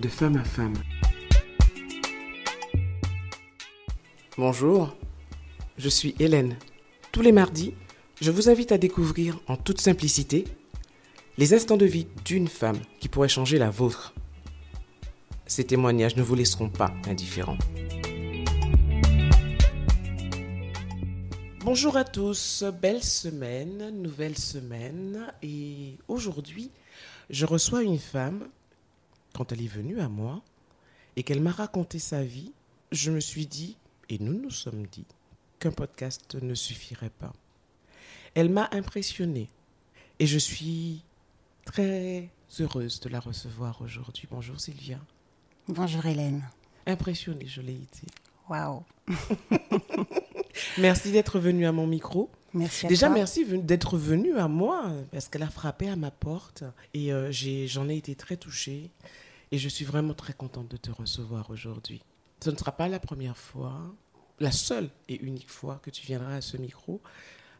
de 0.00 0.08
femme 0.08 0.36
à 0.36 0.44
femme. 0.44 0.74
Bonjour, 4.36 4.96
je 5.76 5.88
suis 5.88 6.14
Hélène. 6.20 6.56
Tous 7.10 7.20
les 7.20 7.32
mardis, 7.32 7.74
je 8.20 8.30
vous 8.30 8.48
invite 8.48 8.70
à 8.70 8.78
découvrir 8.78 9.40
en 9.48 9.56
toute 9.56 9.80
simplicité 9.80 10.44
les 11.36 11.52
instants 11.52 11.76
de 11.76 11.86
vie 11.86 12.06
d'une 12.24 12.46
femme 12.46 12.78
qui 13.00 13.08
pourrait 13.08 13.28
changer 13.28 13.58
la 13.58 13.70
vôtre. 13.70 14.14
Ces 15.46 15.64
témoignages 15.64 16.16
ne 16.16 16.22
vous 16.22 16.36
laisseront 16.36 16.70
pas 16.70 16.92
indifférents. 17.08 17.58
Bonjour 21.64 21.96
à 21.96 22.04
tous, 22.04 22.64
belle 22.80 23.02
semaine, 23.02 23.90
nouvelle 24.00 24.38
semaine 24.38 25.32
et 25.42 25.98
aujourd'hui 26.06 26.70
je 27.30 27.44
reçois 27.44 27.82
une 27.82 27.98
femme 27.98 28.48
quand 29.38 29.52
elle 29.52 29.62
est 29.62 29.68
venue 29.68 30.00
à 30.00 30.08
moi 30.08 30.42
et 31.14 31.22
qu'elle 31.22 31.40
m'a 31.40 31.52
raconté 31.52 32.00
sa 32.00 32.24
vie, 32.24 32.50
je 32.90 33.12
me 33.12 33.20
suis 33.20 33.46
dit, 33.46 33.76
et 34.08 34.18
nous 34.18 34.32
nous 34.32 34.50
sommes 34.50 34.84
dit, 34.90 35.06
qu'un 35.60 35.70
podcast 35.70 36.34
ne 36.42 36.54
suffirait 36.54 37.10
pas. 37.20 37.32
Elle 38.34 38.50
m'a 38.50 38.68
impressionnée 38.72 39.48
et 40.18 40.26
je 40.26 40.38
suis 40.38 41.04
très 41.64 42.30
heureuse 42.58 42.98
de 42.98 43.08
la 43.10 43.20
recevoir 43.20 43.80
aujourd'hui. 43.80 44.26
Bonjour 44.28 44.60
Sylvia. 44.60 44.98
Bonjour 45.68 46.04
Hélène. 46.04 46.42
Impressionnée, 46.88 47.46
je 47.46 47.60
l'ai 47.60 47.74
été. 47.76 48.08
Waouh. 48.48 48.82
merci 50.78 51.12
d'être 51.12 51.38
venue 51.38 51.64
à 51.66 51.70
mon 51.72 51.86
micro. 51.86 52.28
Merci 52.54 52.86
à 52.86 52.88
Déjà, 52.88 53.06
toi. 53.06 53.14
merci 53.16 53.44
d'être 53.44 53.96
venue 53.98 54.36
à 54.36 54.48
moi 54.48 54.90
parce 55.12 55.28
qu'elle 55.28 55.42
a 55.44 55.48
frappé 55.50 55.88
à 55.88 55.94
ma 55.96 56.10
porte 56.10 56.64
et 56.94 57.12
euh, 57.12 57.30
j'ai- 57.30 57.68
j'en 57.68 57.88
ai 57.88 57.96
été 57.96 58.14
très 58.16 58.36
touchée 58.36 58.90
et 59.50 59.58
je 59.58 59.68
suis 59.68 59.84
vraiment 59.84 60.14
très 60.14 60.32
contente 60.32 60.68
de 60.68 60.76
te 60.76 60.90
recevoir 60.90 61.50
aujourd'hui. 61.50 62.02
Ce 62.42 62.50
ne 62.50 62.56
sera 62.56 62.72
pas 62.72 62.88
la 62.88 63.00
première 63.00 63.36
fois, 63.36 63.94
la 64.40 64.52
seule 64.52 64.90
et 65.08 65.20
unique 65.20 65.50
fois 65.50 65.80
que 65.82 65.90
tu 65.90 66.06
viendras 66.06 66.34
à 66.34 66.40
ce 66.40 66.56
micro 66.56 67.00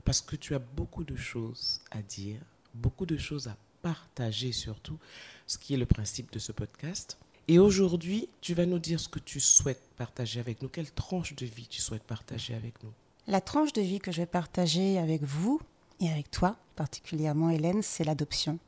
parce 0.05 0.21
que 0.21 0.37
tu 0.37 0.55
as 0.55 0.59
beaucoup 0.59 1.05
de 1.05 1.17
choses 1.17 1.81
à 1.91 2.03
dire, 2.03 2.41
beaucoup 2.75 3.07
de 3.07 3.17
choses 3.17 3.49
à 3.49 3.57
partager 3.83 4.53
surtout, 4.53 4.99
ce 5.47 5.59
qui 5.59 5.75
est 5.75 5.79
le 5.79 5.87
principe 5.87 6.33
de 6.33 6.39
ce 6.39 6.53
podcast. 6.53 7.19
Et 7.49 7.59
aujourd'hui, 7.59 8.29
tu 8.41 8.55
vas 8.55 8.67
nous 8.67 8.79
dire 8.79 9.01
ce 9.01 9.09
que 9.09 9.19
tu 9.19 9.41
souhaites 9.41 9.83
partager 9.97 10.39
avec 10.39 10.63
nous, 10.63 10.69
quelle 10.69 10.91
tranche 10.91 11.35
de 11.35 11.47
vie 11.47 11.67
tu 11.67 11.81
souhaites 11.81 12.05
partager 12.05 12.55
avec 12.55 12.83
nous? 12.83 12.93
La 13.27 13.41
tranche 13.41 13.73
de 13.73 13.83
vie 13.83 13.99
que 13.99 14.13
je 14.13 14.19
vais 14.19 14.27
partager 14.27 14.99
avec 14.99 15.23
vous 15.23 15.61
et 16.01 16.11
avec 16.11 16.31
toi, 16.31 16.57
particulièrement 16.77 17.51
Hélène, 17.51 17.83
c'est 17.83 18.05
l'adoption. 18.05 18.59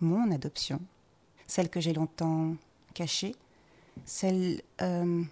Mon 0.00 0.30
adoption. 0.30 0.80
Celle 1.48 1.68
que 1.68 1.80
j'ai 1.80 1.92
longtemps 1.92 2.54
cachée. 2.94 3.34
Celle, 4.04 4.62
euh, 4.80 5.22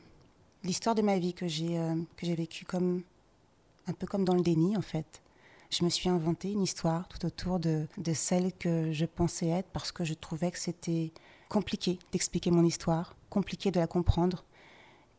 l'histoire 0.64 0.97
de 0.97 1.03
ma 1.03 1.19
vie 1.20 1.34
que 1.34 1.47
j'ai 1.47 1.78
euh, 1.78 1.95
que 2.17 2.27
j'ai 2.27 2.34
vécue 2.34 2.64
comme 2.64 3.03
un 3.86 3.92
peu 3.92 4.08
comme 4.08 4.25
dans 4.25 4.34
le 4.34 4.42
déni 4.42 4.77
en 4.77 4.83
fait. 4.83 5.23
Je 5.70 5.84
me 5.84 5.89
suis 5.89 6.08
inventé 6.08 6.50
une 6.50 6.62
histoire 6.62 7.06
tout 7.06 7.25
autour 7.25 7.61
de, 7.61 7.86
de 7.98 8.12
celle 8.12 8.53
que 8.53 8.92
je 8.92 9.05
pensais 9.05 9.48
être 9.48 9.69
parce 9.73 9.92
que 9.92 10.05
je 10.05 10.14
trouvais 10.14 10.50
que 10.50 10.58
c'était 10.58 11.12
compliqué 11.48 11.98
d'expliquer 12.11 12.51
mon 12.51 12.64
histoire, 12.64 13.14
compliqué 13.30 13.70
de 13.70 13.78
la 13.78 13.86
comprendre. 13.86 14.45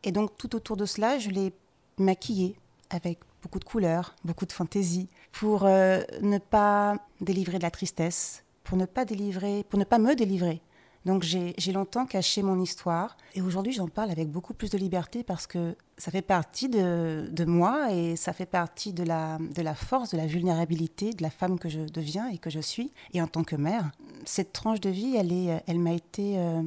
Et 0.03 0.11
donc 0.11 0.35
tout 0.37 0.55
autour 0.55 0.75
de 0.75 0.85
cela, 0.85 1.19
je 1.19 1.29
l'ai 1.29 1.53
maquillée 1.97 2.55
avec 2.89 3.19
beaucoup 3.41 3.59
de 3.59 3.65
couleurs, 3.65 4.15
beaucoup 4.23 4.45
de 4.45 4.51
fantaisie, 4.51 5.09
pour 5.31 5.65
euh, 5.65 6.01
ne 6.21 6.37
pas 6.37 6.97
délivrer 7.21 7.57
de 7.57 7.63
la 7.63 7.71
tristesse, 7.71 8.43
pour 8.63 8.77
ne 8.77 8.85
pas 8.85 9.05
délivrer, 9.05 9.63
pour 9.69 9.79
ne 9.79 9.83
pas 9.83 9.99
me 9.99 10.15
délivrer. 10.15 10.61
Donc 11.05 11.23
j'ai 11.23 11.71
longtemps 11.71 12.05
caché 12.05 12.43
mon 12.43 12.59
histoire 12.59 13.15
et 13.33 13.41
aujourd'hui 13.41 13.71
j'en 13.71 13.87
parle 13.87 14.11
avec 14.11 14.29
beaucoup 14.29 14.53
plus 14.53 14.69
de 14.69 14.77
liberté 14.77 15.23
parce 15.23 15.47
que 15.47 15.75
ça 15.97 16.11
fait 16.11 16.21
partie 16.21 16.67
de, 16.67 17.29
de 17.31 17.45
moi 17.45 17.93
et 17.93 18.15
ça 18.15 18.33
fait 18.33 18.45
partie 18.45 18.93
de 18.93 19.03
la, 19.03 19.37
de 19.39 19.61
la 19.61 19.73
force, 19.73 20.11
de 20.11 20.17
la 20.17 20.25
vulnérabilité 20.25 21.13
de 21.13 21.23
la 21.23 21.29
femme 21.29 21.59
que 21.59 21.69
je 21.69 21.79
deviens 21.79 22.27
et 22.27 22.37
que 22.37 22.49
je 22.49 22.59
suis. 22.59 22.91
Et 23.13 23.21
en 23.21 23.27
tant 23.27 23.43
que 23.43 23.55
mère, 23.55 23.91
cette 24.25 24.53
tranche 24.53 24.81
de 24.81 24.89
vie, 24.89 25.15
elle, 25.15 25.31
est, 25.31 25.63
elle 25.67 25.79
m'a 25.79 25.93
été 25.93 26.37
euh, 26.37 26.61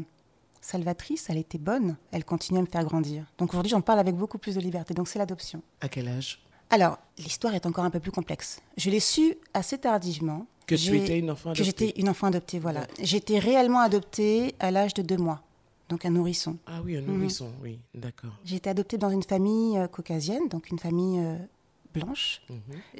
salvatrice, 0.60 1.26
elle 1.28 1.38
était 1.38 1.58
bonne, 1.58 1.96
elle 2.10 2.24
continue 2.24 2.58
à 2.58 2.62
me 2.62 2.66
faire 2.66 2.84
grandir. 2.84 3.24
Donc 3.38 3.50
aujourd'hui 3.50 3.70
j'en 3.70 3.80
parle 3.80 3.98
avec 3.98 4.14
beaucoup 4.16 4.38
plus 4.38 4.54
de 4.54 4.60
liberté. 4.60 4.94
Donc 4.94 5.08
c'est 5.08 5.18
l'adoption. 5.18 5.62
À 5.80 5.88
quel 5.88 6.08
âge? 6.08 6.42
Alors, 6.72 6.98
l'histoire 7.18 7.54
est 7.54 7.66
encore 7.66 7.84
un 7.84 7.90
peu 7.90 7.98
plus 7.98 8.12
complexe. 8.12 8.60
Je 8.76 8.90
l'ai 8.90 9.00
su 9.00 9.36
assez 9.54 9.76
tardivement. 9.76 10.46
Que 10.70 10.76
tu 10.76 10.96
étais 10.96 11.18
une 11.18 11.30
enfant 11.30 11.52
Que 11.52 11.60
adoptée. 11.62 11.86
j'étais 11.86 12.00
une 12.00 12.08
enfant 12.08 12.26
adoptée, 12.28 12.58
voilà. 12.58 12.86
J'étais 13.02 13.38
réellement 13.38 13.80
adoptée 13.80 14.54
à 14.60 14.70
l'âge 14.70 14.94
de 14.94 15.02
deux 15.02 15.16
mois, 15.16 15.42
donc 15.88 16.04
un 16.04 16.10
nourrisson. 16.10 16.56
Ah 16.66 16.80
oui, 16.84 16.96
un 16.96 17.02
Mhm. 17.02 17.14
nourrisson, 17.16 17.50
oui, 17.62 17.78
d'accord. 17.94 18.30
J'ai 18.44 18.56
été 18.56 18.70
adoptée 18.70 18.98
dans 18.98 19.10
une 19.10 19.22
famille 19.22 19.76
euh, 19.78 19.88
caucasienne, 19.88 20.48
donc 20.48 20.70
une 20.70 20.78
famille 20.78 21.18
euh, 21.20 21.36
blanche. 21.92 22.40
Mhm. 22.48 22.58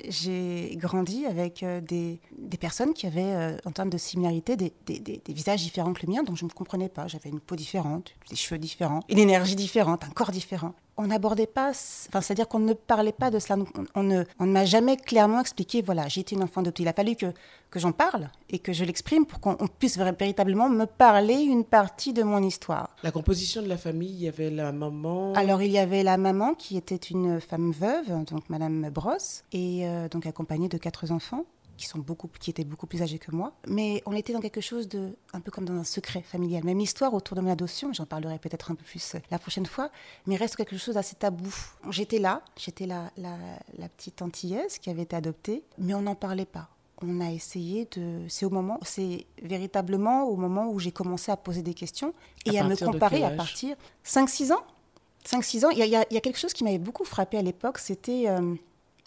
J'ai 0.09 0.75
grandi 0.77 1.25
avec 1.27 1.63
euh, 1.63 1.81
des, 1.81 2.21
des 2.37 2.57
personnes 2.57 2.93
qui 2.93 3.07
avaient, 3.07 3.57
en 3.65 3.71
termes 3.71 3.91
de 3.91 3.99
similarité, 3.99 4.57
des, 4.57 4.73
des- 4.87 4.99
des- 4.99 5.21
des 5.25 5.33
visages 5.33 5.63
différents 5.63 5.93
que 5.93 6.05
le 6.07 6.13
mien, 6.13 6.23
donc 6.25 6.37
je 6.37 6.45
ne 6.45 6.49
me 6.51 6.55
comprenais 6.55 6.89
pas. 6.89 7.07
J'avais 7.07 7.31
une 7.31 7.39
peau 7.41 7.55
différente, 7.55 8.13
des 8.31 8.37
cheveux 8.37 8.59
différents, 8.59 9.01
une 9.09 9.19
énergie 9.21 9.55
différente, 9.57 10.03
un 10.05 10.11
corps 10.11 10.33
différent. 10.33 10.75
On 10.97 11.07
n'abordait 11.07 11.47
pas, 11.47 11.71
enfin, 11.71 12.21
c'est-à-dire 12.21 12.47
qu'on 12.47 12.59
ne 12.59 12.75
parlait 12.75 13.13
pas 13.13 13.31
de 13.31 13.39
cela. 13.39 13.59
On, 13.59 13.85
on 13.95 14.03
ne, 14.03 14.25
on 14.39 14.45
ne 14.47 14.53
m'a 14.53 14.65
jamais 14.67 14.97
clairement 14.97 15.41
expliqué, 15.41 15.81
voilà, 15.81 16.07
été 16.15 16.35
une 16.35 16.43
enfant 16.43 16.61
adoptée. 16.61 16.83
Il 16.83 16.89
a 16.89 16.93
fallu 16.93 17.17
que, 17.17 17.33
que 17.71 17.79
j'en 17.79 17.93
parle 17.93 18.29
et 18.51 18.59
que 18.59 18.73
je 18.73 18.85
l'exprime 18.85 19.25
pour 19.25 19.41
qu'on 19.41 19.57
on 19.61 19.67
puisse 19.67 19.97
véritablement 19.97 20.69
me 20.69 20.85
parler 20.85 21.41
une 21.41 21.65
partie 21.65 22.13
de 22.13 22.23
mon 22.23 22.43
histoire. 22.43 22.95
La 23.03 23.13
composition 23.13 23.63
de 23.63 23.69
la 23.69 23.79
famille, 23.79 24.11
il 24.11 24.21
y 24.21 24.29
avait 24.29 24.51
la 24.51 24.73
maman. 24.73 25.33
Alors 25.35 25.63
il 25.63 25.71
y 25.71 25.79
avait 25.79 26.03
la 26.03 26.19
maman 26.19 26.55
qui 26.55 26.77
était 26.77 26.97
une 26.97 27.41
femme 27.41 27.71
veuve, 27.73 28.25
donc 28.25 28.51
Madame 28.51 28.91
Brosse, 28.91 29.45
et 29.53 29.87
euh, 29.89 30.09
donc 30.09 30.27
accompagnée 30.27 30.69
de 30.69 30.77
quatre 30.77 31.11
enfants 31.13 31.45
qui 31.81 31.87
sont 31.87 31.99
beaucoup, 31.99 32.29
qui 32.39 32.51
étaient 32.51 32.65
beaucoup 32.65 32.87
plus 32.87 33.01
âgés 33.03 33.19
que 33.19 33.31
moi. 33.33 33.53
Mais 33.67 34.03
on 34.07 34.13
était 34.13 34.33
dans 34.33 34.41
quelque 34.41 34.61
chose 34.61 34.87
de, 34.89 35.17
un 35.33 35.41
peu 35.41 35.51
comme 35.51 35.65
dans 35.65 35.75
un 35.75 35.85
secret 35.85 36.21
familial. 36.23 36.63
Même 36.65 36.81
histoire 36.81 37.15
autour 37.15 37.37
de 37.37 37.41
mon 37.43 37.51
adoption, 37.51 37.93
j'en 37.93 38.07
parlerai 38.07 38.39
peut-être 38.39 38.71
un 38.71 38.75
peu 38.75 38.85
plus 38.85 39.15
euh, 39.15 39.19
la 39.31 39.39
prochaine 39.39 39.67
fois, 39.67 39.91
mais 40.27 40.37
reste 40.37 40.57
quelque 40.57 40.77
chose 40.77 40.95
d'assez 40.97 41.17
tabou. 41.17 41.53
J'étais 41.91 42.19
là, 42.19 42.43
j'étais 42.57 42.87
la, 42.87 43.11
la, 43.17 43.37
la 43.79 43.89
petite 43.89 44.21
antillaise 44.23 44.79
qui 44.79 44.91
avait 44.91 45.03
été 45.03 45.17
adoptée, 45.17 45.65
mais 45.79 45.95
on 45.95 46.03
n'en 46.03 46.15
parlait 46.15 46.45
pas. 46.47 46.69
On 47.03 47.21
a 47.23 47.31
essayé 47.31 47.89
de. 47.97 48.27
C'est 48.29 48.45
au 48.45 48.51
moment, 48.51 48.79
c'est 48.83 49.25
véritablement 49.43 50.25
au 50.25 50.37
moment 50.37 50.69
où 50.69 50.79
j'ai 50.79 50.93
commencé 50.93 51.33
à 51.33 51.37
poser 51.39 51.63
des 51.63 51.73
questions 51.75 52.13
et 52.45 52.59
À 52.59 52.65
à, 52.65 52.69
me 52.69 52.77
comparer 52.77 53.25
à 53.25 53.31
partir 53.31 53.75
5-6 54.05 54.53
ans. 54.53 54.63
5-6 55.27 55.65
ans, 55.67 55.71
il 55.71 55.79
y, 55.79 55.83
a- 55.83 55.87
il 55.87 55.91
y 55.93 55.97
a- 55.97 56.05
il 56.11 56.15
y 56.15 56.17
a 56.17 56.21
quelque 56.21 56.39
chose 56.39 56.53
qui 56.53 56.65
m'avait 56.65 56.79
beaucoup 56.79 57.05
frappé 57.05 57.37
à 57.39 57.43
l'époque, 57.43 57.79
c'était... 57.79 58.25
euh, 58.29 58.55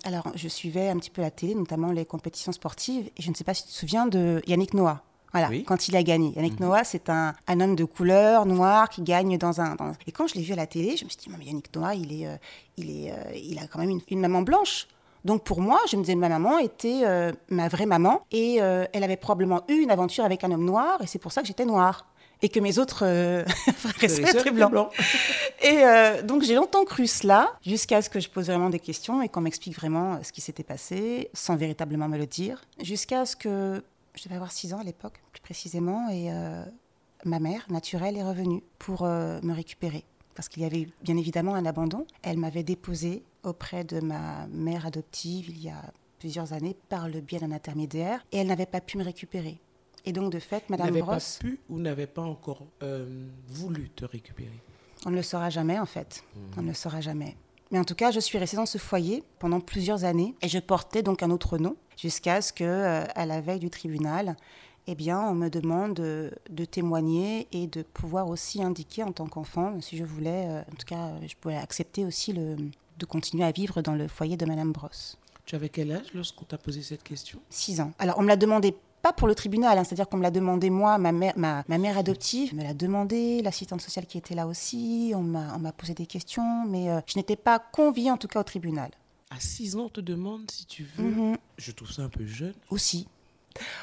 alors, 0.04 0.28
je 0.36 0.48
suivais 0.48 0.90
un 0.90 0.98
petit 0.98 1.10
peu 1.10 1.22
la 1.22 1.32
télé, 1.32 1.56
notamment 1.56 1.92
les 1.92 2.06
compétitions 2.06 2.52
sportives, 2.52 3.10
et 3.18 3.22
je 3.22 3.30
ne 3.30 3.36
sais 3.36 3.44
pas 3.44 3.54
si 3.54 3.64
tu 3.64 3.70
te 3.70 3.76
souviens 3.76 4.06
de 4.06 4.42
Yannick 4.48 4.74
Noah. 4.74 5.02
Voilà, 5.32 5.50
Oui. 5.50 5.64
quand 5.64 5.88
il 5.88 5.96
a 5.96 6.04
gagné. 6.04 6.32
Yannick 6.36 6.60
Noah, 6.60 6.84
c'est 6.84 7.10
un, 7.10 7.34
un 7.48 7.60
homme 7.62 7.76
de 7.76 7.86
couleur, 7.86 8.46
noir, 8.46 8.88
qui 8.90 9.02
gagne 9.02 9.38
dans 9.40 9.62
un... 9.62 9.76
dans- 9.76 9.94
Et 10.06 10.12
quand 10.12 10.28
je 10.28 10.36
l'ai 10.36 10.42
vu 10.44 10.54
à 10.54 10.56
la 10.56 10.68
télé, 10.68 10.96
je 10.96 11.06
me 11.06 11.10
suis 11.10 11.18
dit, 11.18 11.30
mais 11.36 11.44
Yannick 11.46 11.76
Noah, 11.76 11.96
il, 11.96 12.22
est, 12.22 12.28
euh, 12.28 12.36
il, 12.78 12.90
est, 13.08 13.12
euh, 13.12 13.16
il 13.36 13.58
a 13.58 13.66
quand 13.68 13.80
même 13.80 13.90
une, 13.90 14.02
une 14.12 14.20
maman 14.20 14.44
blanche. 14.44 14.88
Donc 15.26 15.44
pour 15.44 15.62
moi, 15.62 15.80
je 15.90 15.96
me 15.96 16.02
disais, 16.02 16.16
ma 16.16 16.30
maman 16.30 16.60
était 16.60 17.02
euh, 17.06 17.32
ma 17.50 17.68
vraie 17.70 17.86
maman, 17.86 18.22
et 18.32 18.56
elle 18.58 19.04
avait 19.04 19.16
probablement 19.18 19.62
eu 19.70 19.76
une 19.82 19.90
aventure 19.90 20.26
avec 20.26 20.44
un 20.44 20.52
homme 20.52 20.66
noir, 20.66 21.02
et 21.02 21.08
c'est 21.08 21.18
pour 21.18 21.32
ça 21.32 21.42
que 21.42 21.48
j'étais 21.48 21.66
noire. 21.66 22.06
Et 22.44 22.50
que 22.50 22.60
mes 22.60 22.78
autres 22.78 23.04
euh, 23.04 23.44
frères 23.76 24.04
et 24.04 24.10
sœurs 24.10 24.46
étaient 24.46 24.52
blancs. 24.52 24.92
Et 25.64 25.86
euh, 25.86 26.22
donc 26.22 26.44
j'ai 26.44 26.56
longtemps 26.56 26.84
cru 26.84 27.08
cela, 27.08 27.54
jusqu'à 27.66 28.02
ce 28.02 28.10
que 28.10 28.20
je 28.20 28.30
pose 28.30 28.48
vraiment 28.48 28.70
des 28.70 28.80
questions 28.82 29.22
et 29.22 29.30
qu'on 29.30 29.42
m'explique 29.42 29.76
vraiment 29.76 30.22
ce 30.22 30.34
qui 30.34 30.42
s'était 30.42 30.64
passé, 30.64 31.30
sans 31.34 31.56
véritablement 31.56 32.10
me 32.10 32.18
le 32.18 32.28
dire. 32.28 32.62
Jusqu'à 32.82 33.26
ce 33.26 33.38
que 33.38 33.82
je 34.16 34.24
devais 34.24 34.36
avoir 34.36 34.52
6 34.52 34.74
ans 34.74 34.80
à 34.80 34.84
l'époque, 34.84 35.22
plus 35.32 35.42
précisément, 35.42 36.10
et 36.10 36.32
euh, 36.32 36.64
ma 37.26 37.40
mère 37.40 37.66
naturelle 37.70 38.18
est 38.18 38.24
revenue 38.24 38.64
pour 38.80 39.04
euh, 39.04 39.40
me 39.42 39.54
récupérer. 39.54 40.04
Parce 40.36 40.50
qu'il 40.50 40.64
y 40.64 40.66
avait 40.66 40.88
bien 41.04 41.18
évidemment 41.18 41.56
un 41.56 41.66
abandon. 41.66 42.06
Elle 42.24 42.38
m'avait 42.38 42.64
déposée 42.64 43.24
auprès 43.44 43.84
de 43.84 44.00
ma 44.00 44.48
mère 44.48 44.86
adoptive 44.86 45.50
il 45.50 45.62
y 45.62 45.70
a 45.70 45.82
plusieurs 46.20 46.54
années 46.54 46.76
par 46.90 47.08
le 47.08 47.22
biais 47.22 47.40
d'un 47.40 47.52
intermédiaire 47.52 48.26
et 48.32 48.38
elle 48.38 48.48
n'avait 48.48 48.66
pas 48.66 48.82
pu 48.82 48.98
me 48.98 49.04
récupérer. 49.04 49.60
Et 50.06 50.12
donc 50.12 50.32
de 50.32 50.40
fait, 50.40 50.70
Madame 50.70 50.88
N'avait 50.88 51.02
Brosse... 51.02 51.38
pas 51.38 51.48
pu 51.48 51.60
ou 51.70 51.80
n'avait 51.80 52.08
pas 52.08 52.22
encore 52.22 52.66
euh, 52.82 53.28
voulu 53.48 53.90
te 53.90 54.06
récupérer. 54.06 54.60
On 55.06 55.12
ne 55.12 55.16
le 55.16 55.22
saura 55.22 55.50
jamais, 55.50 55.80
en 55.80 55.86
fait. 55.86 56.24
On 56.58 56.62
ne 56.62 56.68
le 56.68 56.74
saura 56.74 57.02
jamais. 57.02 57.36
Mais 57.72 57.80
en 57.80 57.84
tout 57.84 57.96
cas, 57.96 58.12
je 58.12 58.20
suis 58.20 58.38
restée 58.38 58.58
dans 58.58 58.66
ce 58.66 58.78
foyer 58.78 59.24
pendant 59.40 59.60
plusieurs 59.60 60.04
années 60.04 60.36
et 60.42 60.48
je 60.48 60.60
portais 60.60 61.02
donc 61.04 61.24
un 61.24 61.32
autre 61.32 61.58
nom 61.58 61.76
jusqu'à 61.98 62.42
ce 62.42 62.54
que, 62.54 62.64
euh, 62.64 63.04
à 63.16 63.26
la 63.26 63.42
veille 63.42 63.60
du 63.60 63.70
tribunal, 63.70 64.36
eh 64.88 64.96
bien, 64.96 65.20
on 65.22 65.34
me 65.34 65.50
demande 65.50 65.94
de, 65.96 66.32
de 66.50 66.66
témoigner 66.66 67.48
et 67.52 67.68
de 67.68 67.82
pouvoir 67.82 68.30
aussi 68.30 68.62
indiquer 68.62 69.04
en 69.04 69.12
tant 69.12 69.28
qu'enfant, 69.28 69.80
si 69.82 69.98
je 69.98 70.04
voulais, 70.04 70.46
euh, 70.48 70.62
en 70.62 70.76
tout 70.76 70.86
cas, 70.86 71.14
je 71.26 71.36
pouvais 71.36 71.56
accepter 71.56 72.06
aussi 72.06 72.34
le, 72.34 72.58
de 72.98 73.06
continuer 73.06 73.44
à 73.46 73.52
vivre 73.52 73.82
dans 73.82 73.96
le 73.96 74.08
foyer 74.08 74.38
de 74.38 74.46
Madame 74.46 74.72
Brosse. 74.72 75.18
Tu 75.46 75.56
avais 75.56 75.70
quel 75.70 75.92
âge 75.92 76.14
lorsqu'on 76.14 76.46
t'a 76.46 76.58
posé 76.58 76.82
cette 76.82 77.04
question? 77.04 77.40
6 77.50 77.82
ans. 77.82 77.92
Alors, 78.00 78.18
on 78.18 78.22
me 78.22 78.28
l'a 78.28 78.38
demandé 78.38 78.76
pas 79.04 79.12
pour 79.12 79.28
le 79.28 79.36
tribunal, 79.36 79.78
hein. 79.78 79.84
c'est-à-dire 79.84 80.08
qu'on 80.08 80.16
me 80.16 80.24
l'a 80.24 80.32
demandé 80.32 80.70
moi, 80.70 80.98
ma 80.98 81.12
mère, 81.12 81.34
ma, 81.36 81.66
ma 81.68 81.78
mère 81.78 81.98
adoptive 81.98 82.56
me 82.56 82.64
l'a 82.64 82.74
demandé, 82.74 83.42
l'assistante 83.42 83.82
sociale 83.82 84.06
qui 84.06 84.18
était 84.18 84.34
là 84.34 84.48
aussi, 84.48 85.12
on 85.14 85.22
m'a 85.22 85.72
posé 85.74 85.94
des 85.94 86.06
questions, 86.06 86.66
mais 86.66 86.90
euh, 86.90 87.02
je 87.06 87.20
n'étais 87.20 87.36
pas 87.36 87.60
conviée 87.60 88.10
en 88.10 88.18
tout 88.18 88.30
cas 88.30 88.40
au 88.40 88.44
tribunal. 88.44 88.90
À 89.30 89.40
6 89.40 89.76
ans, 89.76 89.82
on 89.82 89.90
te 89.90 90.00
demande 90.00 90.50
si 90.50 90.66
tu 90.66 90.86
veux. 90.96 91.04
Mhm. 91.04 91.38
Je 91.58 91.72
trouve 91.74 91.92
ça 91.92 92.04
un 92.04 92.10
peu 92.10 92.26
jeune. 92.26 92.54
Aussi. 92.70 93.10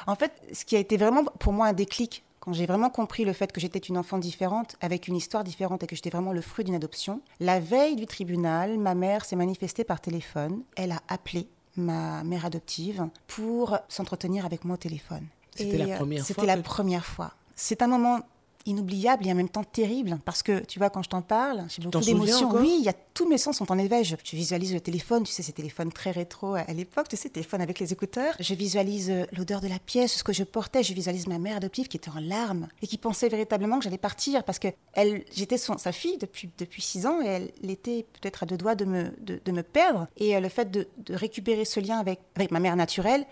En 0.07 0.15
fait, 0.15 0.33
ce 0.53 0.65
qui 0.65 0.75
a 0.75 0.79
été 0.79 0.97
vraiment 0.97 1.23
pour 1.23 1.53
moi 1.53 1.67
un 1.67 1.73
déclic, 1.73 2.23
quand 2.39 2.53
j'ai 2.53 2.65
vraiment 2.65 2.89
compris 2.89 3.23
le 3.23 3.33
fait 3.33 3.51
que 3.51 3.61
j'étais 3.61 3.77
une 3.77 3.99
enfant 3.99 4.17
différente, 4.17 4.75
avec 4.81 5.07
une 5.07 5.15
histoire 5.15 5.43
différente 5.43 5.83
et 5.83 5.87
que 5.87 5.95
j'étais 5.95 6.09
vraiment 6.09 6.33
le 6.33 6.41
fruit 6.41 6.65
d'une 6.65 6.73
adoption, 6.73 7.21
la 7.39 7.59
veille 7.59 7.95
du 7.95 8.07
tribunal, 8.07 8.79
ma 8.79 8.95
mère 8.95 9.23
s'est 9.23 9.35
manifestée 9.35 9.83
par 9.83 10.01
téléphone. 10.01 10.63
Elle 10.75 10.93
a 10.93 11.01
appelé 11.07 11.47
ma 11.77 12.23
mère 12.23 12.45
adoptive 12.45 13.07
pour 13.27 13.77
s'entretenir 13.87 14.45
avec 14.45 14.65
moi 14.65 14.75
au 14.75 14.77
téléphone. 14.77 15.25
C'était 15.55 15.77
la 15.77 15.85
euh, 15.85 15.97
première 15.97 16.19
fois 16.19 16.27
C'était 16.27 16.45
la 16.47 16.57
première 16.57 17.05
fois. 17.05 17.31
C'est 17.55 17.81
un 17.81 17.87
moment 17.87 18.21
inoubliable 18.65 19.27
et 19.27 19.31
en 19.31 19.35
même 19.35 19.49
temps 19.49 19.63
terrible. 19.63 20.19
Parce 20.25 20.43
que 20.43 20.63
tu 20.65 20.79
vois 20.79 20.89
quand 20.89 21.03
je 21.03 21.09
t'en 21.09 21.21
parle 21.21 21.65
j'ai 21.69 21.81
beaucoup 21.81 22.03
d'émotions. 22.03 22.51
oui 22.55 22.75
il 22.79 22.85
y 22.85 22.89
a 22.89 22.93
tous 23.13 23.27
mes 23.27 23.37
sens 23.37 23.57
sont 23.57 23.71
en 23.71 23.77
éveil. 23.77 24.03
Je, 24.03 24.15
je 24.23 24.35
visualise 24.35 24.73
le 24.73 24.79
téléphone 24.81 25.23
tu 25.23 25.31
sais 25.31 25.43
ces 25.43 25.51
téléphones 25.51 25.91
très 25.91 26.11
rétro 26.11 26.55
à, 26.55 26.59
à 26.61 26.73
l'époque 26.73 27.07
tu 27.09 27.17
sais 27.17 27.29
téléphone 27.29 27.61
avec 27.61 27.79
les 27.79 27.91
écouteurs. 27.93 28.35
Je 28.39 28.53
visualise 28.53 29.09
euh, 29.09 29.25
l'odeur 29.37 29.61
de 29.61 29.67
la 29.67 29.79
pièce 29.79 30.17
ce 30.17 30.23
que 30.23 30.33
je 30.33 30.43
portais. 30.43 30.83
Je 30.83 30.93
visualise 30.93 31.27
ma 31.27 31.39
mère 31.39 31.57
adoptive 31.57 31.87
qui 31.87 31.97
était 31.97 32.09
en 32.11 32.19
larmes 32.19 32.67
et 32.81 32.87
qui 32.87 32.97
pensait 32.97 33.29
véritablement 33.29 33.77
que 33.77 33.83
j'allais 33.83 33.97
partir 33.97 34.43
parce 34.43 34.59
que 34.59 34.67
elle 34.93 35.23
j'étais 35.33 35.57
sa 35.57 35.91
fille 35.91 36.17
depuis 36.17 36.49
depuis 36.57 36.81
six 36.81 37.05
ans 37.05 37.21
et 37.21 37.27
elle 37.27 37.69
était 37.69 38.05
peut-être 38.19 38.43
à 38.43 38.45
deux 38.45 38.57
doigts 38.57 38.75
de 38.75 38.85
me 38.85 39.11
de, 39.21 39.39
de 39.43 39.51
me 39.51 39.63
perdre. 39.63 40.07
Et 40.17 40.35
euh, 40.35 40.39
le 40.39 40.49
fait 40.49 40.69
de, 40.71 40.87
de 41.05 41.15
récupérer 41.15 41.65
ce 41.65 41.79
lien 41.79 41.99
avec 41.99 42.19
avec 42.35 42.51
ma 42.51 42.59
mère 42.59 42.75
naturelle 42.75 43.25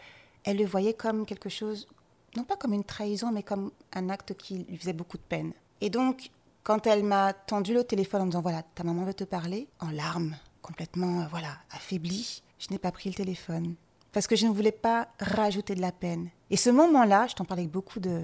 elle 0.46 0.58
le 0.58 0.66
voyait 0.66 0.94
comme 0.94 1.26
quelque 1.26 1.50
chose 1.50 1.88
non 2.36 2.44
pas 2.44 2.56
comme 2.56 2.74
une 2.74 2.84
trahison, 2.84 3.32
mais 3.32 3.44
comme 3.44 3.72
un 3.94 4.10
acte 4.10 4.36
qui 4.36 4.66
lui 4.70 4.78
faisait 4.78 4.94
beaucoup 4.94 5.18
de 5.18 5.24
peine. 5.24 5.54
Et 5.82 5.90
donc, 5.90 6.32
quand 6.64 6.88
elle 6.88 7.04
m'a 7.04 7.34
tendu 7.34 7.74
le 7.74 7.84
téléphone 7.84 8.22
en 8.22 8.26
me 8.26 8.32
disant, 8.32 8.42
voilà, 8.42 8.64
ta 8.64 8.84
maman 8.84 9.04
veut 9.04 9.14
te 9.14 9.24
parler, 9.24 9.68
en 9.80 9.92
larmes, 9.92 10.36
complètement, 10.62 11.22
euh, 11.22 11.26
voilà, 11.30 11.58
affaiblie, 11.72 12.44
je 12.60 12.68
n'ai 12.72 12.78
pas 12.78 12.92
pris 12.92 13.10
le 13.10 13.16
téléphone. 13.16 13.76
Parce 14.12 14.28
que 14.28 14.36
je 14.36 14.48
ne 14.48 14.52
voulais 14.52 14.72
pas 14.72 15.08
rajouter 15.20 15.76
de 15.76 15.82
la 15.82 15.92
peine. 15.92 16.30
Et 16.50 16.58
ce 16.58 16.70
moment-là, 16.70 17.28
je 17.28 17.36
t'en 17.36 17.46
parlais 17.46 17.64
avec 17.64 17.72
beaucoup 17.72 18.00
de, 18.00 18.22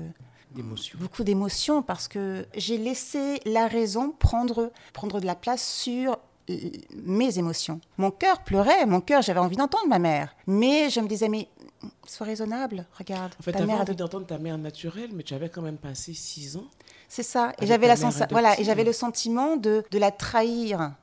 D'émotion. 0.54 0.98
beaucoup 1.00 1.24
d'émotions 1.24 1.82
parce 1.84 2.08
que 2.08 2.48
j'ai 2.56 2.78
laissé 2.78 3.40
la 3.46 3.68
raison 3.68 4.12
prendre, 4.12 4.72
prendre 4.94 5.20
de 5.20 5.26
la 5.26 5.36
place 5.36 5.66
sur 5.68 6.18
mes 7.04 7.38
émotions. 7.40 7.80
Mon 7.98 8.12
cœur 8.12 8.44
pleurait, 8.44 8.86
mon 8.86 9.02
cœur, 9.02 9.22
j'avais 9.22 9.40
envie 9.40 9.58
d'entendre 9.58 9.88
ma 9.88 10.00
mère. 10.00 10.36
Mais 10.48 10.90
je 10.90 11.00
me 11.00 11.08
disais, 11.08 11.30
mais 11.30 11.50
sois 12.06 12.26
raisonnable, 12.28 12.86
regarde. 12.98 13.34
En 13.40 13.44
fait, 13.44 13.52
ta 13.52 13.60
tu 13.60 13.64
avais 13.64 13.74
mère 13.74 13.96
d'entendre 13.96 14.26
ta 14.26 14.38
mère 14.38 14.58
naturelle, 14.58 15.12
mais 15.14 15.24
tu 15.24 15.34
avais 15.34 15.50
quand 15.50 15.62
même 15.62 15.78
passé 15.78 16.14
6 16.14 16.58
ans. 16.58 16.68
C'est 17.08 17.24
ça. 17.24 17.54
Et 17.62 17.68
j'avais 17.68 17.88
la 17.88 17.96
voilà, 18.32 18.60
et 18.60 18.64
j'avais 18.64 18.84
le 18.84 18.94
sentiment 18.94 19.58
de, 19.58 19.84
de 19.92 20.00
la 20.00 20.12
trahir 20.12 20.94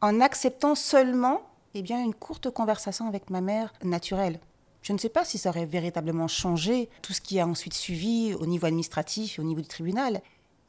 en 0.00 0.20
acceptant 0.20 0.74
seulement 0.74 1.42
eh 1.74 1.82
bien, 1.82 2.02
une 2.02 2.14
courte 2.14 2.50
conversation 2.50 3.08
avec 3.08 3.30
ma 3.30 3.40
mère 3.40 3.72
naturelle. 3.82 4.38
Je 4.82 4.92
ne 4.92 4.98
sais 4.98 5.08
pas 5.08 5.24
si 5.24 5.38
ça 5.38 5.50
aurait 5.50 5.64
véritablement 5.64 6.28
changé 6.28 6.90
tout 7.02 7.12
ce 7.12 7.20
qui 7.20 7.38
a 7.40 7.46
ensuite 7.46 7.74
suivi 7.74 8.34
au 8.34 8.46
niveau 8.46 8.66
administratif 8.66 9.38
et 9.38 9.42
au 9.42 9.44
niveau 9.44 9.60
du 9.60 9.68
tribunal, 9.68 10.20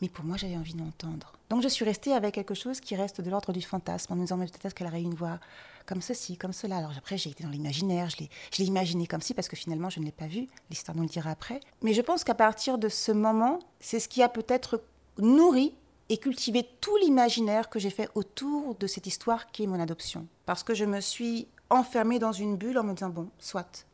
mais 0.04 0.10
pour 0.10 0.26
moi, 0.26 0.36
j'avais 0.36 0.58
envie 0.58 0.74
d'entendre. 0.74 1.32
Donc 1.50 1.62
je 1.62 1.70
suis 1.70 1.86
restée 1.86 2.12
avec 2.12 2.36
quelque 2.36 2.54
chose 2.54 2.82
qui 2.82 2.94
reste 2.94 3.22
de 3.22 3.30
l'ordre 3.30 3.54
du 3.54 3.62
fantasme, 3.62 4.12
en 4.12 4.18
me 4.18 4.22
disant 4.24 4.36
mais 4.36 4.48
peut-être 4.48 4.74
qu'elle 4.74 4.88
aurait 4.88 5.02
une 5.02 5.14
voix 5.14 5.40
comme 5.86 6.02
ceci, 6.02 6.36
comme 6.36 6.52
cela. 6.52 6.80
Alors 6.80 6.92
après, 6.98 7.18
j'ai 7.18 7.30
été 7.30 7.46
dans 7.46 7.50
l'imaginaire, 7.50 8.10
je 8.10 8.18
l'ai, 8.18 8.66
imaginé 8.66 9.08
comme 9.08 9.22
si, 9.22 9.34
parce 9.34 9.48
que 9.48 9.56
finalement, 9.56 9.90
je 9.90 10.02
ne 10.02 10.06
l'ai 10.06 10.12
pas 10.12 10.28
vu. 10.28 10.50
L'histoire 10.70 10.98
nous 10.98 11.04
le 11.04 11.08
dira 11.08 11.32
après. 11.32 11.62
Mais 11.82 11.94
je 11.94 12.02
pense 12.02 12.26
qu'à 12.26 12.36
partir 12.36 12.78
de 12.78 12.90
ce 12.90 13.14
moment, 13.14 13.60
c'est 13.80 14.02
ce 14.02 14.10
qui 14.10 14.22
a 14.22 14.28
peut-être 14.28 14.84
nourri 15.20 15.74
et 16.10 16.18
cultivé 16.18 16.68
tout 16.82 16.98
l'imaginaire 16.98 17.70
que 17.70 17.80
j'ai 17.80 17.90
fait 17.90 18.10
autour 18.14 18.76
de 18.76 18.88
cette 18.88 19.08
histoire 19.08 19.52
qui 19.52 19.64
est 19.64 19.68
mon 19.68 19.80
adoption. 19.80 20.28
Parce 20.46 20.64
que 20.64 20.74
je 20.74 20.84
me 20.84 21.00
suis 21.00 21.48
enfermée 21.70 22.20
dans 22.20 22.34
une 22.34 22.58
bulle 22.58 22.78
en 22.78 22.84
me 22.84 22.94
disant, 22.94 23.10
bon, 23.10 23.30
soit, 23.40 23.86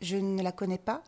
je 0.00 0.16
ne 0.16 0.42
la 0.42 0.50
connais 0.50 0.78
pas, 0.78 1.04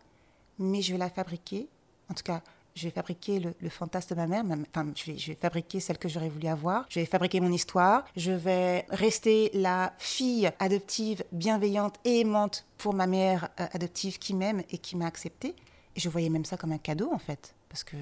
mais 0.60 0.80
je 0.80 0.92
vais 0.92 0.98
la 0.98 1.10
fabriquer. 1.10 1.68
En 2.08 2.14
tout 2.14 2.22
cas, 2.22 2.40
je 2.74 2.88
vais 2.88 2.90
fabriquer 2.90 3.40
le, 3.40 3.68
fantasme 3.68 4.10
de 4.10 4.14
ma 4.20 4.26
mère. 4.26 4.44
Enfin, 4.74 4.92
je 4.96 5.12
vais, 5.12 5.34
fabriquer 5.34 5.80
celle 5.80 5.98
que 5.98 6.08
j'aurais 6.08 6.28
voulu 6.28 6.48
avoir. 6.48 6.86
Je 6.88 7.00
vais 7.00 7.06
fabriquer 7.06 7.40
mon 7.40 7.52
histoire. 7.52 8.04
Je 8.16 8.32
vais 8.32 8.84
rester 8.88 9.50
la 9.54 9.92
fille 9.98 10.50
adoptive, 10.58 11.24
bienveillante 11.30 11.96
et 12.04 12.20
aimante 12.20 12.66
pour 12.78 12.94
ma 12.94 13.06
mère 13.06 13.48
euh, 13.60 13.66
adoptive 13.72 14.18
qui 14.18 14.34
m'aime 14.34 14.62
et 14.70 14.78
qui 14.78 14.96
m'a 14.96 15.06
acceptée. 15.06 15.54
Et 15.94 16.00
je 16.00 16.08
voyais 16.08 16.30
même 16.30 16.44
ça 16.44 16.56
comme 16.56 16.72
un 16.72 16.78
cadeau, 16.78 17.12
en 17.12 17.18
fait, 17.18 17.54
parce 17.68 17.84
que 17.84 17.96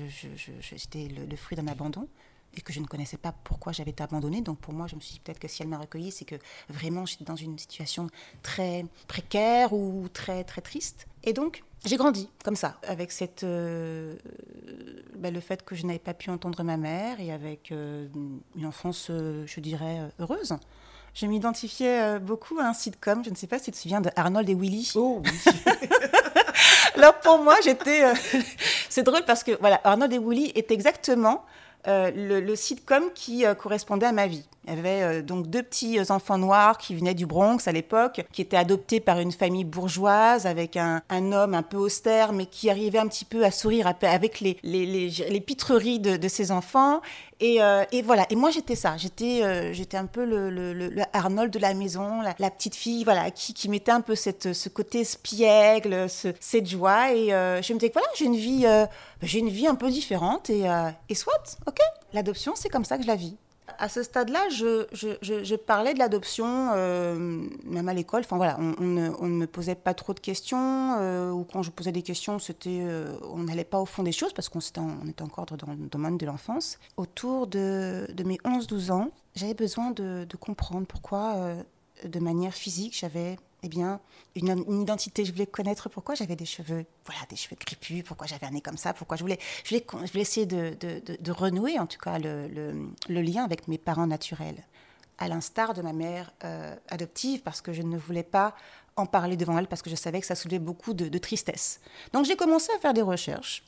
j'étais 0.61 1.09
le, 1.09 1.27
le 1.27 1.37
fruit 1.37 1.57
d'un 1.57 1.69
abandon 1.69 2.09
et 2.57 2.61
que 2.61 2.73
je 2.73 2.81
ne 2.81 2.87
connaissais 2.87 3.17
pas 3.17 3.33
pourquoi 3.33 3.73
j'avais 3.73 3.91
été 3.91 4.03
abandonnée. 4.03 4.41
Donc 4.41 4.59
pour 4.59 4.73
moi, 4.73 4.87
je 4.87 4.97
me 4.97 5.01
suis 5.01 5.15
dit 5.15 5.21
peut-être 5.21 5.39
que 5.39 5.49
si 5.49 5.63
elle 5.63 5.69
m'a 5.69 5.79
recueillie, 5.79 6.13
c'est 6.13 6.25
que 6.25 6.37
vraiment 6.69 7.07
j'étais 7.07 7.25
dans 7.25 7.37
une 7.37 7.59
situation 7.59 8.09
très 8.43 8.87
précaire 9.09 9.73
ou 9.73 10.09
très 10.13 10.45
très 10.45 10.61
triste. 10.61 11.07
Et 11.25 11.33
donc 11.33 11.63
j'ai 11.85 11.97
grandi 11.97 12.29
comme 12.45 12.55
ça, 12.55 12.77
avec 12.87 13.11
cette, 13.11 13.43
euh, 13.43 14.15
ben, 15.17 15.35
le 15.35 15.41
fait 15.41 15.65
que 15.65 15.75
je 15.75 15.85
n'avais 15.85 15.99
pas 15.99 16.15
pu 16.15 16.31
entendre 16.31 16.63
ma 16.63 16.77
mère 16.77 17.19
et 17.19 17.33
avec 17.33 17.73
euh, 17.73 18.07
une 18.57 18.67
enfance, 18.67 19.09
euh, 19.11 19.45
je 19.47 19.59
dirais, 19.59 19.99
heureuse. 20.21 20.55
Je 21.15 21.27
m'identifiais 21.27 22.19
beaucoup 22.21 22.59
à 22.59 22.65
un 22.65 22.73
sitcom, 22.73 23.25
je 23.25 23.31
ne 23.31 23.35
sais 23.35 23.47
pas 23.49 23.59
si 23.59 23.67
tu 23.67 23.71
te 23.73 23.77
souviens 23.77 24.01
de 24.01 24.11
Arnold 24.17 24.49
et 24.49 24.55
Willy. 24.55 24.93
Oh 24.95 25.23
oui. 25.25 25.53
Alors 26.97 27.19
pour 27.21 27.43
moi, 27.43 27.57
j'étais. 27.63 28.03
c'est 28.89 29.03
drôle 29.03 29.25
parce 29.27 29.43
que 29.43 29.53
voilà, 29.61 29.81
Arnold 29.85 30.13
et 30.13 30.19
Willy 30.19 30.53
est 30.55 30.71
exactement 30.71 31.45
le, 31.85 32.41
le 32.41 32.57
sitcom 32.57 33.11
qui 33.15 33.45
correspondait 33.59 34.07
à 34.07 34.13
ma 34.13 34.27
vie. 34.27 34.47
Il 34.69 34.75
y 34.75 34.79
avait 34.79 35.03
euh, 35.03 35.23
donc 35.23 35.49
deux 35.49 35.63
petits 35.65 35.99
euh, 35.99 36.05
enfants 36.11 36.39
noirs 36.39 36.79
qui 36.79 36.95
venaient 36.95 37.15
du 37.15 37.27
Bronx 37.27 37.59
à 37.67 37.73
l'époque, 37.73 38.25
qui 38.33 38.43
étaient 38.43 38.57
adoptés 38.57 39.01
par 39.01 39.19
une 39.19 39.33
famille 39.33 39.65
bourgeoise 39.65 40.47
avec 40.47 40.77
un, 40.77 41.03
un 41.09 41.33
homme 41.33 41.55
un 41.55 41.65
peu 41.65 41.77
austère, 41.79 42.33
mais 42.33 42.47
qui 42.47 42.71
arrivait 42.71 43.01
un 43.01 43.09
petit 43.09 43.25
peu 43.25 43.45
à 43.45 43.51
sourire 43.51 43.93
avec 44.03 44.39
les, 44.39 44.57
les, 44.63 44.87
les, 44.87 45.41
pitreries 45.41 45.99
de, 45.99 46.29
ses 46.29 46.53
enfants. 46.53 47.01
Et, 47.41 47.61
euh, 47.61 47.83
et 47.91 48.03
voilà. 48.03 48.25
Et 48.31 48.37
moi, 48.37 48.53
j'étais 48.53 48.77
ça. 48.77 48.97
J'étais, 48.97 49.43
un 49.97 50.07
peu 50.07 50.25
le, 50.25 50.91
Arnold 51.13 51.53
de 51.53 51.59
la 51.59 51.75
maison, 51.75 52.21
la, 52.21 52.51
petite 52.51 52.77
fille, 52.77 53.03
voilà, 53.03 53.33
qui, 53.33 53.55
qui 53.55 53.69
mettait 53.69 53.91
un 53.91 54.01
peu 54.01 54.15
cette, 54.15 54.53
ce 54.53 54.69
côté 54.69 55.03
spiègle, 55.03 56.09
ce- 56.09 56.35
cette 56.39 56.69
joie. 56.69 57.13
Et 57.13 57.29
je 57.31 57.73
me 57.73 57.79
disais 57.81 57.89
que 57.89 57.95
voilà, 57.95 58.09
j'ai 58.15 58.27
une 58.27 58.37
vie, 58.37 58.65
une 59.39 59.49
vie 59.49 59.67
un 59.67 59.75
peu 59.75 59.91
différente. 59.91 60.51
Et, 60.51 60.67
et 61.09 61.15
soit, 61.17 61.59
ok. 61.67 61.79
L'adoption, 62.13 62.53
c'est 62.55 62.69
comme 62.69 62.85
ça 62.85 62.97
que 62.97 63.03
je 63.03 63.09
la 63.09 63.17
vis. 63.17 63.37
À 63.79 63.89
ce 63.89 64.03
stade-là, 64.03 64.49
je, 64.51 65.55
parlais 65.57 65.95
de 65.95 65.99
l'adoption, 65.99 66.71
euh, 66.75 67.47
même 67.65 67.89
à 67.89 67.95
l'école. 67.95 68.21
Enfin 68.21 68.37
voilà, 68.37 68.59
on, 68.59 68.85
ne, 68.85 69.11
me 69.11 69.47
posait 69.47 69.75
pas 69.75 69.95
trop 69.95 70.15
de 70.15 70.21
questions, 70.21 70.97
euh, 70.99 71.31
ou 71.31 71.45
quand 71.45 71.63
je 71.63 71.71
posais 71.71 71.93
des 71.93 72.03
questions, 72.03 72.39
c'était, 72.39 72.81
euh, 72.83 73.17
on 73.23 73.45
n'allait 73.45 73.65
pas 73.65 73.81
au 73.81 73.87
fond 73.87 74.03
des 74.03 74.13
choses 74.13 74.33
parce 74.33 74.49
qu'on 74.49 74.61
était, 74.61 75.23
encore 75.23 75.47
dans 75.47 75.73
le 75.73 75.89
domaine 75.89 76.19
de 76.19 76.27
l'enfance. 76.27 76.79
Autour 76.97 77.47
de, 77.47 78.07
mes 78.25 78.37
11-12 78.39 78.91
ans, 78.91 79.11
j'avais 79.35 79.55
besoin 79.55 79.91
de, 79.93 80.27
comprendre 80.41 80.87
pourquoi, 80.87 81.57
de 82.05 82.19
manière 82.19 82.55
physique, 82.55 82.97
j'avais 82.99 83.37
eh 83.63 83.69
bien, 83.69 84.01
une, 84.35 84.83
identité. 84.83 85.25
Je 85.25 85.33
voulais 85.33 85.47
connaître 85.47 85.89
pourquoi 85.89 86.15
j'avais 86.15 86.37
des 86.37 86.45
cheveux, 86.45 86.85
voilà, 87.07 87.21
des 87.29 87.37
cheveux 87.37 87.57
crépus, 87.57 88.03
pourquoi 88.05 88.27
j'avais 88.27 88.47
un 88.47 88.51
nez 88.51 88.61
comme 88.61 88.77
ça, 88.77 88.93
pourquoi 88.93 89.17
je 89.17 89.23
voulais, 89.23 89.39
je 89.65 89.71
voulais, 89.71 89.87
je 90.07 90.13
voulais 90.13 90.23
essayer 90.23 90.47
de, 90.47 90.77
de- 90.81 91.03
de- 91.19 91.33
renouer, 91.33 91.79
en 91.79 91.87
tout 91.87 91.99
cas, 91.99 92.19
le, 92.19 92.49
le- 92.49 93.23
lien 93.23 93.45
avec 93.45 93.69
mes 93.69 93.79
parents 93.79 94.07
naturels, 94.07 94.65
à 95.19 95.29
l'instar 95.29 95.75
de 95.75 95.83
ma 95.83 95.93
mère 95.93 96.33
euh, 96.45 96.75
adoptive, 96.89 97.43
parce 97.43 97.61
que 97.61 97.73
je 97.73 97.83
ne 97.83 97.97
voulais 97.97 98.25
pas 98.25 98.55
en 98.97 99.07
parler 99.07 99.37
devant 99.37 99.57
elle, 99.57 99.69
parce 99.69 99.81
que 99.83 99.91
je 99.91 99.97
savais 99.97 100.21
que 100.21 100.27
ça 100.27 100.35
soulevait 100.35 100.59
beaucoup 100.59 100.93
de 100.93 101.19
tristesse. 101.19 101.81
Donc 102.13 102.25
j'ai 102.27 102.37
commencé 102.37 102.71
à 102.77 102.79
faire 102.79 102.93
des 102.95 103.03
recherches. 103.03 103.65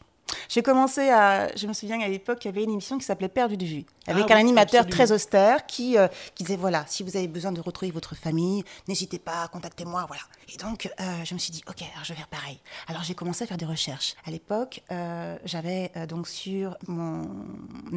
J'ai 0.49 0.63
commencé 0.63 1.11
à. 1.11 1.55
Je 1.57 1.67
me 1.67 1.73
souviens 1.73 1.99
qu'à 1.99 2.09
l'époque, 2.09 2.45
il 2.45 2.49
y 2.49 2.51
avait 2.51 2.65
une 2.65 2.71
émission 2.71 2.99
qui 2.99 3.05
s'appelait 3.05 3.29
Perdu 3.29 3.57
de 3.57 3.65
vue, 3.65 3.85
avec 4.07 4.25
Ah 4.29 4.35
un 4.35 4.37
oui, 4.37 4.41
animateur 4.43 4.81
absolument. 4.83 5.05
très 5.07 5.13
austère 5.15 5.67
qui, 5.67 5.99
euh, 5.99 6.09
qui 6.35 6.45
disait 6.45 6.57
voilà, 6.57 6.85
si 6.87 7.03
vous 7.03 7.17
avez 7.17 7.29
besoin 7.29 7.53
de 7.53 7.61
retrouver 7.61 7.91
votre 7.91 8.15
famille, 8.15 8.65
n'hésitez 8.89 9.19
pas, 9.19 9.49
contactez-moi, 9.49 10.05
voilà. 10.07 10.23
Et 10.53 10.57
donc, 10.57 10.91
euh, 11.01 11.25
je 11.25 11.35
me 11.35 11.39
suis 11.39 11.53
dit 11.53 11.63
ok, 11.69 11.83
alors 11.93 12.05
je 12.05 12.13
vais 12.13 12.19
faire 12.19 12.29
pareil. 12.29 12.59
Alors 12.89 13.03
j'ai 13.03 13.15
commencé 13.15 13.45
à 13.45 13.47
faire 13.47 13.57
des 13.57 13.67
recherches. 13.67 14.15
À 14.27 14.31
l'époque, 14.31 14.83
euh, 14.91 15.37
j'avais 15.45 15.91
donc 16.09 16.29
sur 16.29 16.77
mon 16.89 17.29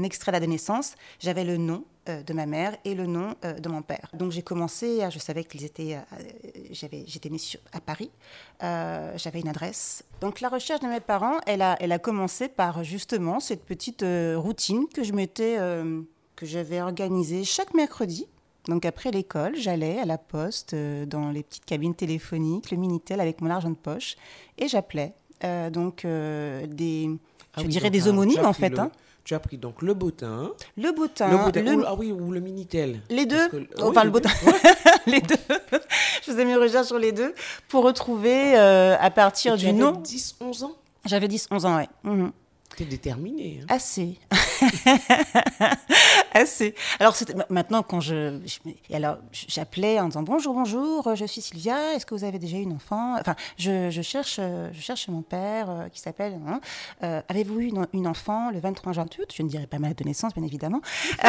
extrait 0.04 0.38
de 0.40 0.46
naissance, 0.46 0.96
j'avais 1.20 1.44
le 1.44 1.58
nom 1.58 1.84
de 2.08 2.34
ma 2.34 2.46
mère 2.46 2.76
et 2.86 2.96
le 2.96 3.06
nom 3.06 3.36
euh, 3.46 3.54
de 3.54 3.70
mon 3.70 3.82
père. 3.82 4.10
Donc 4.14 4.32
j'ai 4.32 4.42
commencé, 4.42 5.02
à- 5.04 5.10
je 5.10 5.20
savais 5.20 5.44
qu'ils 5.44 5.66
étaient, 5.66 5.96
euh, 5.96 6.00
j'avais, 6.72 7.04
j'étais 7.08 7.30
née 7.30 7.38
sur- 7.38 7.60
à 7.74 7.80
Paris, 7.82 8.10
Euh, 8.64 9.14
j'avais 9.18 9.40
une 9.40 9.50
adresse. 9.50 10.04
Donc 10.22 10.42
la 10.42 10.50
recherche 10.50 10.80
de 10.82 10.88
mes 10.88 11.00
parents, 11.00 11.40
elle 11.46 11.62
a, 11.62 11.76
elle 11.80 11.92
a 11.92 12.00
commencé 12.00 12.48
par 12.48 12.84
justement 12.84 13.40
cette 13.40 13.64
petite 13.66 14.02
euh, 14.04 14.36
routine 14.38 14.88
que 14.94 15.04
je 15.04 15.14
m'étais, 15.14 15.58
euh, 15.60 16.02
que 16.36 16.46
j'avais 16.48 16.82
organisée 16.82 17.44
chaque 17.44 17.74
mercredi. 17.76 18.28
Donc 18.68 18.84
après 18.86 19.12
l'école, 19.12 19.56
j'allais 19.56 20.00
à 20.00 20.06
la 20.06 20.18
poste, 20.18 20.74
euh, 20.74 21.06
dans 21.06 21.30
les 21.30 21.44
petites 21.44 21.66
cabines 21.66 21.94
téléphoniques, 21.96 22.72
le 22.72 22.78
Minitel 22.78 23.22
avec 23.22 23.42
mon 23.42 23.50
argent 23.50 23.70
de 23.70 23.76
poche, 23.76 24.16
et 24.58 24.68
j'appelais 24.68 25.14
euh, 25.44 25.70
donc 25.70 26.04
euh, 26.04 26.66
des, 26.66 27.10
Ah 27.54 27.60
je 27.60 27.62
oui, 27.64 27.68
dirais 27.70 27.90
donc, 27.90 27.94
des 27.94 28.08
ah, 28.08 28.10
homonymes 28.10 28.46
en 28.46 28.54
fait. 28.54 28.70
le- 28.70 28.80
hein. 28.80 28.92
Tu 29.28 29.36
as 29.36 29.40
pris 29.42 29.58
donc 29.58 29.82
le 29.82 29.94
bottin, 29.94 30.54
Le 30.78 30.94
bottin, 30.94 31.28
le 31.28 31.36
ou, 31.76 31.84
ah 31.86 31.96
oui, 31.96 32.14
ou 32.14 32.32
le 32.32 32.40
minitel. 32.40 33.02
les 33.10 33.26
deux, 33.26 33.50
que- 33.50 33.68
enfin 33.82 34.00
oui, 34.00 34.06
le 34.06 34.12
Ouais. 34.46 34.54
les 35.06 35.20
deux. 35.20 35.36
je 36.26 36.32
faisais 36.32 36.46
mes 36.46 36.56
recherches 36.56 36.88
sur 36.88 36.98
les 36.98 37.12
deux 37.12 37.36
pour 37.68 37.84
retrouver 37.84 38.58
euh, 38.58 38.96
à 38.98 39.10
partir 39.12 39.56
Et 39.56 39.58
du 39.58 39.66
avais 39.68 39.78
nom. 39.78 39.92
10, 39.92 40.38
11 40.40 40.64
ans. 40.64 40.72
J'avais 41.04 41.28
10, 41.28 41.48
11 41.52 41.66
ans, 41.66 41.76
ouais. 41.76 41.90
Mhm. 42.06 42.32
T'es 42.78 42.86
déterminé. 42.86 43.60
hein. 43.64 43.66
Assez. 43.68 44.18
Assez. 46.34 46.76
Alors, 47.00 47.16
maintenant, 47.50 47.84
quand 47.84 48.00
je. 48.00 48.40
alors, 48.94 49.18
j'appelais 49.32 50.00
en 50.00 50.08
disant 50.08 50.24
Bonjour, 50.24 50.54
bonjour, 50.54 51.16
je 51.16 51.26
suis 51.26 51.42
Sylvia, 51.42 51.94
est-ce 51.94 52.06
que 52.06 52.16
vous 52.16 52.24
avez 52.24 52.40
déjà 52.40 52.58
eu 52.58 52.62
une 52.62 52.74
enfant? 52.74 53.16
Enfin, 53.20 53.36
je, 53.58 53.90
cherche, 54.02 54.38
euh, 54.40 54.70
je 54.74 54.82
mon 55.12 55.22
père 55.22 55.70
euh, 55.70 55.90
qui 55.90 56.00
s'appelle. 56.00 56.40
hein, 56.48 56.60
euh, 57.04 57.22
Avez-vous 57.30 57.60
eu 57.60 57.72
une, 57.94 58.08
enfant 58.08 58.52
le 58.52 58.60
23 58.60 58.94
juin 58.94 59.06
Je 59.36 59.44
ne 59.44 59.50
dirais 59.50 59.68
pas 59.68 59.80
ma 59.80 59.94
de 59.94 60.04
naissance, 60.04 60.34
bien 60.34 60.44
évidemment. 60.44 60.82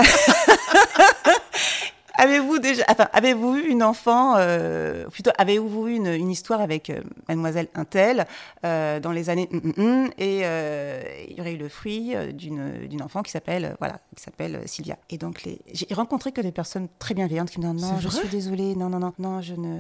Avez-vous 2.18 2.58
déjà, 2.58 2.84
enfin, 2.90 3.08
avez-vous 3.12 3.56
eu 3.56 3.68
une 3.68 3.82
enfant, 3.82 4.34
euh, 4.36 5.06
plutôt, 5.08 5.30
avez-vous 5.38 5.88
eu 5.88 5.94
une, 5.94 6.08
une 6.08 6.30
histoire 6.30 6.60
avec 6.60 6.90
euh, 6.90 7.00
Mademoiselle 7.28 7.68
Intel 7.74 8.26
euh, 8.64 9.00
dans 9.00 9.12
les 9.12 9.30
années 9.30 9.48
hum, 9.52 9.72
hum, 9.76 10.10
et 10.18 10.40
euh, 10.42 11.00
il 11.28 11.36
y 11.36 11.40
aurait 11.40 11.54
eu 11.54 11.58
le 11.58 11.68
fruit 11.68 12.14
euh, 12.14 12.32
d'une 12.32 12.86
d'une 12.88 13.02
enfant 13.02 13.22
qui 13.22 13.30
s'appelle 13.30 13.76
voilà 13.78 14.00
qui 14.16 14.22
s'appelle 14.22 14.60
Sylvia. 14.66 14.96
Et 15.10 15.18
donc 15.18 15.44
les, 15.44 15.60
j'ai 15.72 15.86
rencontré 15.94 16.32
que 16.32 16.40
des 16.40 16.52
personnes 16.52 16.88
très 16.98 17.14
bienveillantes 17.14 17.50
qui 17.50 17.60
me 17.60 17.72
disent 17.72 17.82
non, 17.90 17.98
je 18.00 18.08
suis 18.08 18.28
désolée, 18.28 18.74
non 18.74 18.88
non 18.88 18.98
non 18.98 19.12
non 19.18 19.40
je 19.40 19.54
ne 19.54 19.78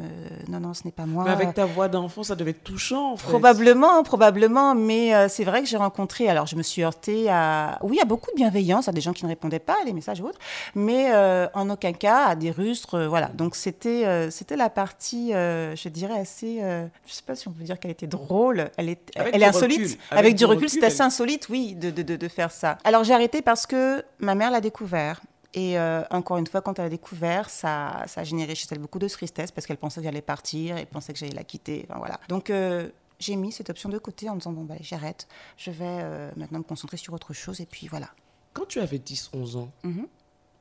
non 0.48 0.60
non 0.60 0.74
ce 0.74 0.84
n'est 0.84 0.92
pas 0.92 1.06
moi. 1.06 1.24
Mais 1.24 1.30
avec 1.30 1.54
ta 1.54 1.66
voix 1.66 1.88
d'enfant, 1.88 2.22
ça 2.22 2.36
devait 2.36 2.52
être 2.52 2.64
touchant. 2.64 3.12
En 3.12 3.16
fait. 3.16 3.28
Probablement, 3.28 4.02
probablement, 4.02 4.74
mais 4.74 5.14
euh, 5.14 5.28
c'est 5.28 5.44
vrai 5.44 5.62
que 5.62 5.68
j'ai 5.68 5.76
rencontré. 5.76 6.28
Alors, 6.28 6.46
je 6.46 6.56
me 6.56 6.62
suis 6.62 6.82
heurtée 6.82 7.28
à, 7.28 7.78
oui, 7.82 7.98
à 8.00 8.04
beaucoup 8.04 8.30
de 8.30 8.36
bienveillance, 8.36 8.88
à 8.88 8.92
des 8.92 9.00
gens 9.00 9.12
qui 9.12 9.24
ne 9.24 9.28
répondaient 9.28 9.58
pas 9.58 9.76
à 9.82 9.84
les 9.84 9.92
messages 9.92 10.20
ou 10.20 10.26
autres, 10.26 10.38
mais 10.74 11.10
euh, 11.12 11.48
en 11.54 11.68
aucun 11.70 11.92
cas 11.92 12.27
à 12.28 12.36
des 12.36 12.50
rustres, 12.50 12.94
euh, 12.94 13.08
voilà. 13.08 13.28
Donc 13.28 13.54
c'était, 13.56 14.06
euh, 14.06 14.30
c'était 14.30 14.56
la 14.56 14.70
partie, 14.70 15.34
euh, 15.34 15.74
je 15.76 15.88
dirais 15.88 16.18
assez, 16.18 16.60
je 17.06 17.12
sais 17.12 17.22
pas 17.22 17.34
si 17.36 17.48
on 17.48 17.52
peut 17.52 17.64
dire 17.64 17.78
qu'elle 17.78 17.90
était 17.90 18.06
drôle, 18.06 18.70
elle 18.76 18.88
est, 18.88 19.10
Avec 19.16 19.34
elle 19.34 19.42
est 19.42 19.46
insolite. 19.46 19.78
recul, 19.80 19.98
Avec, 20.10 20.18
avec 20.24 20.34
du 20.36 20.44
recul, 20.44 20.64
recul, 20.64 20.68
c'est 20.80 20.84
assez 20.86 20.96
elle- 20.96 21.02
insolite, 21.02 21.48
oui, 21.48 21.74
de, 21.74 21.90
de, 21.90 22.02
de, 22.02 22.16
de 22.16 22.28
faire 22.28 22.50
ça. 22.50 22.78
Alors 22.84 23.04
j'ai 23.04 23.14
arrêté 23.14 23.42
parce 23.42 23.66
que 23.66 24.04
ma 24.18 24.34
mère 24.34 24.50
l'a 24.50 24.60
découvert. 24.60 25.20
Et 25.54 25.78
euh, 25.78 26.02
encore 26.10 26.36
une 26.36 26.46
fois, 26.46 26.60
quand 26.60 26.78
elle 26.78 26.84
a 26.84 26.88
découvert, 26.90 27.48
ça, 27.48 28.04
ça 28.06 28.20
a 28.20 28.24
généré 28.24 28.54
chez 28.54 28.66
elle 28.70 28.78
beaucoup 28.78 28.98
de 28.98 29.08
tristesse 29.08 29.50
parce 29.50 29.66
qu'elle 29.66 29.78
pensait 29.78 30.00
que 30.00 30.04
j'allais 30.04 30.20
partir, 30.20 30.76
elle 30.76 30.86
pensait 30.86 31.12
que 31.14 31.18
j'allais 31.18 31.32
la 31.34 31.42
quitter. 31.42 31.86
Enfin, 31.88 31.98
voilà. 31.98 32.20
Donc 32.28 32.50
euh, 32.50 32.88
j'ai 33.18 33.34
mis 33.34 33.50
cette 33.50 33.70
option 33.70 33.88
de 33.88 33.96
côté 33.98 34.28
en 34.28 34.34
me 34.34 34.40
disant 34.40 34.52
bon, 34.52 34.64
bah, 34.64 34.74
j'arrête. 34.82 35.26
Je 35.56 35.70
vais 35.70 35.84
euh, 35.88 36.30
maintenant 36.36 36.58
me 36.58 36.64
concentrer 36.64 36.98
sur 36.98 37.14
autre 37.14 37.32
chose. 37.32 37.60
Et 37.62 37.66
puis 37.66 37.88
voilà. 37.88 38.08
Quand 38.52 38.66
tu 38.68 38.78
avais 38.78 38.98
10, 38.98 39.30
11 39.32 39.56
ans, 39.56 39.70
Mhm. 39.84 40.06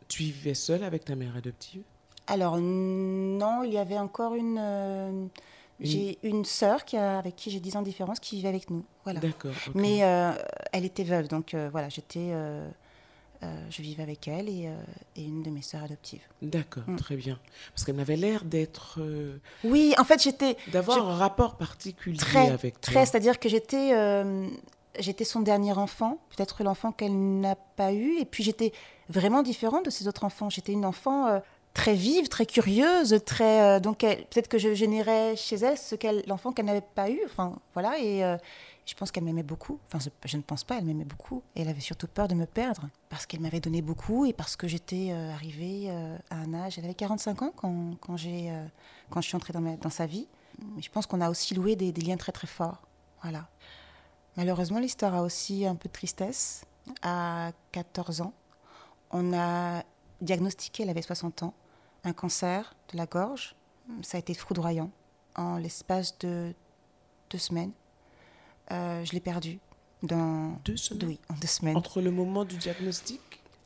Tu 0.07 0.23
vivais 0.23 0.53
seule 0.53 0.83
avec 0.83 1.05
ta 1.05 1.15
mère 1.15 1.35
adoptive? 1.35 1.81
Alors 2.27 2.57
non, 2.59 3.63
il 3.63 3.73
y 3.73 3.77
avait 3.77 3.97
encore 3.97 4.35
une. 4.35 4.57
euh, 4.59 5.25
J'ai 5.79 6.17
une 6.23 6.43
sœur 6.43 6.83
qui 6.85 6.97
a- 6.97 7.19
avec 7.19 7.35
qui 7.35 7.51
j'ai 7.51 7.59
10 7.59 7.75
ans 7.75 7.81
de 7.81 7.85
différence 7.85 8.19
qui 8.19 8.35
vivait 8.37 8.49
avec 8.49 8.69
nous. 8.69 8.83
Voilà. 9.03 9.19
D'accord. 9.19 9.51
Mais 9.75 10.03
euh, 10.03 10.31
elle 10.73 10.85
était 10.85 11.03
veuve, 11.03 11.27
donc 11.27 11.53
euh, 11.53 11.69
voilà, 11.71 11.87
j'étais, 11.89 12.31
je 13.69 13.81
vivais 13.83 14.01
avec 14.03 14.27
elle 14.27 14.49
et, 14.49 14.67
et 15.15 15.23
une 15.23 15.43
de 15.43 15.51
mes 15.51 15.61
sœurs 15.61 15.83
adoptives. 15.83 16.23
D'accord, 16.41 16.83
Mm. 16.87 16.95
très 16.95 17.15
bien. 17.15 17.39
Parce 17.73 17.85
qu'elle 17.85 17.99
avait 17.99 18.15
l'air 18.15 18.43
d'être. 18.43 18.99
Oui, 19.63 19.93
en 19.99 20.03
fait, 20.03 20.21
j'étais 20.21 20.57
d'avoir 20.71 20.97
Je- 20.97 21.03
un 21.03 21.15
rapport 21.15 21.55
particulier 21.57 22.17
très, 22.17 22.49
avec 22.49 22.81
toi. 22.81 22.93
très, 22.93 23.05
c'est-à-dire 23.05 23.39
que 23.39 23.47
j'étais, 23.47 23.91
j'étais 24.99 25.23
son 25.23 25.41
dernier 25.41 25.73
enfant, 25.73 26.19
peut-être 26.35 26.63
l'enfant 26.63 26.91
qu'elle 26.91 27.39
n'a 27.39 27.55
pas 27.55 27.93
eu, 27.93 28.17
et 28.19 28.25
puis 28.25 28.43
j'étais 28.43 28.71
vraiment 29.09 29.43
différente 29.43 29.85
de 29.85 29.89
ses 29.89 30.07
autres 30.07 30.23
enfants. 30.23 30.49
J'étais 30.49 30.71
une 30.71 30.85
enfant 30.85 31.27
euh, 31.27 31.39
très 31.73 31.93
vive, 31.93 32.27
très 32.27 32.45
curieuse, 32.45 33.19
très, 33.25 33.61
euh, 33.61 33.79
donc 33.79 33.99
peut-être 33.99 34.47
que 34.47 34.57
je 34.57 34.73
générais 34.73 35.35
chez 35.35 35.55
elle 35.57 35.77
ce 35.77 35.95
qu'elle, 35.95 36.23
l'enfant 36.27 36.51
qu'elle 36.51 36.65
n'avait 36.65 36.81
pas 36.81 37.09
eu. 37.09 37.19
Enfin, 37.25 37.57
voilà, 37.73 37.99
et 37.99 38.23
euh, 38.23 38.37
je 38.85 38.93
pense 38.95 39.11
qu'elle 39.11 39.23
m'aimait 39.23 39.43
beaucoup. 39.43 39.79
Enfin, 39.87 40.09
je, 40.25 40.37
ne 40.37 40.41
pense 40.41 40.63
pas, 40.63 40.77
elle 40.77 40.85
m'aimait 40.85 41.05
beaucoup. 41.05 41.43
Et 41.55 41.61
elle 41.61 41.69
avait 41.69 41.81
surtout 41.81 42.07
peur 42.07 42.27
de 42.27 42.35
me 42.35 42.45
perdre 42.45 42.89
parce 43.09 43.25
qu'elle 43.25 43.41
m'avait 43.41 43.59
donné 43.59 43.81
beaucoup 43.81 44.25
et 44.25 44.33
parce 44.33 44.55
que 44.55 44.67
j'étais 44.67 45.11
arrivée 45.11 45.89
à 46.29 46.35
un 46.35 46.53
âge. 46.53 46.77
Elle 46.77 46.85
avait 46.85 46.93
45 46.93 47.41
ans 47.41 47.51
quand, 47.53 47.95
quand, 47.99 48.15
j'ai, 48.15 48.49
quand 49.09 49.19
je 49.19 49.27
suis 49.27 49.35
entrée 49.35 49.51
dans 49.53 49.89
sa 49.89 50.05
vie. 50.05 50.27
Mais 50.75 50.81
je 50.81 50.89
pense 50.89 51.05
qu'on 51.05 51.19
a 51.19 51.29
aussi 51.29 51.53
loué 51.53 51.75
des, 51.75 51.91
des 51.91 52.01
liens 52.01 52.15
très 52.15 52.31
très 52.31 52.47
forts. 52.47 52.87
Voilà. 53.21 53.49
Malheureusement, 54.37 54.79
l'histoire 54.79 55.15
a 55.15 55.23
aussi 55.23 55.65
un 55.65 55.75
peu 55.75 55.89
de 55.89 55.93
tristesse. 55.93 56.63
À 57.01 57.51
14 57.73 58.21
ans, 58.21 58.33
on 59.11 59.33
a 59.33 59.83
diagnostiqué, 60.21 60.83
elle 60.83 60.89
avait 60.89 61.01
60 61.01 61.43
ans, 61.43 61.53
un 62.03 62.13
cancer 62.13 62.75
de 62.91 62.97
la 62.97 63.05
gorge. 63.05 63.55
Ça 64.01 64.17
a 64.17 64.19
été 64.19 64.33
foudroyant. 64.33 64.89
En 65.35 65.57
l'espace 65.57 66.17
de 66.19 66.53
deux 67.29 67.37
semaines, 67.37 67.71
euh, 68.71 69.03
je 69.03 69.11
l'ai 69.11 69.19
perdu. 69.19 69.59
Dans... 70.03 70.59
Deux 70.63 70.77
semaines 70.77 71.07
Oui, 71.09 71.19
en 71.29 71.33
deux 71.35 71.47
semaines. 71.47 71.75
Entre 71.77 72.01
le 72.01 72.11
moment 72.11 72.45
du 72.45 72.57
diagnostic 72.57 73.21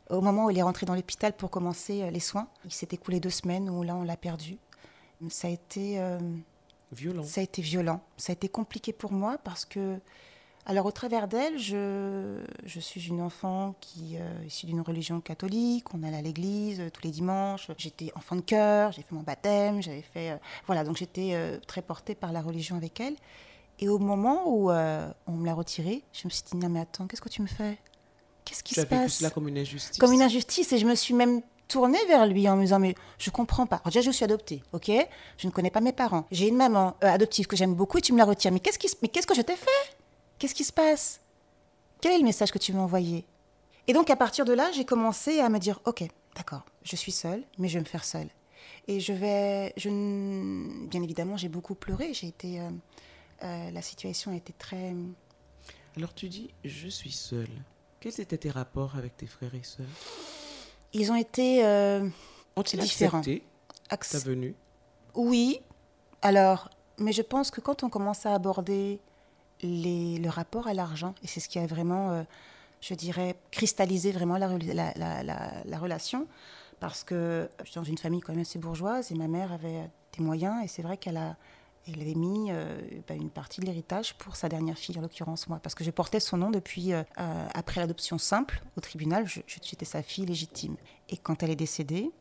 Au 0.10 0.22
moment 0.22 0.46
où 0.46 0.50
il 0.50 0.58
est 0.58 0.64
rentré 0.64 0.86
dans 0.86 0.96
l'hôpital 0.96 1.34
pour 1.34 1.50
commencer 1.50 2.04
euh, 2.04 2.10
les 2.10 2.20
soins, 2.20 2.48
il 2.66 2.72
s'est 2.72 2.88
écoulé 2.92 3.20
deux 3.20 3.30
semaines 3.30 3.70
où 3.70 3.84
là, 3.84 3.96
on 3.96 4.04
l'a 4.04 4.18
perdu. 4.18 4.58
Ça 5.30 5.48
a 5.48 5.52
été... 5.52 6.00
euh, 6.00 6.18
violent. 6.92 7.24
ça 7.24 7.42
a 7.42 7.44
été 7.44 7.62
violent. 7.62 8.02
Ça 8.18 8.32
a 8.32 8.34
été 8.34 8.50
compliqué 8.50 8.94
pour 8.94 9.12
moi 9.12 9.38
parce 9.44 9.66
que, 9.66 10.00
alors 10.66 10.86
au 10.86 10.92
travers 10.92 11.28
d'elle, 11.28 11.58
je, 11.58 12.38
je 12.66 12.80
suis 12.80 13.08
une 13.08 13.22
enfant 13.22 13.76
qui 13.82 14.18
euh, 14.18 14.46
issue 14.46 14.68
d'une 14.68 14.82
religion 14.82 15.20
catholique. 15.22 15.94
On 15.94 16.04
allait 16.04 16.18
à 16.18 16.22
l'église 16.22 16.80
euh, 16.80 16.90
tous 16.92 17.02
les 17.04 17.10
dimanches. 17.12 17.68
J'étais 17.78 18.12
enfant 18.16 18.36
de 18.36 18.42
cœur. 18.42 18.92
J'ai 18.92 19.02
fait 19.02 19.14
mon 19.16 19.22
baptême. 19.24 19.82
J'avais 19.82 20.02
fait, 20.04 20.32
euh, 20.32 20.38
voilà, 20.68 20.84
donc 20.84 20.98
j'étais 20.98 21.32
euh, 21.34 21.58
très 21.68 21.82
portée 21.82 22.16
par 22.16 22.32
la 22.32 22.42
religion 22.42 22.76
avec 22.76 23.00
elle. 23.00 23.16
Et 23.80 23.90
au 23.90 23.98
moment 23.98 24.44
où 24.46 24.70
on 24.70 25.32
me 25.32 25.46
l'a 25.46 25.56
retirée, 25.56 26.04
je 26.14 26.26
me 26.28 26.30
suis 26.30 26.44
dit 26.44 26.56
non 26.58 26.70
mais 26.70 26.82
attends, 26.82 27.08
qu'est-ce 27.08 27.22
que 27.22 27.30
tu 27.30 27.42
me 27.42 27.48
fais? 27.48 27.80
Qu'est-ce 28.46 28.62
qui 28.64 28.76
Tu 28.76 28.82
se 28.82 28.86
as 28.86 28.90
vécu 28.90 29.02
passe? 29.04 29.14
cela 29.16 29.32
comme 29.32 29.48
une 29.48 29.58
injustice. 29.58 29.98
comme 29.98 30.12
une 30.14 30.22
injustice 30.22 30.72
et 30.72 30.78
je 30.78 30.86
me 30.86 30.94
suis 30.94 31.16
même 31.16 31.42
tournée 31.68 31.98
vers 32.08 32.28
lui 32.28 32.48
en 32.48 32.58
me 32.58 32.62
disant 32.62 32.78
mais 32.78 32.94
je 33.18 33.32
comprends 33.32 33.66
pas. 33.66 33.78
Alors 33.78 33.88
déjà 33.88 34.02
je 34.02 34.12
suis 34.12 34.24
adoptée, 34.24 34.62
ok? 34.74 34.92
Je 35.38 35.48
ne 35.48 35.52
connais 35.52 35.72
pas 35.72 35.82
mes 35.82 35.94
parents. 35.94 36.26
J'ai 36.30 36.50
une 36.50 36.58
maman 36.58 36.96
adoptive 37.02 37.48
que 37.48 37.56
j'aime 37.56 37.74
beaucoup 37.74 37.98
et 37.98 38.02
tu 38.02 38.14
me 38.14 38.20
la 38.20 38.26
retires. 38.26 38.52
Mais 38.52 38.60
qu'est-ce 38.60 38.78
qui 38.78 38.88
mais 39.02 39.08
qu'est-ce 39.08 39.26
que 39.26 39.34
je 39.34 39.42
t'ai 39.42 39.56
fait? 39.56 39.96
Qu'est-ce 40.42 40.56
qui 40.56 40.64
se 40.64 40.74
passe? 40.74 41.22
Quel 42.02 42.14
est 42.14 42.18
le 42.18 42.24
message 42.24 42.52
que 42.52 42.58
tu 42.58 42.74
m'as 42.74 42.80
envoyé 42.82 43.26
Et 43.88 43.94
donc 43.94 44.10
à 44.10 44.16
partir 44.16 44.44
de 44.44 44.54
là 44.54 44.72
j'ai 44.72 44.86
commencé 44.86 45.40
à 45.40 45.50
me 45.50 45.60
dire 45.60 45.80
ok 45.86 46.04
d'accord 46.36 46.64
je 46.82 46.96
suis 46.96 47.12
seule 47.12 47.44
mais 47.60 47.68
je 47.68 47.76
vais 47.76 47.82
me 47.82 47.86
faire 47.86 48.04
seule. 48.04 48.28
Et 48.88 49.00
je 49.00 49.14
vais 49.14 49.72
je 49.78 49.90
bien 50.88 51.04
évidemment 51.04 51.38
j'ai 51.38 51.48
beaucoup 51.48 51.76
pleuré 51.76 52.16
j'ai 52.16 52.26
été 52.30 52.60
euh, 52.60 52.72
euh, 53.44 53.70
la 53.70 53.82
situation 53.84 54.32
a 54.32 54.36
été 54.36 54.52
très 54.54 54.96
Alors 55.96 56.12
tu 56.16 56.28
dis, 56.28 56.50
je 56.66 56.88
suis 56.88 57.12
seule. 57.12 57.52
Quels 58.00 58.20
étaient 58.20 58.40
tes 58.40 58.50
rapports 58.50 58.96
avec 58.96 59.16
tes 59.18 59.28
frères 59.28 59.54
et 59.54 59.62
sœurs? 59.64 59.86
Ils 60.94 61.12
ont 61.12 61.16
été 61.16 61.64
euh, 61.64 62.10
Ont-ils 62.56 62.80
Différents. 62.80 63.20
accepté 63.20 63.44
acc- 63.92 64.12
ta 64.12 64.18
venue? 64.18 64.56
Oui, 65.14 65.60
alors, 66.24 66.70
mais 66.98 67.12
je 67.12 67.22
pense 67.22 67.52
que 67.52 67.62
quand 67.62 67.84
on 67.84 67.90
commence 67.90 68.26
à 68.26 68.34
aborder 68.34 69.00
le 69.64 70.30
rapport 70.30 70.68
à 70.68 70.74
l'argent, 70.74 71.14
et 71.24 71.28
c'est 71.28 71.40
ce 71.40 71.50
qui 71.50 71.60
a 71.60 71.66
vraiment, 71.68 72.12
euh, 72.12 72.24
je 72.82 72.94
dirais, 72.94 73.36
cristallisé 73.52 74.12
vraiment 74.12 74.38
la, 74.38 74.48
rela- 74.48 74.74
la, 74.74 74.94
la- 74.96 75.24
la- 75.24 75.64
la 75.64 75.78
relation, 75.80 76.28
parce 76.80 77.04
que 77.04 77.50
je 77.64 77.70
suis 77.72 77.76
dans 77.80 77.84
une 77.84 77.98
famille 77.98 78.22
quand 78.22 78.34
même 78.34 78.42
assez 78.42 78.60
bourgeoise, 78.60 79.12
et 79.12 79.16
ma 79.16 79.28
mère 79.28 79.52
avait 79.52 79.90
des 80.18 80.24
moyens, 80.24 80.64
et 80.64 80.68
c'est 80.68 80.82
vrai 80.82 80.98
qu'elle 80.98 81.18
a, 81.18 81.36
elle 81.88 82.02
avait 82.02 82.16
mis 82.16 82.52
euh, 82.52 82.80
bah, 83.08 83.14
une 83.16 83.30
partie 83.30 83.62
de 83.62 83.66
l'héritage 83.66 84.14
pour 84.16 84.36
sa 84.36 84.50
dernière 84.50 84.78
fille, 84.78 84.98
en 84.98 85.02
l'occurrence 85.02 85.48
moi, 85.48 85.60
parce 85.62 85.76
que 85.76 85.84
je 85.84 85.92
portais 85.92 86.20
son 86.20 86.38
nom 86.38 86.50
depuis, 86.52 86.94
euh, 86.94 87.04
euh, 87.20 87.48
après 87.54 87.82
l'adoption 87.82 88.18
simple 88.18 88.62
au 88.78 88.82
tribunal, 88.82 89.26
j'étais 89.28 89.86
sa 89.86 90.02
fille 90.04 90.26
légitime. 90.26 90.76
Et 91.10 91.18
quand 91.18 91.44
elle 91.44 91.50
est 91.52 91.56
décédée, 91.56 92.12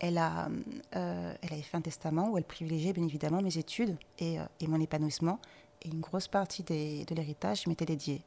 elle, 0.00 0.18
a, 0.18 0.48
euh, 0.96 1.34
elle 1.40 1.52
avait 1.52 1.62
fait 1.62 1.76
un 1.76 1.80
testament 1.80 2.28
où 2.30 2.36
elle 2.36 2.44
privilégiait 2.44 2.92
bien 2.92 3.04
évidemment 3.04 3.40
mes 3.40 3.56
études 3.58 3.96
et, 4.18 4.38
euh, 4.40 4.44
et 4.60 4.66
mon 4.66 4.80
épanouissement. 4.80 5.38
Et 5.84 5.88
une 5.88 6.00
grosse 6.00 6.28
partie 6.28 6.62
des- 6.62 7.04
de 7.04 7.14
l'héritage 7.14 7.66
m'était 7.66 7.84
dédiée. 7.86 8.22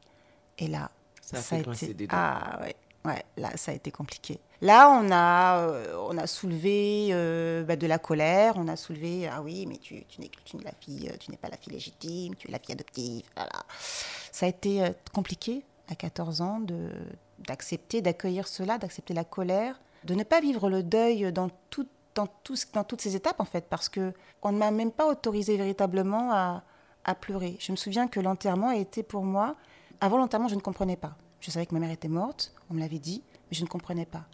Et 0.57 0.67
là, 0.67 0.89
Ça 1.21 1.37
a 1.37 1.41
fait 1.41 1.61
grincer 1.61 1.93
des 1.93 2.07
dents. 2.07 2.15
Ah 2.17 2.59
ouais, 2.61 2.75
ouais, 3.05 3.23
là, 3.37 3.49
ça 3.57 3.71
a 3.71 3.75
été 3.75 3.91
compliqué. 3.91 4.39
Là, 4.61 4.89
on 4.89 5.11
a, 5.11 5.59
euh, 5.59 6.07
on 6.09 6.17
a 6.17 6.25
soulevé 6.25 7.09
euh, 7.11 7.63
bah, 7.63 7.75
de 7.75 7.85
la 7.85 7.99
colère, 7.99 8.53
on 8.57 8.67
a 8.67 8.75
soulevé, 8.75 9.27
ah 9.27 9.41
oui, 9.43 9.65
mais 9.67 9.77
tu, 9.77 10.03
tu 10.05 10.21
n'es 10.21 10.31
tu 10.45 10.57
n'es 10.57 10.63
la 10.63 10.71
fille, 10.79 11.09
euh, 11.11 11.17
tu 11.19 11.29
n'es 11.29 11.37
pas 11.37 11.49
la 11.49 11.57
fille 11.57 11.73
légitime, 11.73 12.33
tu 12.35 12.47
es 12.47 12.51
la 12.51 12.57
fille 12.59 12.73
adoptive. 12.73 13.23
Voilà. 13.35 13.51
Ça 14.31 14.45
a 14.47 14.49
été 14.49 14.83
euh, 14.83 14.89
compliqué 15.13 15.63
à 15.89 15.95
14 15.95 16.41
ans 16.41 16.59
de 16.59 16.89
d'accepter, 17.47 18.01
d'accueillir 18.01 18.47
cela, 18.47 18.79
d'accepter 18.79 19.13
la 19.13 19.23
colère, 19.23 19.79
de 20.05 20.15
ne 20.15 20.23
pas 20.23 20.41
vivre 20.41 20.69
le 20.71 20.81
deuil 20.81 21.31
dans 21.31 21.49
tout, 21.69 21.87
dans, 22.15 22.25
tout, 22.43 22.55
dans 22.73 22.83
toutes 22.83 23.01
ces 23.01 23.15
étapes 23.15 23.39
en 23.39 23.45
fait, 23.45 23.65
parce 23.69 23.89
que 23.89 24.11
on 24.41 24.51
ne 24.51 24.57
m'a 24.57 24.71
même 24.71 24.91
pas 24.91 25.05
autorisé 25.07 25.55
véritablement 25.55 26.31
à, 26.33 26.63
à 27.07 27.15
pleurer. 27.15 27.55
Je 27.59 27.71
me 27.71 27.77
souviens 27.77 28.07
que 28.07 28.19
l'enterrement 28.19 28.69
a 28.69 28.75
été 28.75 29.01
pour 29.01 29.23
moi. 29.23 29.55
Avant 30.01 30.17
l'enterrement, 30.17 30.49
je 30.49 30.55
ne 30.55 30.61
comprenais 30.61 30.97
pas. 30.97 31.17
Je 31.39 31.49
savais 31.49 31.65
que 31.65 31.73
ma 31.73 31.79
mère 31.79 31.91
était 31.91 32.07
morte, 32.07 32.53
on 32.69 32.73
me 32.73 32.79
l'avait 32.79 32.99
dit, 32.99 33.23
mais 33.49 33.57
je 33.57 33.63
ne 33.63 33.67
comprenais 33.67 34.05
pas. 34.05 34.25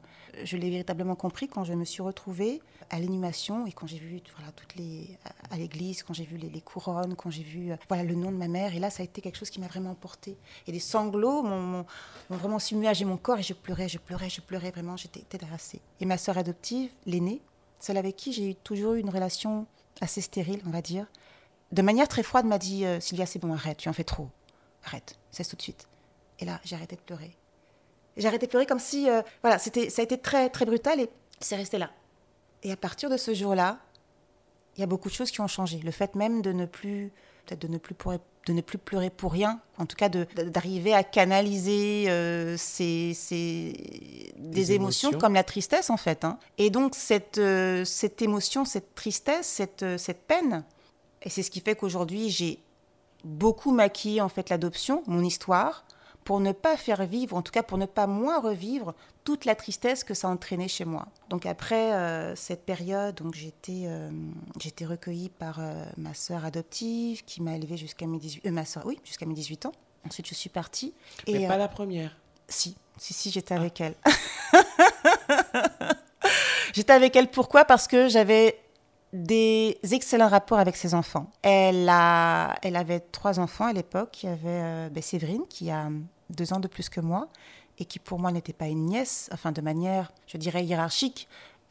Je 0.44 0.58
l'ai 0.58 0.70
véritablement 0.70 1.16
compris 1.16 1.48
quand 1.48 1.64
je 1.64 1.74
me 1.74 1.86
suis 1.86 2.02
retrouvée 2.02 2.62
à 2.90 3.00
l'inhumation 3.00 3.68
et 3.68 3.72
quand 3.72 3.86
j'ai 3.86 4.00
vu 4.00 4.20
toutes 4.22 4.76
les, 4.76 5.18
à 5.52 5.58
l'église, 5.58 6.02
quand 6.02 6.14
j'ai 6.14 6.24
vu 6.24 6.38
les, 6.38 6.62
couronnes, 6.62 7.16
quand 7.16 7.30
j'ai 7.30 7.44
vu 7.44 7.72
euh, 7.72 7.76
voilà, 7.88 8.04
le 8.04 8.16
nom 8.16 8.32
de 8.32 8.38
ma 8.38 8.48
mère. 8.48 8.76
Et 8.76 8.80
là, 8.80 8.90
ça 8.90 9.04
a 9.04 9.04
été 9.04 9.22
quelque 9.22 9.38
chose 9.38 9.52
qui 9.52 9.60
m'a 9.60 9.68
vraiment 9.68 9.94
porté. 9.94 10.36
Et 10.66 10.72
des 10.72 10.80
sanglots 10.80 11.44
m'ont 11.44 11.86
vraiment 12.30 12.58
submergé 12.58 13.06
mon 13.06 13.18
corps 13.18 13.38
et 13.38 13.44
je 13.44 13.54
pleurais, 13.54 13.88
je 13.88 14.00
pleurais, 14.00 14.30
je 14.30 14.42
pleurais 14.42 14.72
vraiment. 14.72 14.98
J'étais 14.98 15.22
terrassée. 15.22 15.82
Et 16.00 16.06
ma 16.06 16.18
sœur 16.18 16.40
adoptive, 16.40 16.90
l'aînée, 17.06 17.42
celle 17.80 17.98
avec 17.98 18.16
qui 18.16 18.34
j'ai 18.34 18.56
toujours 18.56 18.94
eu 18.94 19.02
une 19.02 19.12
relation 19.12 19.68
assez 20.02 20.22
stérile, 20.22 20.62
on 20.66 20.72
va 20.72 20.82
dire, 20.82 21.06
de 21.74 21.82
manière 21.82 22.08
très 22.08 22.24
froide, 22.24 22.46
m'a 22.46 22.60
dit 22.60 22.86
euh, 22.86 23.00
Sylvia, 23.00 23.26
c'est 23.26 23.40
bon, 23.40 23.52
arrête, 23.52 23.78
tu 23.78 23.90
en 23.90 23.94
fais 23.94 24.04
trop. 24.04 24.30
Arrête, 24.86 25.18
cesse 25.32 25.50
tout 25.50 25.56
de 25.56 25.62
suite. 25.62 25.88
Et 26.40 26.46
là, 26.46 26.60
j'ai 26.64 26.76
arrêté 26.76 26.96
de 26.96 27.02
pleurer. 27.02 27.36
J'ai 28.16 28.28
arrêté 28.28 28.46
de 28.46 28.52
pleurer 28.52 28.68
comme 28.68 28.80
si, 28.80 29.10
euh, 29.10 29.24
voilà, 29.42 29.58
c'était, 29.58 29.90
ça 29.90 30.04
a 30.04 30.06
été 30.06 30.20
très, 30.20 30.50
très 30.50 30.66
brutal 30.66 31.00
et 31.00 31.10
c'est 31.40 31.56
resté 31.56 31.80
là. 31.80 31.90
Et 32.62 32.72
à 32.72 32.78
partir 32.78 33.10
de 33.10 33.18
ce 33.18 33.34
jour-là, 33.34 33.80
il 34.78 34.82
y 34.82 34.84
a 34.84 34.86
beaucoup 34.86 35.10
de 35.10 35.14
choses 35.16 35.32
qui 35.32 35.42
ont 35.42 35.48
changé. 35.48 35.80
Le 35.80 35.90
fait 35.90 36.14
même 36.14 36.44
de 36.44 36.52
ne 36.52 36.66
plus, 36.66 37.12
peut-être 37.46 37.62
de 37.62 37.68
ne 37.68 37.80
plus 37.80 37.96
pleurer, 37.96 38.20
de 38.46 38.54
ne 38.54 38.62
plus 38.62 38.78
pleurer 38.78 39.10
pour 39.10 39.32
rien, 39.32 39.60
en 39.80 39.88
tout 39.88 39.96
cas 39.96 40.10
d'arriver 40.10 40.94
à 40.94 41.04
canaliser 41.04 42.06
euh, 42.10 42.56
ces, 42.56 43.16
des, 44.38 44.72
émotions, 44.74 45.12
comme 45.14 45.34
la 45.34 45.44
tristesse 45.44 45.90
en 45.90 45.98
fait. 45.98 46.24
Hein. 46.24 46.38
Et 46.60 46.70
donc 46.70 46.94
cette, 46.94 47.40
euh, 47.40 47.84
cette 47.84 48.22
émotion, 48.22 48.64
cette 48.64 48.94
tristesse, 48.94 49.48
cette, 49.48 49.98
cette 49.98 50.22
peine, 50.28 50.64
et 51.24 51.30
c'est 51.30 51.44
ce 51.44 51.52
qui 51.52 51.62
fait 51.62 51.76
qu'aujourd'hui 51.76 52.30
j'ai 52.30 52.60
beaucoup 53.24 53.72
maquillé 53.72 54.22
en 54.22 54.30
fait 54.30 54.50
l'adoption, 54.50 55.04
mon 55.08 55.24
histoire, 55.24 55.86
pour 56.24 56.40
ne 56.40 56.52
pas 56.52 56.78
faire 56.78 57.06
vivre, 57.06 57.36
en 57.36 57.42
tout 57.42 57.52
cas 57.52 57.64
pour 57.64 57.78
ne 57.78 57.86
pas 57.86 58.08
moins 58.08 58.40
revivre 58.40 58.94
toute 59.24 59.46
la 59.46 59.56
tristesse 59.56 60.04
que 60.04 60.14
ça 60.14 60.30
entraînait 60.30 60.68
chez 60.68 60.86
moi. 60.86 61.08
Donc 61.30 61.46
après 61.46 61.94
euh, 61.94 62.36
cette 62.36 62.66
période, 62.66 63.16
donc 63.16 63.36
j'étais 63.36 63.84
euh, 63.86 64.10
j'étais 64.60 64.86
recueillie 64.86 65.30
par 65.30 65.60
euh, 65.60 65.86
ma 65.98 66.14
sœur 66.14 66.46
adoptive 66.46 67.24
qui 67.26 67.42
m'a 67.42 67.56
élevée 67.56 67.78
jusqu'à 67.78 68.08
mes 68.08 68.20
18 68.20 68.50
ma 68.52 68.64
oui, 68.86 69.00
jusqu'à 69.04 69.26
mes 69.26 69.34
18 69.34 69.66
ans. 69.66 69.74
Ensuite, 70.06 70.28
je 70.28 70.34
suis 70.34 70.50
partie 70.50 70.94
Mais 71.28 71.48
pas 71.48 71.58
la 71.58 71.70
première. 71.70 72.18
Si, 72.50 72.76
si 72.98 73.14
si, 73.14 73.32
j'étais 73.32 73.54
avec 73.54 73.80
elle. 73.80 73.96
j'étais 76.74 76.92
avec 76.92 77.16
elle 77.16 77.32
pourquoi? 77.32 77.64
Parce 77.64 77.88
que 77.88 78.10
j'avais 78.10 78.63
des 79.14 79.78
excellents 79.92 80.28
rapports 80.28 80.60
avec 80.60 80.76
ses 80.76 80.94
enfants. 80.94 81.30
Elle, 81.44 81.88
a, 81.88 82.56
elle 82.64 82.76
avait 82.76 83.00
trois 83.00 83.40
enfants 83.40 83.66
à 83.66 83.74
l'époque. 83.74 84.24
Il 84.24 84.30
y 84.30 84.30
avait 84.30 84.90
ben, 84.90 85.04
Séverine 85.04 85.44
qui 85.48 85.72
a 85.72 85.90
deux 86.30 86.52
ans 86.52 86.60
de 86.60 86.68
plus 86.68 86.90
que 86.90 87.00
moi 87.00 87.30
et 87.80 87.86
qui 87.86 88.00
pour 88.00 88.20
moi 88.20 88.32
n'était 88.32 88.54
pas 88.54 88.68
une 88.68 88.86
nièce, 88.86 89.30
enfin 89.32 89.52
de 89.52 89.62
manière, 89.62 90.12
je 90.28 90.38
dirais, 90.38 90.64
hiérarchique, 90.64 91.28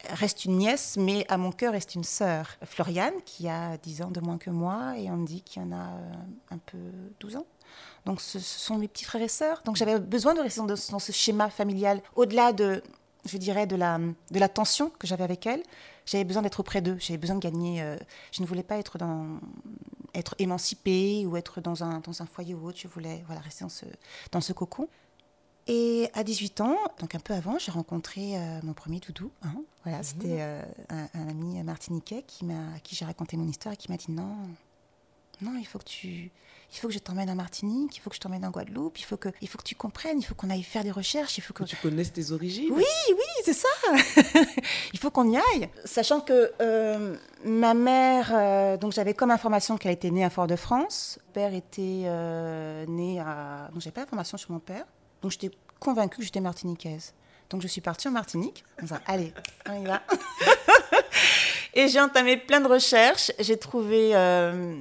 reste 0.09 0.45
une 0.45 0.57
nièce, 0.57 0.97
mais 0.97 1.25
à 1.29 1.37
mon 1.37 1.51
cœur 1.51 1.73
reste 1.73 1.95
une 1.95 2.03
sœur. 2.03 2.57
Floriane, 2.63 3.13
qui 3.25 3.47
a 3.47 3.77
10 3.77 4.01
ans 4.03 4.11
de 4.11 4.19
moins 4.19 4.37
que 4.37 4.49
moi, 4.49 4.97
et 4.97 5.09
on 5.09 5.17
dit 5.17 5.41
qu'il 5.41 5.61
y 5.61 5.65
en 5.65 5.71
a 5.71 5.75
euh, 5.75 6.13
un 6.51 6.57
peu 6.57 6.77
12 7.19 7.37
ans. 7.37 7.45
Donc 8.05 8.19
ce, 8.19 8.39
sont 8.39 8.77
mes 8.77 8.87
petits 8.87 9.05
frères 9.05 9.21
et 9.21 9.27
sœurs. 9.29 9.61
Donc 9.63 9.77
j'avais 9.77 9.99
besoin 9.99 10.33
de 10.33 10.41
rester 10.41 10.61
dans, 10.61 10.99
ce 10.99 11.11
schéma 11.11 11.49
familial, 11.49 12.01
au-delà 12.15 12.51
de, 12.51 12.83
je 13.25 13.37
dirais, 13.37 13.65
de 13.65 13.75
la, 13.75 13.97
de 13.97 14.39
la 14.39 14.49
tension 14.49 14.91
que 14.99 15.07
j'avais 15.07 15.23
avec 15.23 15.45
elle. 15.47 15.63
J'avais 16.05 16.23
besoin 16.23 16.41
d'être 16.41 16.59
auprès 16.59 16.81
d'eux, 16.81 16.97
j'avais 16.99 17.17
besoin 17.17 17.35
de 17.35 17.41
gagner. 17.41 17.81
Euh, 17.81 17.97
je 18.31 18.41
ne 18.41 18.47
voulais 18.47 18.63
pas 18.63 18.77
être 18.77 18.97
dans 18.97 19.39
être 20.13 20.35
émancipée 20.37 21.25
ou 21.25 21.37
être 21.37 21.59
dans 21.59 21.83
un, 21.83 21.99
dans 21.99 22.21
un 22.21 22.25
foyer 22.25 22.53
ou 22.53 22.67
autre. 22.67 22.77
Je 22.79 22.87
voulais 22.87 23.23
voilà, 23.25 23.41
rester 23.41 23.63
dans 23.63 23.69
ce, 23.69 23.85
dans 24.31 24.41
ce 24.41 24.53
cocon. 24.53 24.87
Et 25.65 26.09
à 26.13 26.23
18 26.23 26.61
ans, 26.61 26.77
donc 26.99 27.15
un 27.15 27.19
peu 27.19 27.33
avant, 27.33 27.57
j'ai 27.57 27.71
rencontré 27.71 28.37
euh, 28.37 28.59
mon 28.63 28.73
premier 28.73 28.99
doudou. 28.99 29.31
Hein. 29.43 29.55
Voilà, 29.83 29.99
mhm. 29.99 30.03
c'était 30.03 30.41
euh, 30.41 30.61
un, 30.89 31.27
ami 31.27 31.63
martiniquais 31.63 32.23
qui 32.27 32.45
m'a, 32.45 32.75
à 32.75 32.79
qui 32.79 32.95
j'ai 32.95 33.05
raconté 33.05 33.37
mon 33.37 33.47
histoire 33.47 33.73
et 33.73 33.77
qui 33.77 33.89
m'a 33.89 33.97
dit 33.97 34.11
non, 34.11 34.35
non, 35.41 35.57
il 35.57 35.65
faut 35.65 35.79
que 35.79 35.85
tu, 35.85 36.31
il 36.73 36.79
faut 36.79 36.87
que 36.87 36.93
je 36.93 36.99
t'emmène 36.99 37.29
en 37.29 37.35
Martinique, 37.35 37.95
il 37.97 37.99
faut 37.99 38.09
que 38.09 38.15
je 38.15 38.21
t'emmène 38.21 38.45
en 38.45 38.49
Guadeloupe, 38.49 38.97
il 38.99 39.03
faut 39.03 39.17
que, 39.17 39.29
il 39.41 39.47
faut 39.47 39.57
que 39.57 39.63
tu 39.63 39.75
comprennes, 39.75 40.19
il 40.19 40.23
faut 40.23 40.35
qu'on 40.35 40.49
aille 40.49 40.63
faire 40.63 40.83
des 40.83 40.91
recherches, 40.91 41.37
il 41.37 41.41
faut 41.41 41.53
que... 41.53 41.63
tu 41.63 41.75
connaisses 41.75 42.13
tes 42.13 42.31
origines. 42.31 42.71
Oui, 42.71 42.83
oui, 43.09 43.43
c'est 43.43 43.53
ça. 43.53 43.67
faut 45.03 45.11
qu'on 45.11 45.29
y 45.29 45.37
aille, 45.37 45.69
sachant 45.85 46.21
que 46.21 46.51
euh, 46.61 47.15
ma 47.43 47.73
mère, 47.73 48.77
donc 48.79 48.93
j'avais 48.93 49.13
comme 49.13 49.31
information 49.31 49.77
qu'elle 49.77 49.91
était 49.91 50.11
née 50.11 50.23
à 50.23 50.29
Fort-de-France. 50.29 51.19
Père 51.33 51.53
était 51.53 52.07
né 52.87 53.19
à, 53.19 53.69
donc 53.71 53.81
j'avais 53.81 53.93
pas 53.93 54.01
d'information 54.01 54.37
sur 54.37 54.51
mon 54.51 54.59
père. 54.59 54.85
Donc 55.21 55.31
j'étais 55.31 55.51
convaincue 55.79 56.17
que 56.17 56.23
j'étais 56.23 56.39
martiniquaise. 56.39 57.13
Donc 57.49 57.61
je 57.61 57.67
suis 57.67 57.81
partie 57.81 58.07
en 58.07 58.11
Martinique. 58.11 58.63
allez, 59.05 59.33
on 59.69 59.81
y 59.81 59.85
va. 59.85 60.01
et 61.73 61.87
j'ai 61.87 62.01
entamé 62.01 62.37
plein 62.37 62.61
de 62.61 62.67
recherches. 62.67 63.31
J'ai 63.39 63.57
trouvé 63.57 64.15
euh, 64.15 64.75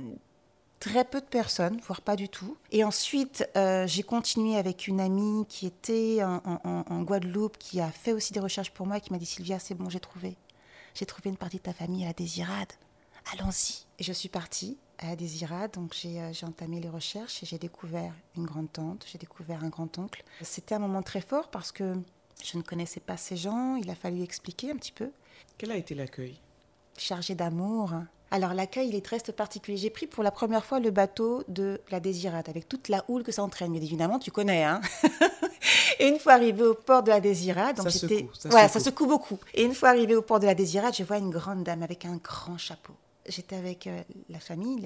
très 0.82 1.04
peu 1.04 1.20
de 1.20 1.26
personnes, 1.26 1.78
voire 1.86 2.00
pas 2.00 2.16
du 2.16 2.28
tout. 2.28 2.56
Et 2.72 2.82
ensuite, 2.82 3.48
euh, 3.56 3.86
j'ai 3.86 4.02
continué 4.02 4.56
avec 4.56 4.88
une 4.88 5.00
amie 5.00 5.46
qui 5.48 5.64
était 5.64 6.24
en, 6.24 7.02
Guadeloupe, 7.02 7.56
qui 7.56 7.80
a 7.80 7.92
fait 7.92 8.12
aussi 8.12 8.32
des 8.32 8.40
recherches 8.40 8.72
pour 8.72 8.86
moi, 8.88 8.96
et 8.96 9.00
qui 9.00 9.12
m'a 9.12 9.18
dit 9.18 9.26
Sylvia, 9.26 9.60
c'est 9.60 9.76
bon, 9.76 9.88
j'ai 9.88 10.00
trouvé. 10.00 10.36
J'ai 10.94 11.06
trouvé 11.06 11.30
une 11.30 11.36
partie 11.36 11.58
de 11.58 11.62
ta 11.62 11.72
famille 11.72 12.02
à 12.02 12.08
la 12.08 12.12
Désirade. 12.12 12.72
Allons-y. 13.32 13.86
Et 14.00 14.02
je 14.02 14.12
suis 14.12 14.28
partie 14.28 14.76
à 14.98 15.14
Désira. 15.14 15.68
Donc 15.68 15.94
euh, 16.04 16.32
j'ai 16.32 16.46
entamé 16.46 16.80
les 16.80 16.88
recherches 16.88 17.44
et 17.44 17.46
j'ai 17.46 17.58
découvert 17.58 18.12
une 18.36 18.44
grande-tante, 18.44 19.06
j'ai 19.10 19.18
découvert 19.18 19.62
un 19.62 19.68
grand-oncle. 19.68 20.24
C'était 20.40 20.74
un 20.74 20.80
moment 20.80 21.02
très 21.02 21.20
fort 21.20 21.48
parce 21.48 21.70
que 21.70 21.94
je 22.42 22.56
ne 22.56 22.62
connaissais 22.62 23.00
pas 23.00 23.16
ces 23.16 23.36
gens, 23.36 23.76
il 23.76 23.88
a 23.88 23.94
fallu 23.94 24.22
expliquer 24.22 24.72
un 24.72 24.76
petit 24.76 24.92
peu. 24.92 25.12
Quel 25.58 25.70
a 25.70 25.76
été 25.76 25.94
l'accueil? 25.94 26.40
Chargé 26.98 27.36
d'amour. 27.36 27.92
Alors 28.32 28.54
l'accueil, 28.54 28.88
il 28.88 28.94
est 28.94 29.04
très 29.04 29.18
particulier. 29.18 29.76
J'ai 29.76 29.90
pris 29.90 30.06
pour 30.06 30.24
la 30.24 30.30
première 30.30 30.64
fois 30.64 30.80
le 30.80 30.90
bateau 30.90 31.44
de 31.48 31.80
la 31.90 32.00
Désirade, 32.00 32.48
avec 32.48 32.68
toute 32.68 32.88
la 32.88 33.04
houle 33.08 33.22
que 33.22 33.30
ça 33.30 33.42
entraîne. 33.42 33.70
Mais 33.70 33.78
évidemment, 33.78 34.18
tu 34.18 34.30
connais, 34.30 34.64
hein 34.64 34.80
Et 36.00 36.08
une 36.08 36.18
fois 36.18 36.32
arrivé 36.32 36.62
au 36.62 36.74
port 36.74 37.02
de 37.02 37.10
la 37.10 37.20
Désirade, 37.20 37.76
donc 37.76 37.90
ça 37.90 37.98
secoue, 37.98 38.30
ça, 38.32 38.48
ouais, 38.48 38.68
ça 38.68 38.80
secoue 38.80 39.06
beaucoup. 39.06 39.38
Et 39.54 39.62
une 39.62 39.74
fois 39.74 39.90
arrivé 39.90 40.16
au 40.16 40.22
port 40.22 40.40
de 40.40 40.46
la 40.46 40.54
Désirade, 40.54 40.94
je 40.96 41.04
vois 41.04 41.18
une 41.18 41.30
grande 41.30 41.62
dame 41.62 41.82
avec 41.82 42.04
un 42.04 42.16
grand 42.16 42.58
chapeau 42.58 42.94
j'étais 43.28 43.56
avec 43.56 43.86
euh, 43.86 44.02
la 44.28 44.40
famille, 44.40 44.82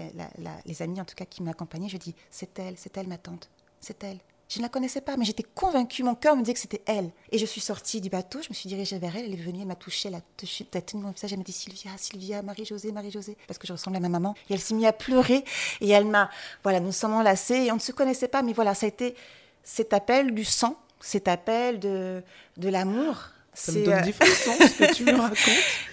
les 0.67 0.83
amis 0.83 1.01
en 1.01 1.05
tout 1.05 1.15
cas 1.15 1.25
qui 1.25 1.43
m'accompagnaient. 1.43 1.89
Je 1.89 1.97
dis 1.97 2.15
c'est 2.31 2.59
elle, 2.59 2.75
c'est 2.77 2.97
elle 2.97 3.09
ma 3.09 3.19
tante, 3.19 3.49
c'est 3.81 4.03
elle. 4.05 4.19
Je 4.49 4.59
ne 4.59 4.63
la 4.63 4.69
connaissais 4.69 5.01
pas, 5.01 5.17
mais 5.17 5.25
j'étais 5.25 5.43
convaincue, 5.43 6.05
mon 6.05 6.15
cœur 6.15 6.37
me 6.37 6.43
disait 6.43 6.55
que 6.55 6.61
c'était 6.61 6.83
elle. 6.87 7.11
Et 7.33 7.39
je 7.39 7.47
suis 7.47 7.61
sortie 7.61 8.01
du 8.01 8.09
bateau, 8.09 8.41
je 8.43 8.49
me 8.49 8.55
suis 8.55 8.69
dirigée 8.69 8.97
vers 8.99 9.17
elle, 9.17 9.25
elle 9.25 9.33
est 9.33 9.43
venue, 9.43 9.61
elle 9.63 9.67
m'a 9.67 9.75
touchée, 9.75 10.09
elle 10.09 10.15
a 10.15 10.81
tenu 10.81 11.03
mon 11.03 11.11
visage, 11.11 11.33
elle 11.33 11.39
m'a 11.39 11.45
dit 11.45 11.53
Sylvia, 11.53 11.91
Sylvia, 11.97 12.43
Marie-Josée, 12.43 12.93
Marie-Josée, 12.93 13.37
parce 13.49 13.59
que 13.59 13.67
je 13.67 13.73
ressemblais 13.73 13.99
à 13.99 14.01
ma 14.01 14.09
maman. 14.09 14.35
Et 14.49 14.55
elle 14.55 14.61
s'est 14.61 14.75
mise 14.75 14.87
à 14.87 14.93
pleurer, 14.93 15.45
et 15.81 15.91
elle 15.91 16.07
m'a, 16.07 16.31
voilà, 16.63 16.79
nous 16.79 16.93
sommes 16.93 17.15
enlacés, 17.15 17.65
et 17.65 17.73
on 17.73 17.77
ne 17.77 17.81
se 17.81 17.91
connaissait 17.91 18.29
pas, 18.29 18.43
mais 18.43 18.53
voilà, 18.53 18.75
ça 18.75 18.87
a 18.87 18.89
été 18.89 19.17
cet 19.65 19.93
appel 19.93 20.33
du 20.33 20.45
sang, 20.45 20.79
cet 21.01 21.27
appel 21.27 21.81
de, 21.81 22.23
de 22.57 22.69
l'amour, 22.69 23.31
ça 23.53 23.73
me 23.73 23.85
donne 23.85 23.95
euh, 23.95 24.05
ce 24.05 24.79
que 24.79 24.95
tu 24.95 25.05
me 25.05 25.13
racontes. 25.21 25.39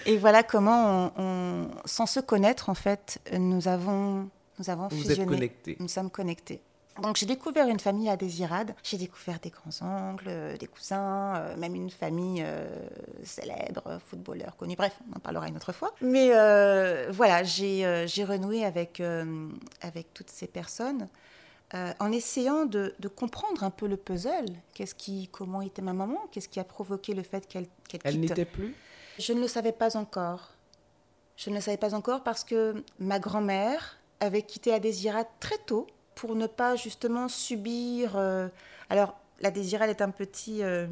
Et 0.06 0.16
voilà 0.16 0.42
comment, 0.42 1.12
on, 1.16 1.70
sans 1.86 2.06
se 2.06 2.20
connaître, 2.20 2.68
en 2.68 2.74
fait, 2.74 3.18
nous 3.32 3.66
avons, 3.66 4.28
nous 4.58 4.70
avons 4.70 4.88
Vous 4.88 4.98
fusionné. 4.98 5.22
Êtes 5.22 5.28
connectés. 5.28 5.76
Nous 5.80 5.88
sommes 5.88 6.10
connectés. 6.10 6.60
Donc 7.02 7.16
j'ai 7.16 7.26
découvert 7.26 7.68
une 7.68 7.80
famille 7.80 8.08
à 8.08 8.16
Désirade, 8.16 8.74
j'ai 8.84 8.98
découvert 8.98 9.40
des 9.40 9.50
grands-oncles, 9.50 10.26
euh, 10.28 10.56
des 10.56 10.68
cousins, 10.68 11.34
euh, 11.36 11.56
même 11.56 11.74
une 11.74 11.90
famille 11.90 12.44
célèbre, 13.24 13.98
footballeur 14.06 14.56
connu, 14.56 14.76
bref, 14.76 14.98
on 15.10 15.16
en 15.16 15.20
parlera 15.20 15.48
une 15.48 15.56
autre 15.56 15.72
fois. 15.72 15.92
Mais 16.00 16.30
voilà, 17.10 17.42
j'ai 17.42 18.24
renoué 18.24 18.64
avec, 18.64 19.02
avec 19.80 20.14
toutes 20.14 20.30
ces 20.30 20.46
personnes 20.46 21.08
euh, 21.74 21.92
en 21.98 22.12
essayant 22.12 22.66
de, 22.66 22.94
comprendre 23.16 23.64
un 23.64 23.70
peu 23.70 23.88
le 23.88 23.96
puzzle. 23.96 24.46
Qu'est-ce 24.74 24.94
qui, 24.94 25.28
comment 25.32 25.60
était 25.60 25.82
ma 25.82 25.92
maman? 25.92 26.20
Qu'est-ce 26.30 26.48
qui 26.48 26.60
a 26.60 26.64
provoqué 26.64 27.14
le 27.14 27.22
fait 27.22 27.48
qu'elle 27.48 27.66
qu 27.88 27.98
Elle 28.04 28.20
n'était 28.20 28.44
plus? 28.44 28.74
Je 29.18 29.32
ne 29.32 29.40
le 29.40 29.48
savais 29.48 29.72
pas 29.72 29.96
encore. 29.96 30.52
Je 31.36 31.50
ne 31.50 31.56
le 31.56 31.60
savais 31.60 31.76
pas 31.76 31.94
encore 31.94 32.22
parce 32.22 32.44
que 32.44 32.84
ma 33.00 33.18
grand-mère 33.18 33.98
avait 34.20 34.42
quitté 34.42 34.72
Adésira 34.72 35.24
très 35.40 35.58
tôt 35.66 35.88
pour 36.14 36.34
ne 36.34 36.46
pas 36.46 36.76
justement 36.76 37.28
subir. 37.28 38.16
Euh, 38.16 38.48
alors, 38.90 39.18
la 39.40 39.50
Désirade 39.50 39.90
est 39.90 40.02
un 40.02 40.10
petit, 40.10 40.62
euh, 40.62 40.86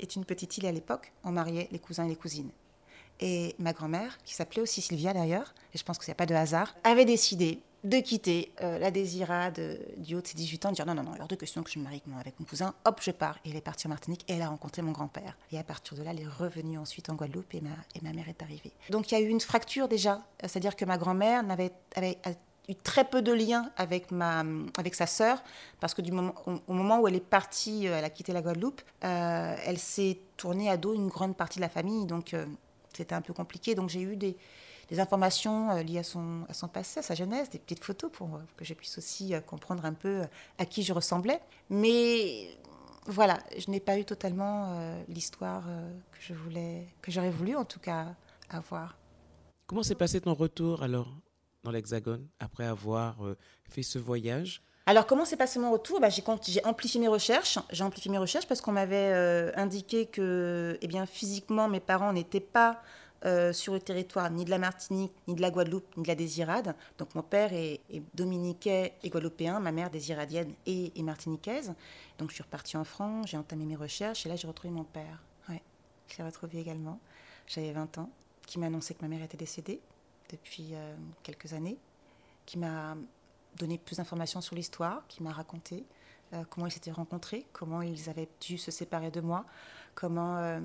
est 0.00 0.16
une 0.16 0.24
petite 0.24 0.58
île 0.58 0.66
à 0.66 0.72
l'époque. 0.72 1.12
On 1.24 1.32
mariait 1.32 1.68
les 1.70 1.78
cousins 1.78 2.04
et 2.04 2.08
les 2.08 2.16
cousines. 2.16 2.50
Et 3.20 3.54
ma 3.58 3.72
grand-mère, 3.72 4.18
qui 4.24 4.34
s'appelait 4.34 4.62
aussi 4.62 4.80
Sylvia 4.80 5.12
d'ailleurs, 5.12 5.52
et 5.74 5.78
je 5.78 5.84
pense 5.84 5.98
n'y 6.06 6.12
a 6.12 6.14
pas 6.14 6.26
de 6.26 6.34
hasard, 6.34 6.74
avait 6.84 7.04
décidé 7.04 7.60
de 7.84 7.98
quitter 8.00 8.52
euh, 8.62 8.78
la 8.78 8.90
Désirade 8.90 9.80
du 9.96 10.16
haut 10.16 10.20
de 10.20 10.26
ses 10.26 10.36
18 10.36 10.66
ans, 10.66 10.70
de 10.70 10.74
dire 10.74 10.86
non, 10.86 10.94
non, 10.94 11.02
non, 11.02 11.12
hors 11.20 11.28
de 11.28 11.34
question 11.34 11.62
que 11.62 11.70
je 11.70 11.78
me 11.78 11.84
marie 11.84 12.02
avec 12.20 12.38
mon 12.38 12.46
cousin, 12.46 12.74
hop, 12.84 13.00
je 13.02 13.10
pars. 13.10 13.38
Et 13.44 13.50
elle 13.50 13.56
est 13.56 13.60
partie 13.60 13.86
en 13.86 13.90
Martinique 13.90 14.24
et 14.28 14.34
elle 14.34 14.42
a 14.42 14.48
rencontré 14.48 14.82
mon 14.82 14.92
grand-père. 14.92 15.36
Et 15.52 15.58
à 15.58 15.64
partir 15.64 15.96
de 15.96 16.02
là, 16.02 16.10
elle 16.10 16.20
est 16.20 16.26
revenue 16.26 16.78
ensuite 16.78 17.08
en 17.08 17.14
Guadeloupe 17.14 17.54
et 17.54 17.60
ma, 17.60 17.70
et 17.94 18.00
ma 18.02 18.12
mère 18.12 18.28
est 18.28 18.42
arrivée. 18.42 18.72
Donc 18.90 19.10
il 19.10 19.14
y 19.14 19.16
a 19.18 19.20
eu 19.20 19.28
une 19.28 19.40
fracture 19.40 19.88
déjà, 19.88 20.20
c'est-à-dire 20.40 20.76
que 20.76 20.84
ma 20.84 20.98
grand-mère 20.98 21.44
avait, 21.50 21.72
avait 21.94 22.18
eu 22.68 22.74
très 22.74 23.04
peu 23.04 23.22
de 23.22 23.32
liens 23.32 23.70
avec, 23.76 24.10
ma, 24.10 24.44
avec 24.76 24.94
sa 24.94 25.06
sœur, 25.06 25.42
parce 25.80 25.94
que 25.94 26.02
du 26.02 26.12
moment, 26.12 26.34
au, 26.46 26.72
moment 26.72 27.00
où 27.00 27.08
elle 27.08 27.16
est 27.16 27.20
partie, 27.20 27.86
elle 27.86 28.04
a 28.04 28.10
quitté 28.10 28.32
la 28.32 28.42
Guadeloupe, 28.42 28.82
elle 29.00 29.78
s'est 29.78 30.18
tournée 30.36 30.68
à 30.70 30.76
dos 30.76 30.94
une 30.94 31.08
grande 31.08 31.36
partie 31.36 31.58
de 31.58 31.62
la 31.62 31.68
famille, 31.68 32.06
donc 32.06 32.34
c'était 32.98 33.14
un 33.14 33.22
peu 33.22 33.32
compliqué. 33.32 33.74
Donc 33.74 33.88
j'ai 33.88 34.02
eu 34.02 34.16
des, 34.16 34.36
informations 34.98 35.70
euh, 35.70 35.82
liées 35.82 35.98
à 35.98 36.02
son, 36.02 36.44
à 36.48 36.54
son 36.54 36.68
passé, 36.68 37.00
à 37.00 37.02
sa 37.02 37.14
jeunesse, 37.14 37.50
des 37.50 37.58
petites 37.58 37.84
photos 37.84 38.10
pour 38.10 38.34
euh, 38.34 38.40
que 38.56 38.64
je 38.64 38.74
puisse 38.74 38.98
aussi 38.98 39.34
euh, 39.34 39.40
comprendre 39.40 39.84
un 39.84 39.92
peu 39.92 40.22
à 40.58 40.64
qui 40.66 40.82
je 40.82 40.92
ressemblais. 40.92 41.40
Mais 41.70 42.56
voilà, 43.06 43.38
je 43.56 43.70
n'ai 43.70 43.80
pas 43.80 43.98
eu 43.98 44.04
totalement 44.04 44.92
l'histoire 45.08 45.64
que 46.12 46.34
que 47.00 47.10
j'aurais 47.10 47.30
voulu 47.30 47.56
en 47.56 47.64
tout 47.64 47.80
cas 47.80 48.14
avoir. 48.50 48.98
Comment 49.66 49.82
s'est 49.82 49.94
passé 49.94 50.20
ton 50.20 50.34
retour 50.34 50.82
alors? 50.82 51.08
Dans 51.64 51.70
l'Hexagone 51.70 52.26
après 52.40 52.66
avoir 52.66 53.16
fait 53.68 53.82
ce 53.82 53.98
voyage 53.98 54.62
alors, 54.86 55.06
comment 55.06 55.26
s'est 55.26 55.36
passé 55.36 55.58
mon 55.58 55.70
retour? 55.70 56.00
Bah, 56.00 56.08
J'ai 56.08 56.64
amplifié 56.64 56.98
mes 56.98 57.08
recherches. 57.08 57.58
J'ai 57.70 57.84
amplifié 57.84 58.10
mes 58.10 58.16
recherches 58.16 58.48
parce 58.48 58.62
qu'on 58.62 58.72
m'avait 58.72 59.52
indiqué 59.54 60.06
que, 60.06 60.78
eh 60.80 60.86
bien, 60.86 61.04
physiquement, 61.04 61.68
mes 61.68 61.78
parents 61.78 62.14
n'étaient 62.14 62.40
pas 62.40 62.80
euh, 63.24 63.52
sur 63.52 63.72
le 63.72 63.80
territoire 63.80 64.30
ni 64.30 64.44
de 64.44 64.50
la 64.50 64.58
Martinique, 64.58 65.12
ni 65.26 65.34
de 65.34 65.40
la 65.40 65.50
Guadeloupe, 65.50 65.96
ni 65.96 66.04
de 66.04 66.08
la 66.08 66.14
Désirade. 66.14 66.76
Donc 66.98 67.16
mon 67.16 67.22
père 67.22 67.52
est, 67.52 67.80
dominiquais 68.14 68.92
et 69.02 69.10
guadeloupéen, 69.10 69.58
ma 69.58 69.72
mère 69.72 69.90
désiradienne 69.90 70.52
et, 70.66 70.92
martiniquaise. 71.02 71.74
Donc 72.18 72.30
je 72.30 72.34
suis 72.34 72.44
repartie 72.44 72.76
en 72.76 72.84
France, 72.84 73.26
j'ai 73.28 73.36
entamé 73.36 73.64
mes 73.64 73.74
recherches 73.74 74.24
et 74.24 74.28
là 74.28 74.36
j'ai 74.36 74.46
retrouvé 74.46 74.72
mon 74.72 74.84
père. 74.84 75.20
Ouais, 75.48 75.60
je 76.06 76.18
l'ai 76.18 76.24
retrouvé 76.24 76.60
également. 76.60 77.00
J'avais 77.48 77.72
20 77.72 77.98
ans, 77.98 78.10
qui 78.46 78.60
m'a 78.60 78.66
annoncé 78.66 78.94
que 78.94 79.02
ma 79.02 79.08
mère 79.08 79.24
était 79.24 79.36
décédée 79.36 79.80
depuis 80.30 80.70
euh, 80.74 80.94
quelques 81.22 81.52
années, 81.52 81.78
qui 82.46 82.58
m'a 82.58 82.96
donné 83.56 83.78
plus 83.78 83.96
d'informations 83.96 84.40
sur 84.40 84.54
l'histoire, 84.56 85.06
qui 85.08 85.22
m'a 85.22 85.32
raconté 85.32 85.84
euh, 86.32 86.44
comment 86.48 86.66
ils 86.66 86.72
s'étaient 86.72 86.90
rencontrés, 86.92 87.46
comment 87.52 87.82
ils 87.82 88.08
avaient 88.08 88.28
dû 88.40 88.58
se 88.58 88.70
séparer 88.70 89.10
de 89.10 89.20
moi, 89.20 89.44
comment 89.94 90.60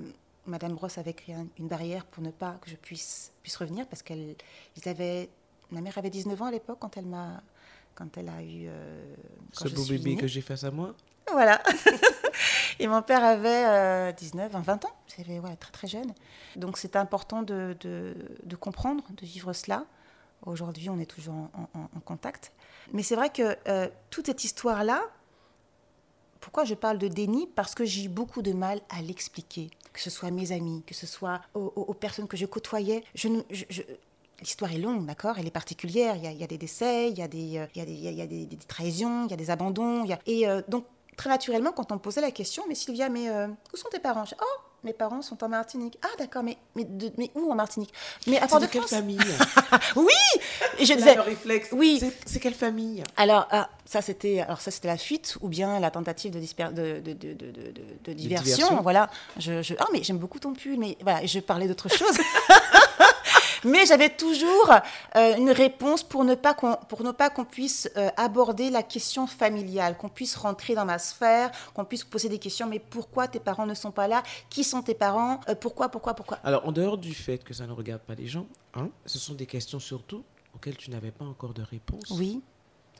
Madame 0.46 0.74
Brosse 0.74 0.98
avait 0.98 1.14
créé 1.14 1.36
une 1.58 1.68
barrière 1.68 2.04
pour 2.04 2.22
ne 2.22 2.30
pas 2.30 2.58
que 2.60 2.70
je 2.70 2.76
puisse, 2.76 3.32
puisse 3.42 3.56
revenir 3.56 3.86
parce 3.86 4.02
qu'elle, 4.02 4.36
avaient, 4.84 5.30
ma 5.70 5.80
mère 5.80 5.96
avait 5.96 6.10
19 6.10 6.42
ans 6.42 6.46
à 6.46 6.50
l'époque 6.50 6.78
quand 6.80 6.96
elle 6.96 7.06
m'a, 7.06 7.42
quand 7.94 8.16
elle 8.18 8.28
a 8.28 8.42
eu. 8.42 8.66
Euh, 8.66 9.14
Ce 9.52 9.68
beau 9.68 9.84
bébé 9.84 10.16
que 10.16 10.26
j'ai 10.26 10.42
face 10.42 10.64
à 10.64 10.70
moi. 10.70 10.94
Voilà. 11.32 11.62
Et 12.78 12.86
mon 12.86 13.02
père 13.02 13.24
avait 13.24 14.12
19, 14.12 14.52
20 14.52 14.84
ans. 14.84 14.90
C'était 15.06 15.38
ouais, 15.38 15.56
très 15.56 15.72
très 15.72 15.86
jeune. 15.88 16.12
Donc 16.56 16.78
c'était 16.78 16.98
important 16.98 17.42
de, 17.42 17.76
comprendre, 18.60 19.04
de 19.10 19.26
vivre 19.26 19.52
cela. 19.52 19.84
Aujourd'hui, 20.46 20.90
on 20.90 20.98
est 20.98 21.06
toujours 21.06 21.48
en, 21.54 22.00
contact. 22.04 22.52
Mais 22.92 23.02
c'est 23.02 23.16
vrai 23.16 23.30
que 23.30 23.56
euh, 23.66 23.88
toute 24.10 24.26
cette 24.26 24.44
histoire-là, 24.44 25.00
pourquoi 26.40 26.64
je 26.64 26.74
parle 26.74 26.98
de 26.98 27.08
déni? 27.08 27.46
Parce 27.46 27.74
que 27.74 27.86
j'ai 27.86 28.08
beaucoup 28.08 28.42
de 28.42 28.52
mal 28.52 28.82
à 28.90 29.00
l'expliquer, 29.00 29.70
que 29.94 30.00
ce 30.00 30.10
soit 30.10 30.28
à 30.28 30.30
mes 30.30 30.52
amis, 30.52 30.82
que 30.86 30.92
ce 30.92 31.06
soit 31.06 31.40
aux, 31.54 31.94
personnes 31.94 32.28
que 32.28 32.36
je 32.36 32.44
côtoyais. 32.44 33.02
L'histoire 34.40 34.72
est 34.72 34.78
longue, 34.78 35.06
d'accord? 35.06 35.38
Elle 35.38 35.46
est 35.46 35.50
particulière. 35.50 36.16
Il 36.16 36.38
y, 36.38 36.44
a, 36.44 36.46
des 36.46 36.58
décès, 36.58 37.10
il 37.10 37.16
y 37.16 37.22
a 37.22 37.28
des, 37.28 37.66
il 37.74 38.14
y 38.14 38.20
a 38.20 38.26
des, 38.26 38.58
trahisons, 38.68 39.24
il 39.24 39.30
y 39.30 39.32
a 39.32 39.38
des 39.38 39.48
abandons. 39.48 40.04
Et 40.26 40.46
euh, 40.46 40.60
donc, 40.68 40.84
très 41.16 41.30
naturellement, 41.30 41.72
quand 41.72 41.92
on 41.92 41.94
me 41.94 42.00
posait 42.00 42.20
la 42.20 42.30
question, 42.30 42.64
mais 42.68 42.74
Sylvia, 42.74 43.08
mais 43.08 43.28
euh, 43.28 43.46
où 43.72 43.76
sont 43.76 43.88
tes 43.90 43.98
parents? 43.98 44.24
Oh, 44.40 44.60
mes 44.84 44.92
parents 44.92 45.22
sont 45.22 45.42
en 45.42 45.48
Martinique. 45.48 45.98
Ah 46.02 46.08
d'accord, 46.18 46.42
mais, 46.42 46.58
mais, 46.76 46.86
mais 47.16 47.30
où 47.34 47.50
en 47.50 47.54
Martinique? 47.54 47.92
Mais 48.26 48.38
à 48.38 48.46
de, 48.46 48.66
quelle 48.66 48.82
famille? 48.82 49.18
Oui 49.96 50.12
Et 50.78 50.84
je 50.84 50.92
disais. 50.92 51.18
réflexe. 51.18 51.68
Oui. 51.72 52.02
C'est 52.26 52.38
quelle 52.38 52.54
famille? 52.54 53.02
Alors 53.16 53.48
ah, 53.50 53.70
ça 53.86 54.02
c'était 54.02 54.40
alors 54.40 54.60
ça 54.60 54.70
c'était 54.70 54.88
la 54.88 54.98
fuite 54.98 55.38
ou 55.40 55.48
bien 55.48 55.80
la 55.80 55.90
tentative 55.90 56.32
de, 56.32 56.38
de, 56.38 57.00
de, 57.00 57.12
de, 57.32 57.32
de, 58.04 58.12
diversion. 58.12 58.82
Voilà. 58.82 59.08
Je, 59.38 59.62
je... 59.62 59.74
Ah 59.78 59.86
mais 59.92 60.02
j'aime 60.02 60.18
beaucoup 60.18 60.38
ton 60.38 60.52
pull, 60.52 60.78
mais 60.78 60.98
voilà, 61.00 61.24
je 61.24 61.40
parlais 61.40 61.66
d'autre 61.66 61.88
chose. 61.88 62.18
Mais 63.64 63.86
j'avais 63.86 64.10
toujours 64.10 64.72
euh, 65.16 65.36
une 65.36 65.50
réponse 65.50 66.02
pour 66.02 66.24
ne 66.24 66.34
pas 66.34 66.54
qu'on, 66.54 66.76
pour 66.88 67.02
ne 67.02 67.12
pas 67.12 67.30
qu'on 67.30 67.44
puisse 67.44 67.90
euh, 67.96 68.10
aborder 68.16 68.70
la 68.70 68.82
question 68.82 69.26
familiale, 69.26 69.96
qu'on 69.96 70.08
puisse 70.08 70.36
rentrer 70.36 70.74
dans 70.74 70.84
ma 70.84 70.98
sphère, 70.98 71.50
qu'on 71.74 71.84
puisse 71.84 72.04
poser 72.04 72.28
des 72.28 72.38
questions. 72.38 72.66
Mais 72.66 72.78
pourquoi 72.78 73.28
tes 73.28 73.40
parents 73.40 73.66
ne 73.66 73.74
sont 73.74 73.90
pas 73.90 74.08
là? 74.08 74.22
Qui 74.50 74.64
sont 74.64 74.82
tes 74.82 74.94
parents? 74.94 75.40
Euh, 75.48 75.54
Pourquoi 75.54 75.88
Pourquoi 75.88 76.14
Pourquoi? 76.14 76.38
Alors, 76.44 76.66
en 76.66 76.72
dehors 76.72 76.98
du 76.98 77.14
fait 77.14 77.42
que 77.42 77.54
ça 77.54 77.66
ne 77.66 77.72
regarde 77.72 78.02
pas 78.02 78.14
les 78.14 78.26
gens, 78.26 78.46
hein, 78.74 78.88
ce 79.06 79.18
sont 79.18 79.34
des 79.34 79.46
questions 79.46 79.80
surtout 79.80 80.24
auxquelles 80.54 80.76
tu 80.76 80.90
n'avais 80.90 81.10
pas 81.10 81.24
encore 81.24 81.54
de 81.54 81.62
réponse. 81.62 82.10
Oui. 82.10 82.42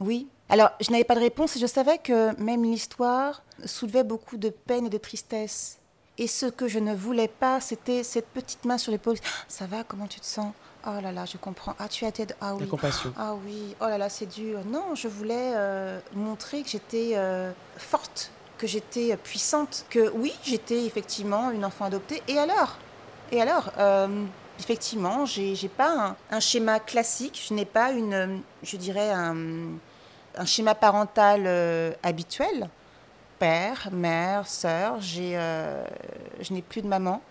Oui. 0.00 0.28
Alors, 0.48 0.70
je 0.80 0.90
n'avais 0.90 1.04
pas 1.04 1.14
de 1.14 1.20
réponse 1.20 1.56
et 1.56 1.60
je 1.60 1.66
savais 1.66 1.98
que 1.98 2.34
même 2.40 2.64
l'histoire 2.64 3.42
soulevait 3.64 4.02
beaucoup 4.02 4.36
de 4.36 4.48
peine 4.48 4.86
et 4.86 4.90
de 4.90 4.98
tristesse. 4.98 5.78
Et 6.16 6.28
ce 6.28 6.46
que 6.46 6.68
je 6.68 6.78
ne 6.78 6.94
voulais 6.94 7.28
pas, 7.28 7.60
c'était 7.60 8.04
cette 8.04 8.28
petite 8.28 8.64
main 8.64 8.78
sur 8.78 8.92
l'épaule. 8.92 9.16
Ça 9.48 9.66
va, 9.66 9.82
comment 9.82 10.06
tu 10.06 10.20
te 10.20 10.26
sens? 10.26 10.52
Oh 10.86 11.00
là 11.02 11.10
là, 11.12 11.24
je 11.24 11.36
comprends. 11.38 11.74
Ah, 11.78 11.88
tu 11.88 12.04
as 12.04 12.08
été... 12.08 12.26
Ah 12.40 12.54
oui. 12.54 12.64
La 12.64 12.66
compassion. 12.66 13.12
Ah 13.18 13.34
oui, 13.44 13.74
oh 13.80 13.86
là 13.86 13.98
là, 13.98 14.08
c'est 14.08 14.26
dur. 14.26 14.60
Non, 14.66 14.94
je 14.94 15.08
voulais 15.08 15.52
euh, 15.54 15.98
montrer 16.14 16.62
que 16.62 16.68
j'étais 16.68 17.12
euh, 17.14 17.50
forte, 17.78 18.30
que 18.58 18.66
j'étais 18.66 19.16
puissante, 19.16 19.86
que 19.90 20.10
oui, 20.14 20.32
j'étais 20.44 20.84
effectivement 20.84 21.50
une 21.50 21.64
enfant 21.64 21.86
adoptée. 21.86 22.22
Et 22.28 22.38
alors? 22.38 22.76
Et 23.32 23.40
alors 23.40 23.72
euh, 23.78 24.24
Effectivement, 24.60 25.26
j'ai 25.26 25.68
pas 25.68 26.14
un, 26.30 26.38
schéma 26.38 26.78
classique. 26.78 27.44
Je 27.48 27.54
n'ai 27.54 27.64
pas 27.64 27.90
une, 27.90 28.40
je 28.62 28.76
dirais, 28.76 29.10
un, 29.10 29.36
un 30.36 30.44
schéma 30.44 30.76
parental 30.76 31.96
habituel 32.04 32.68
père, 33.38 33.88
mère, 33.92 34.46
sœur. 34.46 34.98
Euh, 35.18 35.84
je 36.40 36.52
n'ai 36.52 36.62
plus 36.62 36.82
de 36.82 36.86
maman, 36.86 37.22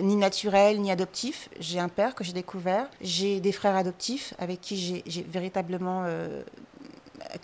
ni 0.00 0.16
naturelle, 0.16 0.80
ni 0.80 0.90
adoptif. 0.90 1.48
J'ai 1.58 1.78
un 1.78 1.88
père 1.88 2.14
que 2.14 2.24
j'ai 2.24 2.32
découvert. 2.32 2.88
J'ai 3.00 3.40
des 3.40 3.52
frères 3.52 3.76
adoptifs 3.76 4.34
avec 4.38 4.60
qui 4.60 5.02
j'ai 5.06 5.22
véritablement 5.22 6.04
euh, 6.06 6.42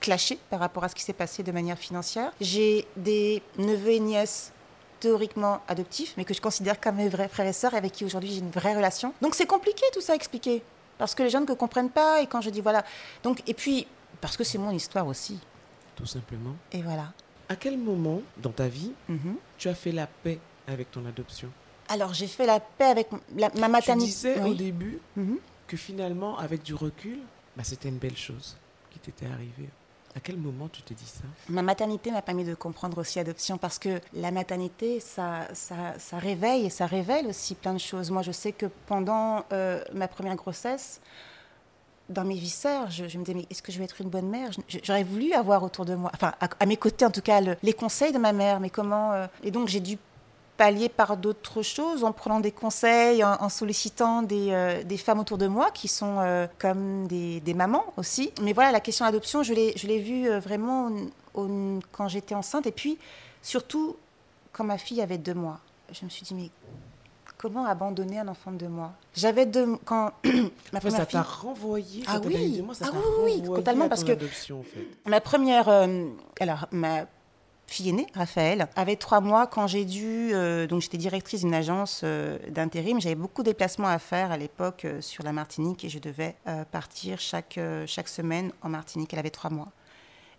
clashé 0.00 0.38
par 0.50 0.60
rapport 0.60 0.84
à 0.84 0.88
ce 0.88 0.94
qui 0.94 1.02
s'est 1.02 1.12
passé 1.12 1.42
de 1.42 1.52
manière 1.52 1.78
financière. 1.78 2.32
J'ai 2.40 2.86
des 2.96 3.42
neveux 3.56 3.92
et 3.92 4.00
nièces 4.00 4.52
théoriquement 5.00 5.60
adoptifs, 5.68 6.14
mais 6.16 6.24
que 6.24 6.34
je 6.34 6.40
considère 6.40 6.80
comme 6.80 6.96
mes 6.96 7.08
vrais 7.08 7.28
frères 7.28 7.46
et 7.46 7.52
sœurs, 7.52 7.74
avec 7.74 7.92
qui 7.92 8.04
aujourd'hui 8.04 8.32
j'ai 8.32 8.40
une 8.40 8.50
vraie 8.50 8.74
relation. 8.74 9.14
Donc 9.22 9.34
c'est 9.34 9.46
compliqué 9.46 9.84
tout 9.92 10.00
ça 10.00 10.12
à 10.12 10.16
expliquer, 10.16 10.62
parce 10.98 11.14
que 11.14 11.22
les 11.22 11.30
gens 11.30 11.40
ne 11.40 11.46
comprennent 11.46 11.90
pas, 11.90 12.20
et 12.20 12.26
quand 12.26 12.40
je 12.40 12.50
dis 12.50 12.60
voilà. 12.60 12.84
Donc, 13.22 13.42
et 13.46 13.54
puis, 13.54 13.86
parce 14.20 14.36
que 14.36 14.42
c'est 14.42 14.58
mon 14.58 14.72
histoire 14.72 15.06
aussi. 15.06 15.38
Tout 15.94 16.06
simplement. 16.06 16.56
Et 16.72 16.82
voilà. 16.82 17.12
À 17.48 17.56
quel 17.56 17.78
moment 17.78 18.20
dans 18.36 18.52
ta 18.52 18.68
vie 18.68 18.92
mhm. 19.08 19.36
tu 19.56 19.68
as 19.68 19.74
fait 19.74 19.92
la 19.92 20.06
paix 20.06 20.38
avec 20.66 20.90
ton 20.90 21.04
adoption? 21.06 21.48
Alors 21.88 22.12
j'ai 22.12 22.26
fait 22.26 22.46
la 22.46 22.60
paix 22.60 22.84
avec 22.84 23.08
ma 23.56 23.68
maternité. 23.68 24.10
Tu 24.10 24.34
disais 24.34 24.42
au 24.42 24.54
début 24.54 25.00
mhm. 25.16 25.38
que 25.66 25.76
finalement, 25.76 26.36
avec 26.38 26.62
du 26.62 26.74
recul, 26.74 27.18
bah, 27.56 27.64
c'était 27.64 27.88
une 27.88 27.98
belle 27.98 28.16
chose 28.16 28.56
qui 28.90 28.98
t'était 28.98 29.26
arrivée. 29.26 29.68
À 30.16 30.20
quel 30.20 30.36
moment 30.36 30.68
tu 30.68 30.82
te 30.82 30.92
dis 30.94 31.06
ça? 31.06 31.24
Ma 31.48 31.62
maternité 31.62 32.10
m'a 32.10 32.22
permis 32.22 32.44
de 32.44 32.54
comprendre 32.54 32.98
aussi 32.98 33.18
l'adoption 33.18 33.56
parce 33.58 33.78
que 33.78 34.00
la 34.14 34.30
maternité, 34.30 35.00
ça, 35.00 35.46
ça, 35.52 35.94
ça, 35.98 36.18
réveille 36.18 36.66
et 36.66 36.70
ça 36.70 36.86
révèle 36.86 37.26
aussi 37.26 37.54
plein 37.54 37.72
de 37.74 37.78
choses. 37.78 38.10
Moi, 38.10 38.22
je 38.22 38.32
sais 38.32 38.52
que 38.52 38.66
pendant 38.86 39.44
euh, 39.52 39.82
ma 39.92 40.08
première 40.08 40.34
grossesse, 40.34 41.00
dans 42.08 42.24
mes 42.24 42.34
viscères, 42.34 42.90
je, 42.90 43.02
me 43.04 43.24
disais, 43.24 43.34
mais 43.34 43.46
est-ce 43.50 43.62
que 43.62 43.70
je 43.70 43.78
vais 43.78 43.84
être 43.84 44.00
une 44.00 44.08
bonne 44.08 44.28
mère? 44.28 44.50
J'aurais 44.82 45.04
voulu 45.04 45.32
avoir 45.32 45.62
autour 45.62 45.84
de 45.84 45.94
moi, 45.94 46.10
enfin, 46.14 46.32
à, 46.40 46.66
mes 46.66 46.76
côtés 46.76 47.04
en 47.04 47.10
tout 47.10 47.20
cas, 47.20 47.40
les 47.62 47.72
conseils 47.72 48.12
de 48.12 48.18
ma 48.18 48.32
mère, 48.32 48.60
mais 48.60 48.70
comment 48.70 49.12
euh, 49.12 49.26
Et 49.42 49.50
donc, 49.50 49.68
j'ai 49.68 49.80
dû 49.80 49.98
pallier 50.56 50.88
par 50.88 51.16
d'autres 51.16 51.62
choses, 51.62 52.02
en 52.04 52.12
prenant 52.12 52.40
des 52.40 52.50
conseils, 52.50 53.22
en, 53.22 53.48
sollicitant 53.48 54.22
des, 54.22 54.48
euh, 54.50 54.82
des, 54.82 54.96
femmes 54.96 55.20
autour 55.20 55.38
de 55.38 55.46
moi 55.46 55.70
qui 55.70 55.86
sont 55.86 56.16
euh, 56.18 56.46
comme 56.58 57.06
des, 57.06 57.40
des, 57.40 57.54
mamans 57.54 57.84
aussi. 57.96 58.32
Mais 58.42 58.52
voilà, 58.52 58.72
la 58.72 58.80
question 58.80 59.04
d'adoption, 59.04 59.42
je 59.42 59.52
l'ai 59.52 59.98
vue 60.00 60.28
vraiment 60.38 60.90
quand 61.92 62.08
j'étais 62.08 62.34
enceinte, 62.34 62.66
et 62.66 62.72
puis 62.72 62.98
surtout 63.42 63.96
quand 64.52 64.64
ma 64.64 64.78
fille 64.78 65.00
avait 65.00 65.18
deux 65.18 65.34
mois. 65.34 65.60
Je 65.92 66.04
me 66.04 66.10
suis 66.10 66.24
dit, 66.24 66.34
mais 66.34 66.50
comment 67.38 67.64
abandonner 67.64 68.18
un 68.18 68.28
enfant 68.28 68.52
de 68.52 68.58
deux 68.58 68.68
mois? 68.68 68.92
J'avais 69.14 69.46
deux 69.46 69.76
quand 69.84 70.12
ma 70.72 70.80
première 70.80 70.98
ça 70.98 71.06
t'a 71.06 71.22
renvoyé 71.22 72.02
ah 72.06 72.20
oui, 72.22 72.60
mois, 72.60 72.74
ça 72.74 72.86
ah 72.92 72.96
oui, 73.24 73.40
oui, 73.42 73.54
totalement 73.54 73.88
parce 73.88 74.04
que 74.04 74.12
en 74.12 74.62
fait. 74.62 74.86
ma 75.06 75.20
première 75.20 75.68
euh, 75.68 76.08
alors 76.40 76.66
ma 76.72 77.06
fille 77.66 77.90
aînée, 77.90 78.06
Raphaël, 78.14 78.66
avait 78.76 78.96
trois 78.96 79.20
mois 79.20 79.46
quand 79.46 79.66
j'ai 79.66 79.84
dû. 79.84 80.30
Euh, 80.32 80.66
donc, 80.66 80.80
j'étais 80.80 80.96
directrice 80.96 81.42
d'une 81.42 81.52
agence 81.52 82.00
euh, 82.02 82.38
d'intérim. 82.48 82.98
J'avais 82.98 83.14
beaucoup 83.14 83.42
de 83.42 83.50
déplacements 83.50 83.88
à 83.88 83.98
faire 83.98 84.32
à 84.32 84.38
l'époque 84.38 84.86
sur 85.00 85.22
la 85.22 85.34
Martinique 85.34 85.84
et 85.84 85.90
je 85.90 85.98
devais 85.98 86.34
partir 86.72 87.20
chaque, 87.20 87.60
chaque 87.84 88.08
semaine 88.08 88.52
en 88.62 88.70
Martinique. 88.70 89.12
Elle 89.12 89.18
avait 89.18 89.28
trois 89.28 89.50
mois. 89.50 89.68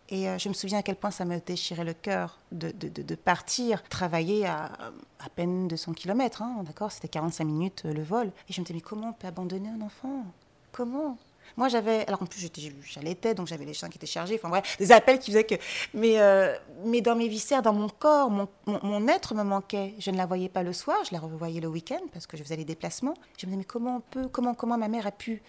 Et 0.10 0.28
euh, 0.28 0.38
je 0.38 0.50
me 0.50 0.54
souviens 0.54 0.80
à 0.80 0.84
quel 0.84 0.95
point 0.95 1.12
ça 1.12 1.24
me 1.24 1.39
déchirait 1.39 1.84
le 1.84 1.93
cœur 1.93 2.39
de, 2.52 2.72
de, 2.72 3.15
partir 3.15 3.84
travailler 3.84 4.45
à 4.48 4.72
à 5.19 5.30
peine 5.30 5.67
200 5.67 5.93
km, 5.93 6.41
hein, 6.41 6.63
d'accord 6.63 6.91
C'était 6.91 7.08
45 7.08 7.43
minutes 7.43 7.84
euh, 7.86 7.93
le 7.93 8.04
vol. 8.04 8.28
Et 8.48 8.54
je 8.54 8.62
me 8.62 8.65
disais, 8.65 8.76
mais 8.76 8.82
comment 8.82 9.10
on 9.10 9.13
peut 9.13 9.28
abandonner 9.28 9.69
un 9.69 9.82
enfant? 9.82 10.26
Comment? 10.72 11.17
Moi, 11.58 11.67
j'avais. 11.67 12.06
Alors, 12.08 12.22
en 12.22 12.26
plus, 12.26 12.48
j'allaitais, 12.84 13.34
donc 13.34 13.48
j'avais 13.48 13.65
les 13.65 13.74
seins 13.74 13.89
qui 13.89 13.98
étaient 13.98 14.08
chargés. 14.08 14.36
Enfin, 14.36 14.50
bref, 14.50 14.78
des 14.78 14.91
appels 14.91 15.19
qui 15.19 15.32
faisaient 15.32 15.45
que. 15.45 15.56
Mais, 15.93 16.19
euh, 16.19 16.56
mais 16.86 17.02
dans 17.02 17.15
mes 17.15 17.28
viscères, 17.28 17.62
dans 17.62 17.74
mon 17.74 17.89
corps, 17.89 18.30
mon, 18.30 18.48
mon, 18.65 19.08
être 19.08 19.34
me 19.34 19.43
manquait. 19.43 19.95
Je 20.00 20.12
ne 20.12 20.17
la 20.17 20.26
voyais 20.26 20.48
pas 20.48 20.63
le 20.63 20.74
soir, 20.74 20.98
je 21.06 21.12
la 21.12 21.19
revoyais 21.19 21.60
le 21.60 21.67
week-end 21.67 22.02
parce 22.13 22.28
que 22.28 22.38
je 22.38 22.43
faisais 22.43 22.56
les 22.56 22.65
déplacements. 22.65 23.15
Je 23.38 23.45
me 23.45 23.52
disais, 23.52 23.58
mais 23.58 23.63
comment 23.63 23.98
on 23.98 24.02
peut. 24.02 24.28
Comment, 24.32 24.54
comment 24.54 24.78
ma 24.78 24.88
mère 24.88 25.08
a 25.08 25.12
pu. 25.12 25.41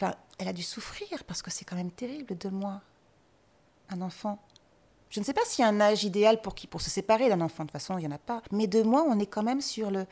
Enfin, 0.00 0.14
elle 0.38 0.48
a 0.48 0.52
dû 0.52 0.62
souffrir 0.62 1.24
parce 1.24 1.42
que 1.42 1.50
c'est 1.50 1.64
quand 1.64 1.76
même 1.76 1.90
terrible, 1.90 2.38
de 2.38 2.48
moi. 2.48 2.80
Un 3.90 4.00
enfant. 4.02 4.38
Je 5.10 5.20
ne 5.20 5.24
sais 5.24 5.32
pas 5.32 5.40
s'il 5.46 5.62
y 5.62 5.66
a 5.66 5.68
un 5.68 5.80
âge 5.80 6.04
idéal 6.04 6.40
pour, 6.40 6.54
qui, 6.54 6.66
pour 6.66 6.80
se 6.80 6.90
séparer 6.90 7.28
d'un 7.28 7.40
enfant, 7.40 7.64
de 7.64 7.68
toute 7.68 7.72
façon, 7.72 7.96
il 7.96 8.02
n'y 8.02 8.06
en 8.06 8.14
a 8.14 8.18
pas. 8.18 8.42
Mais 8.52 8.66
de 8.66 8.82
moi, 8.82 9.04
on 9.08 9.18
est 9.18 9.26
quand 9.26 9.42
même 9.42 9.60
sur, 9.60 9.90
le, 9.90 10.06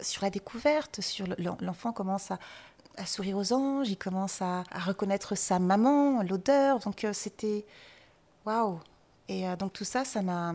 sur 0.00 0.22
la 0.22 0.30
découverte, 0.30 1.00
sur 1.00 1.26
l'enfant 1.60 1.92
commence 1.92 2.30
à, 2.30 2.38
sourire 3.06 3.36
aux 3.36 3.52
anges, 3.52 3.88
il 3.88 3.96
commence 3.96 4.40
à, 4.40 4.64
reconnaître 4.86 5.34
sa 5.34 5.58
maman, 5.58 6.22
l'odeur. 6.22 6.78
Donc 6.78 7.04
euh, 7.04 7.12
c'était 7.12 7.66
waouh. 8.46 8.80
Et 9.28 9.48
euh, 9.48 9.56
donc 9.56 9.72
tout 9.72 9.84
ça, 9.84 10.04
ça 10.04 10.22
m'a, 10.22 10.54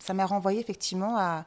ça 0.00 0.14
m'a 0.14 0.24
renvoyé 0.24 0.60
effectivement 0.60 1.16
à, 1.18 1.44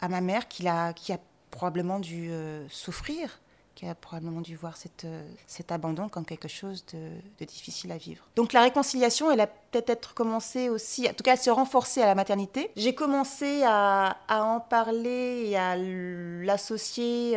à 0.00 0.08
ma 0.08 0.20
mère 0.20 0.48
qui, 0.48 0.66
a, 0.68 0.92
qui 0.92 1.12
a 1.12 1.18
probablement 1.50 2.00
dû 2.00 2.30
euh, 2.30 2.66
souffrir, 2.68 3.40
qui 3.74 3.86
a 3.86 3.94
probablement 3.94 4.40
dû 4.40 4.56
voir 4.56 4.76
cette, 4.76 5.06
cet 5.46 5.72
abandon 5.72 6.08
comme 6.08 6.24
quelque 6.24 6.48
chose 6.48 6.84
de, 6.92 7.44
difficile 7.44 7.92
à 7.92 7.96
vivre. 7.96 8.24
Donc 8.36 8.52
la 8.52 8.62
réconciliation, 8.62 9.30
elle 9.30 9.40
a 9.40 9.46
peut-être 9.46 10.14
commencé 10.14 10.68
aussi, 10.68 11.08
en 11.08 11.12
tout 11.12 11.24
cas 11.24 11.32
à 11.32 11.36
se 11.36 11.50
renforcer 11.50 12.00
à 12.00 12.06
la 12.06 12.14
maternité. 12.14 12.70
J'ai 12.76 12.94
commencé 12.94 13.62
à, 13.64 14.16
en 14.28 14.60
parler 14.60 15.48
et 15.48 15.56
à 15.56 15.76
l'associer 15.76 17.36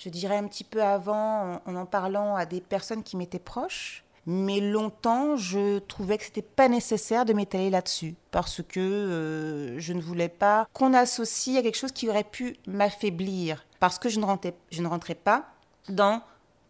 je 0.00 0.08
dirais 0.08 0.36
un 0.36 0.46
petit 0.46 0.64
peu 0.64 0.82
avant, 0.82 1.60
en, 1.66 1.76
en 1.76 1.86
parlant 1.86 2.34
à 2.34 2.46
des 2.46 2.60
personnes 2.60 3.02
qui 3.02 3.16
m'étaient 3.16 3.38
proches. 3.38 4.02
Mais 4.26 4.60
longtemps, 4.60 5.36
je 5.36 5.78
trouvais 5.78 6.18
que 6.18 6.24
c'était 6.24 6.42
pas 6.42 6.68
nécessaire 6.68 7.24
de 7.24 7.32
m'étaler 7.32 7.70
là-dessus 7.70 8.14
parce 8.30 8.62
que 8.62 8.80
euh, 8.80 9.78
je 9.78 9.92
ne 9.92 10.00
voulais 10.00 10.28
pas 10.28 10.68
qu'on 10.72 10.94
associe 10.94 11.58
à 11.58 11.62
quelque 11.62 11.76
chose 11.76 11.92
qui 11.92 12.08
aurait 12.08 12.24
pu 12.24 12.56
m'affaiblir 12.66 13.64
parce 13.80 13.98
que 13.98 14.08
je 14.08 14.20
ne, 14.20 14.24
rentrais, 14.24 14.54
je 14.70 14.82
ne 14.82 14.88
rentrais 14.88 15.14
pas 15.14 15.46
dans 15.88 16.22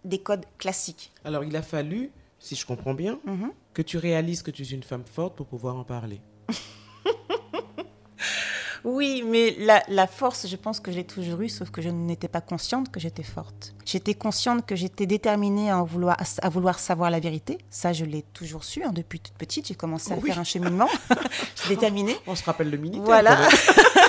des 0.05 0.21
codes 0.21 0.47
classiques. 0.59 1.13
Alors 1.25 1.45
il 1.45 1.55
a 1.57 1.63
fallu, 1.63 2.11
si 2.39 2.57
je 2.57 2.65
comprends 2.65 2.95
bien, 2.95 3.19
mhm. 3.25 3.53
que 3.75 3.83
tu 3.83 3.99
réalises 3.99 4.43
que 4.43 4.51
tu 4.51 4.63
es 4.63 4.67
une 4.67 4.83
femme 4.83 5.05
forte 5.05 5.37
pour 5.37 5.47
pouvoir 5.47 5.77
en 5.77 5.85
parler. 5.85 6.21
Oui, 8.85 9.23
mais 9.27 9.55
la, 9.59 10.07
force, 10.07 10.47
je 10.47 10.57
pense 10.57 10.81
que 10.81 10.91
j'ai 10.91 11.05
toujours 11.05 11.43
eu, 11.43 11.51
sauf 11.51 11.71
que 11.71 11.83
je 11.83 11.91
n'étais 11.91 12.29
pas 12.29 12.41
consciente 12.41 12.91
que 12.91 12.99
j'étais 12.99 13.23
forte. 13.23 13.75
J'étais 13.85 14.15
consciente 14.15 14.65
que 14.65 14.75
j'étais 14.75 15.05
déterminée 15.05 15.71
à 15.71 15.83
vouloir, 15.83 16.17
à 16.41 16.49
vouloir 16.49 16.79
savoir 16.79 17.11
la 17.11 17.21
vérité. 17.21 17.59
Ça, 17.69 17.93
je 17.93 18.07
l'ai 18.07 18.23
toujours 18.23 18.65
su. 18.65 18.83
Hein, 18.83 18.93
depuis 18.93 19.21
toute 19.21 19.35
petite, 19.35 19.69
j'ai 19.69 19.75
commencé 19.75 20.13
à 20.13 20.17
faire 20.17 20.39
un 20.39 20.45
cheminement. 20.45 20.89
je 21.57 21.61
suis 21.61 21.69
déterminée. 21.69 22.17
On 22.27 22.35
se 22.35 22.45
rappelle 22.45 22.71
le 22.71 22.79
militaire. 22.79 23.05
Voilà. 23.05 23.37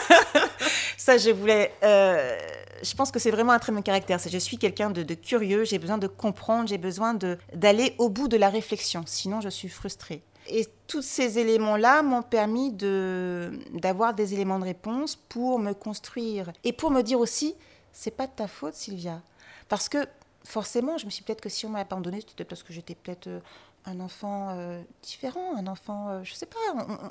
Ça, 0.98 1.18
je 1.18 1.32
voulais. 1.32 1.74
Euh, 1.84 2.40
je 2.82 2.94
pense 2.96 3.12
que 3.12 3.20
c'est 3.20 3.32
vraiment 3.32 3.52
un 3.54 3.60
trait 3.60 3.72
de 3.72 3.78
mon 3.78 3.82
caractère. 3.82 4.20
Je 4.20 4.38
suis 4.38 4.58
quelqu'un 4.58 4.90
de, 4.90 5.14
curieux, 5.14 5.64
j'ai 5.64 5.80
besoin 5.80 5.98
de 5.98 6.08
comprendre, 6.08 6.68
j'ai 6.68 6.78
besoin 6.78 7.14
d'aller 7.54 7.96
au 7.98 8.10
bout 8.10 8.28
de 8.28 8.38
la 8.38 8.50
réflexion. 8.50 9.04
Sinon, 9.06 9.42
je 9.42 9.50
suis 9.50 9.70
frustrée. 9.70 10.24
Et 10.48 10.68
tous 10.88 11.02
ces 11.02 11.40
éléments-là 11.40 12.02
m'ont 12.02 12.24
permis 12.24 12.72
d'avoir 12.74 14.14
des 14.14 14.34
éléments 14.34 14.60
de 14.60 14.66
réponse 14.66 15.16
pour 15.16 15.60
me 15.60 15.74
construire 15.74 16.52
et 16.64 16.74
pour 16.74 16.92
me 16.92 17.02
dire 17.02 17.20
aussi, 17.20 17.56
c'est 17.94 18.12
pas 18.12 18.28
de 18.28 18.32
ta 18.32 18.48
faute, 18.48 18.74
Sylvia. 18.74 19.22
Parce 19.70 19.88
que 19.88 20.06
forcément, 20.44 20.98
je 20.98 21.06
me 21.06 21.12
suis 21.12 21.24
peut-être 21.24 21.42
que 21.42 21.50
si 21.50 21.66
on 21.66 21.70
m'a 21.70 21.80
abandonnée, 21.80 22.22
c'était 22.28 22.46
parce 22.46 22.64
que 22.64 22.74
j'étais 22.74 22.96
peut-être 22.96 23.28
euh, 23.28 23.40
un 23.86 24.00
enfant 24.00 24.50
euh, 24.52 24.82
différent, 25.02 25.56
un 25.56 25.68
enfant, 25.68 26.10
euh, 26.10 26.24
je 26.24 26.34
sais 26.34 26.46
pas. 26.46 26.58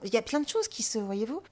Il 0.04 0.12
y 0.12 0.16
a 0.16 0.22
plein 0.22 0.40
de 0.40 0.48
choses 0.48 0.68
qui 0.68 0.83
se, 0.83 0.98
voyez-vous. 0.98 1.42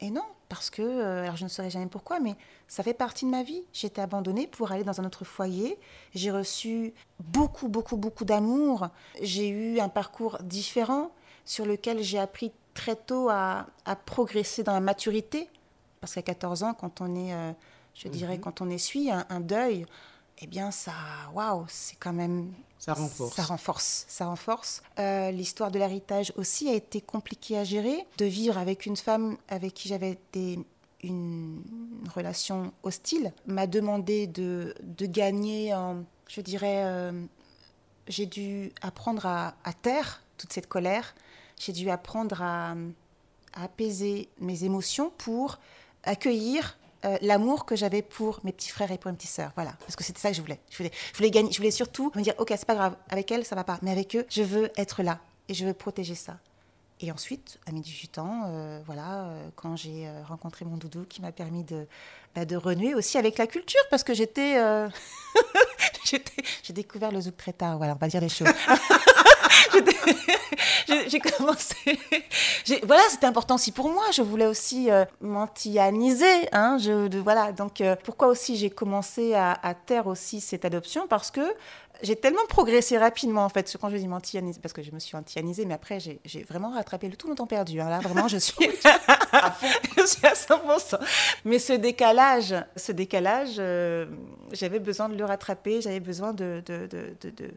Et 0.00 0.10
non, 0.10 0.24
parce 0.48 0.70
que, 0.70 1.22
alors 1.22 1.36
je 1.36 1.44
ne 1.44 1.48
saurais 1.48 1.70
jamais 1.70 1.86
pourquoi, 1.86 2.20
mais 2.20 2.34
ça 2.68 2.82
fait 2.82 2.94
partie 2.94 3.24
de 3.24 3.30
ma 3.30 3.42
vie. 3.42 3.62
J'ai 3.72 3.86
été 3.88 4.00
abandonnée 4.00 4.46
pour 4.46 4.72
aller 4.72 4.84
dans 4.84 5.00
un 5.00 5.04
autre 5.04 5.24
foyer. 5.24 5.78
J'ai 6.14 6.30
reçu 6.30 6.94
beaucoup, 7.20 7.68
beaucoup, 7.68 7.96
beaucoup 7.96 8.24
d'amour. 8.24 8.88
J'ai 9.20 9.48
eu 9.48 9.80
un 9.80 9.88
parcours 9.88 10.38
différent 10.42 11.10
sur 11.44 11.66
lequel 11.66 12.02
j'ai 12.02 12.18
appris 12.18 12.52
très 12.74 12.96
tôt 12.96 13.28
à, 13.30 13.66
progresser 14.06 14.62
dans 14.62 14.72
la 14.72 14.80
maturité. 14.80 15.48
Parce 16.00 16.14
qu'à 16.14 16.22
14 16.22 16.62
ans, 16.62 16.74
quand 16.74 17.00
on 17.00 17.16
est, 17.16 17.34
euh, 17.34 17.52
je 17.94 18.08
dirais, 18.08 18.36
mhm. 18.36 18.40
quand 18.40 18.60
on 18.60 18.70
essuie 18.70 19.10
un, 19.10 19.26
un, 19.30 19.40
deuil, 19.40 19.84
eh 20.40 20.46
bien, 20.46 20.70
ça, 20.70 20.92
waouh, 21.34 21.64
c'est 21.68 21.96
quand 21.96 22.12
même. 22.12 22.52
Ça 22.78 22.94
renforce. 22.94 23.34
Ça 23.34 23.42
renforce. 23.42 24.04
Ça 24.08 24.26
renforce. 24.26 24.82
Euh, 24.98 25.30
l'histoire 25.32 25.70
de 25.70 25.78
l'héritage 25.78 26.32
aussi 26.36 26.68
a 26.68 26.74
été 26.74 27.00
compliquée 27.00 27.58
à 27.58 27.64
gérer. 27.64 28.06
De 28.18 28.24
vivre 28.24 28.56
avec 28.56 28.86
une 28.86 28.96
femme 28.96 29.36
avec 29.48 29.74
qui 29.74 29.88
j'avais 29.88 30.18
des, 30.32 30.60
une 31.02 31.62
relation 32.14 32.72
hostile 32.82 33.32
m'a 33.46 33.66
demandé 33.66 34.26
de, 34.26 34.74
de 34.82 35.06
gagner, 35.06 35.74
je 36.28 36.40
dirais, 36.40 36.84
euh, 36.84 37.12
j'ai 38.06 38.26
dû 38.26 38.72
apprendre 38.80 39.26
à, 39.26 39.54
à 39.64 39.72
taire 39.72 40.22
toute 40.36 40.52
cette 40.52 40.68
colère, 40.68 41.14
j'ai 41.58 41.72
dû 41.72 41.90
apprendre 41.90 42.42
à, 42.42 42.74
apaiser 43.54 44.28
mes 44.38 44.64
émotions 44.64 45.10
pour 45.18 45.58
accueillir 46.04 46.77
euh, 47.04 47.16
l'amour 47.22 47.64
que 47.64 47.76
j'avais 47.76 48.02
pour 48.02 48.40
mes 48.44 48.52
petits 48.52 48.70
frères 48.70 48.90
et 48.90 48.98
pour 48.98 49.10
mes 49.10 49.16
petites 49.16 49.30
sœurs. 49.30 49.52
Voilà, 49.54 49.72
parce 49.80 49.96
que 49.96 50.04
c'était 50.04 50.20
ça 50.20 50.30
que 50.30 50.36
je 50.36 50.42
voulais. 50.42 50.58
Je 50.70 50.76
voulais, 50.76 50.90
je 51.12 51.16
voulais 51.18 51.30
gagner, 51.30 51.52
je 51.52 51.58
voulais 51.58 51.70
surtout 51.70 52.10
me 52.14 52.22
dire, 52.22 52.34
ok, 52.38 52.48
c'est 52.50 52.66
pas 52.66 52.74
grave, 52.74 52.96
avec 53.08 53.30
elle 53.30 53.44
ça 53.44 53.54
va 53.54 53.64
pas, 53.64 53.78
mais 53.82 53.90
avec 53.90 54.16
eux, 54.16 54.26
je 54.28 54.42
veux 54.42 54.70
être 54.76 55.02
là 55.02 55.20
et 55.48 55.54
je 55.54 55.64
veux 55.64 55.74
protéger 55.74 56.14
ça. 56.14 56.38
Et 57.00 57.12
ensuite, 57.12 57.60
à 57.66 57.72
mes 57.72 57.80
18 57.80 58.18
ans, 58.18 58.42
euh, 58.46 58.80
voilà, 58.84 59.26
euh, 59.26 59.48
quand 59.54 59.76
j'ai 59.76 60.10
rencontré 60.26 60.64
mon 60.64 60.76
doudou 60.76 61.04
qui 61.08 61.22
m'a 61.22 61.30
permis 61.30 61.62
de, 61.62 61.86
bah, 62.34 62.44
de 62.44 62.56
renouer 62.56 62.94
aussi 62.94 63.18
avec 63.18 63.38
la 63.38 63.46
culture, 63.46 63.80
parce 63.90 64.02
que 64.02 64.14
j'étais, 64.14 64.60
j'ai 66.04 66.72
découvert 66.72 67.12
le 67.12 67.20
zouk 67.20 67.36
très 67.36 67.52
tard, 67.52 67.76
voilà, 67.76 67.94
on 67.94 67.98
va 67.98 68.08
dire 68.08 68.20
les 68.20 68.28
choses. 68.28 68.48
j'ai 71.08 71.20
commencé. 71.20 71.76
Voilà, 72.84 73.02
c'était 73.10 73.26
important 73.26 73.56
aussi 73.56 73.72
pour 73.72 73.90
moi. 73.90 74.04
Je 74.12 74.22
voulais 74.22 74.46
aussi 74.46 74.90
euh, 74.90 75.04
m'antianiser. 75.20 76.48
Hein, 76.52 76.78
je, 76.78 77.08
de, 77.08 77.18
voilà, 77.18 77.52
donc 77.52 77.80
euh, 77.80 77.96
pourquoi 78.02 78.28
aussi 78.28 78.56
j'ai 78.56 78.70
commencé 78.70 79.34
à, 79.34 79.52
à, 79.62 79.74
taire 79.74 80.06
aussi 80.06 80.40
cette 80.40 80.64
adoption? 80.64 81.06
Parce 81.08 81.30
que 81.30 81.42
j'ai 82.02 82.16
tellement 82.16 82.44
progressé 82.48 82.96
rapidement 82.96 83.44
en 83.44 83.48
fait. 83.48 83.76
Quand 83.80 83.90
je 83.90 83.96
dis 83.96 84.08
m'antianiser, 84.08 84.60
parce 84.60 84.72
que 84.72 84.82
je 84.82 84.92
me 84.92 84.98
suis 84.98 85.16
antianisée, 85.16 85.64
mais 85.64 85.74
après 85.74 85.98
j'ai 86.00 86.42
vraiment 86.42 86.70
rattrapé 86.70 87.08
le 87.08 87.16
tout 87.16 87.28
mon 87.28 87.34
temps 87.34 87.46
perdu. 87.46 87.80
Hein. 87.80 87.88
Là, 87.88 87.98
vraiment, 88.00 88.28
je 88.28 88.36
suis, 88.36 88.66
à 89.32 89.56
je 89.96 90.06
suis 90.06 90.26
à 90.26 90.34
100%. 90.34 90.98
Mais 91.44 91.58
ce 91.58 91.72
décalage, 91.72 92.54
ce 92.76 92.92
décalage, 92.92 93.56
euh, 93.58 94.06
j'avais 94.52 94.78
besoin 94.78 95.08
de 95.08 95.16
le 95.16 95.24
rattraper. 95.24 95.80
J'avais 95.80 96.00
besoin 96.00 96.32
de, 96.32 96.62
de, 96.64 96.86
de, 96.86 97.10
de 97.30 97.50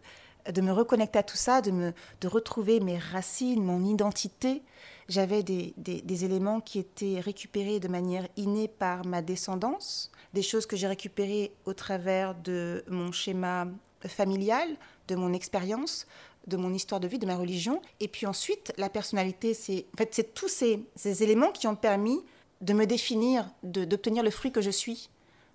de 0.50 0.62
me 0.62 0.72
reconnecter 0.72 1.20
à 1.20 1.24
tout 1.24 1.38
ça, 1.38 1.62
de, 1.62 1.72
me, 1.72 1.94
de 2.22 2.28
retrouver 2.28 2.80
mes 2.80 2.98
racines, 2.98 3.64
mon 3.64 3.84
identité. 3.84 4.64
J'avais 5.10 5.44
des, 5.44 5.74
des, 5.78 6.26
éléments 6.26 6.62
qui 6.62 6.80
étaient 6.80 7.20
récupérés 7.20 7.80
de 7.80 7.88
manière 7.88 8.28
innée 8.38 8.68
par 8.68 9.06
ma 9.06 9.22
descendance, 9.22 10.12
des 10.34 10.42
choses 10.42 10.66
que 10.66 10.78
j'ai 10.78 10.88
récupérées 10.88 11.52
au 11.66 11.74
travers 11.74 12.36
de 12.36 12.84
mon 12.88 13.12
schéma 13.12 13.68
familial, 14.08 14.68
de 15.08 15.16
mon 15.16 15.34
expérience, 15.34 16.08
de 16.48 16.58
mon 16.58 16.74
histoire 16.74 17.02
de 17.02 17.08
vie, 17.08 17.20
de 17.20 17.26
ma 17.26 17.36
religion. 17.36 17.82
Et 18.00 18.08
puis 18.08 18.26
ensuite, 18.26 18.74
la 18.78 18.90
personnalité, 18.90 19.54
c'est 19.54 19.86
en 19.94 19.98
fait, 19.98 20.34
tous 20.34 20.48
ces, 20.48 20.84
ces 20.96 21.24
éléments 21.24 21.52
qui 21.52 21.68
ont 21.68 21.76
permis 21.76 22.20
de 22.62 22.74
me 22.74 22.86
définir, 22.86 23.50
d'obtenir 23.64 24.24
le 24.24 24.30
fruit 24.30 24.52
que 24.52 24.62
je 24.62 24.70
suis. 24.70 25.10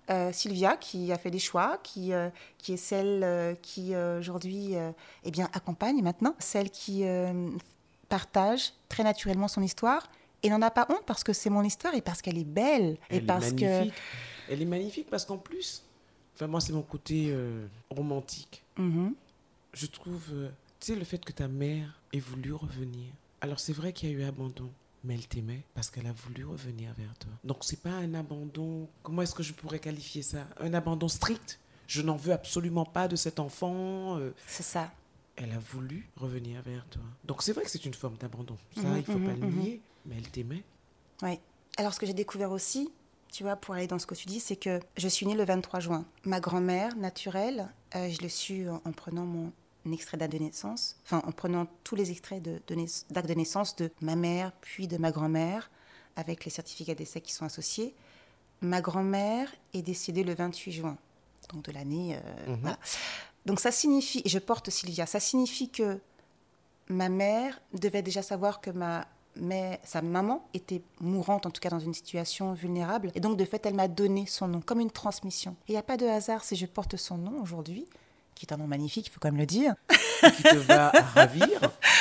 Euh, 0.09 0.31
Sylvia 0.31 0.77
qui 0.77 1.11
a 1.11 1.17
fait 1.17 1.31
des 1.31 1.39
choix, 1.39 1.79
qui, 1.83 2.13
euh, 2.13 2.29
qui 2.57 2.73
est 2.73 2.77
celle 2.77 3.23
euh, 3.23 3.55
qui 3.61 3.93
aujourd'hui 3.95 4.75
eh 5.23 5.31
bien, 5.31 5.49
accompagne 5.53 6.01
maintenant, 6.01 6.35
celle 6.39 6.69
qui 6.69 7.03
partage 8.09 8.71
très 8.87 9.03
naturellement 9.03 9.47
son 9.49 9.61
histoire 9.61 10.09
et 10.43 10.49
n'en 10.49 10.61
a 10.61 10.71
pas 10.71 10.85
honte 10.89 11.03
parce 11.05 11.23
que 11.23 11.33
c'est 11.33 11.49
mon 11.49 11.63
histoire 11.63 11.93
et 11.93 12.01
parce 12.01 12.21
qu'elle 12.21 12.37
est 12.37 12.45
belle. 12.45 12.97
Elle 13.09 13.23
et 13.23 13.25
parce 13.25 13.47
est 13.47 13.61
magnifique. 13.61 13.93
Que... 13.93 14.53
Elle 14.53 14.61
est 14.61 14.65
magnifique 14.65 15.09
parce 15.09 15.25
qu'en 15.25 15.37
plus, 15.37 15.83
enfin 16.35 16.47
moi 16.47 16.61
c'est 16.61 16.73
mon 16.73 16.83
côté 16.83 17.35
romantique. 17.89 18.63
Mm-hmm. 18.77 19.13
Je 19.73 19.85
trouve, 19.87 20.23
tu 20.79 20.93
sais, 20.93 20.95
le 20.95 21.03
fait 21.03 21.23
que 21.23 21.33
ta 21.33 21.49
mère 21.49 21.99
ait 22.13 22.19
voulu 22.19 22.53
revenir. 22.53 23.11
Alors 23.41 23.59
c'est 23.59 23.73
vrai 23.73 23.91
qu'il 23.91 24.09
y 24.09 24.13
a 24.13 24.15
eu 24.15 24.23
abandon 24.23 24.69
mais 25.07 25.15
elle 25.15 25.27
t'aimait 25.27 25.63
parce 25.73 25.89
qu'elle 25.89 26.05
a 26.05 26.11
voulu 26.11 26.45
revenir 26.45 26.93
vers 26.97 27.17
toi. 27.17 27.31
Donc 27.45 27.59
c'est 27.61 27.81
pas 27.81 27.91
un 27.91 28.13
abandon, 28.13 28.89
comment 29.03 29.21
est-ce 29.21 29.33
que 29.33 29.41
je 29.41 29.53
pourrais 29.53 29.79
qualifier 29.79 30.21
ça? 30.21 30.45
Un 30.59 30.73
abandon 30.73 31.07
strict? 31.07 31.59
Je 31.87 32.01
n'en 32.01 32.17
veux 32.17 32.33
absolument 32.33 32.83
pas 32.83 33.07
de 33.07 33.15
cet 33.15 33.39
enfant. 33.39 34.17
Euh. 34.17 34.33
c'est 34.45 34.63
ça. 34.63 34.91
Elle 35.37 35.51
a 35.53 35.59
voulu 35.59 36.09
revenir 36.17 36.61
vers 36.63 36.85
toi. 36.87 37.01
Donc 37.23 37.41
c'est 37.41 37.53
vrai 37.53 37.63
que 37.63 37.69
c'est 37.69 37.85
une 37.85 37.93
forme 37.93 38.17
d'abandon. 38.17 38.57
Ça, 38.75 38.81
mhm, 38.81 38.97
il 38.97 39.05
faut 39.05 39.13
pas 39.13 39.33
le 39.33 39.47
mhm, 39.47 39.59
nier, 39.59 39.71
mhm. 39.75 39.81
mais 40.11 40.15
elle 40.17 40.29
t'aimait. 40.29 40.63
Oui. 41.21 41.39
Alors 41.77 41.93
ce 41.93 41.99
que 41.99 42.05
j'ai 42.05 42.13
découvert 42.13 42.51
aussi, 42.51 42.91
tu 43.31 43.43
vois, 43.43 43.55
pour 43.55 43.75
aller 43.75 43.87
dans 43.87 43.99
ce 43.99 44.07
que 44.07 44.15
tu 44.15 44.25
dis, 44.25 44.41
c'est 44.41 44.55
que 44.57 44.81
je 44.97 45.07
suis 45.07 45.25
née 45.25 45.35
le 45.35 45.45
23 45.45 45.79
juin. 45.79 46.05
Ma 46.25 46.41
grand-mère 46.41 46.97
naturelle, 46.97 47.69
euh, 47.95 48.09
je 48.09 48.19
l'ai 48.19 48.29
su 48.29 48.67
en, 48.69 48.91
prenant 48.91 49.25
mon 49.25 49.53
extrait 49.91 50.17
d'acte 50.17 50.33
de 50.33 50.39
naissance, 50.39 50.95
enfin 51.03 51.21
en 51.25 51.31
prenant 51.31 51.67
tous 51.83 51.95
les 51.95 52.11
extraits 52.11 52.41
d'actes 52.41 52.67
de, 52.69 53.33
de, 53.33 53.33
naissance 53.33 53.75
de 53.75 53.91
ma 54.01 54.15
mère, 54.15 54.51
puis 54.61 54.87
de 54.87 54.97
ma 54.97 55.11
grand-mère, 55.11 55.69
avec 56.15 56.45
les 56.45 56.51
certificats 56.51 56.95
d'essai 56.95 57.21
qui 57.21 57.33
sont 57.33 57.45
associés. 57.45 57.93
Ma 58.61 58.81
grand-mère 58.81 59.53
est 59.73 59.81
décédée 59.81 60.23
le 60.23 60.33
28 60.33 60.71
juin, 60.71 60.97
donc 61.53 61.63
de 61.63 61.71
l'année. 61.71 62.17
Euh, 62.47 62.55
mhm. 62.55 62.75
Donc 63.45 63.59
ça 63.59 63.71
signifie, 63.71 64.21
et 64.25 64.29
je 64.29 64.39
porte 64.39 64.69
Sylvia, 64.69 65.05
ça 65.05 65.19
signifie 65.19 65.69
que 65.69 65.99
ma 66.89 67.09
mère 67.09 67.61
devait 67.73 68.01
déjà 68.01 68.21
savoir 68.21 68.61
que 68.61 68.71
ma 68.71 69.07
mais 69.39 69.79
sa 69.83 70.01
maman 70.01 70.47
était 70.53 70.81
mourante, 70.99 71.45
en 71.45 71.51
tout 71.51 71.61
cas 71.61 71.69
dans 71.69 71.79
une 71.79 71.93
situation 71.93 72.53
vulnérable. 72.53 73.11
Et 73.15 73.19
donc, 73.19 73.37
de 73.37 73.45
fait, 73.45 73.65
elle 73.65 73.75
m'a 73.75 73.87
donné 73.87 74.25
son 74.25 74.47
nom, 74.47 74.61
comme 74.61 74.79
une 74.79 74.91
transmission. 74.91 75.55
Il 75.67 75.71
n'y 75.71 75.77
a 75.77 75.83
pas 75.83 75.97
de 75.97 76.05
hasard 76.05 76.43
si 76.43 76.55
je 76.55 76.65
porte 76.65 76.97
son 76.97 77.17
nom 77.17 77.41
aujourd'hui, 77.41 77.87
qui 78.39 78.45
est 78.45 78.53
un 78.53 78.57
nom 78.57 78.67
magnifique, 78.67 79.07
il 79.07 79.09
faut 79.11 79.19
quand 79.19 79.29
même 79.29 79.39
le 79.39 79.45
dire. 79.45 79.75
qui 80.35 80.43
te 80.43 80.55
va 80.55 80.89
ravir. 81.15 81.47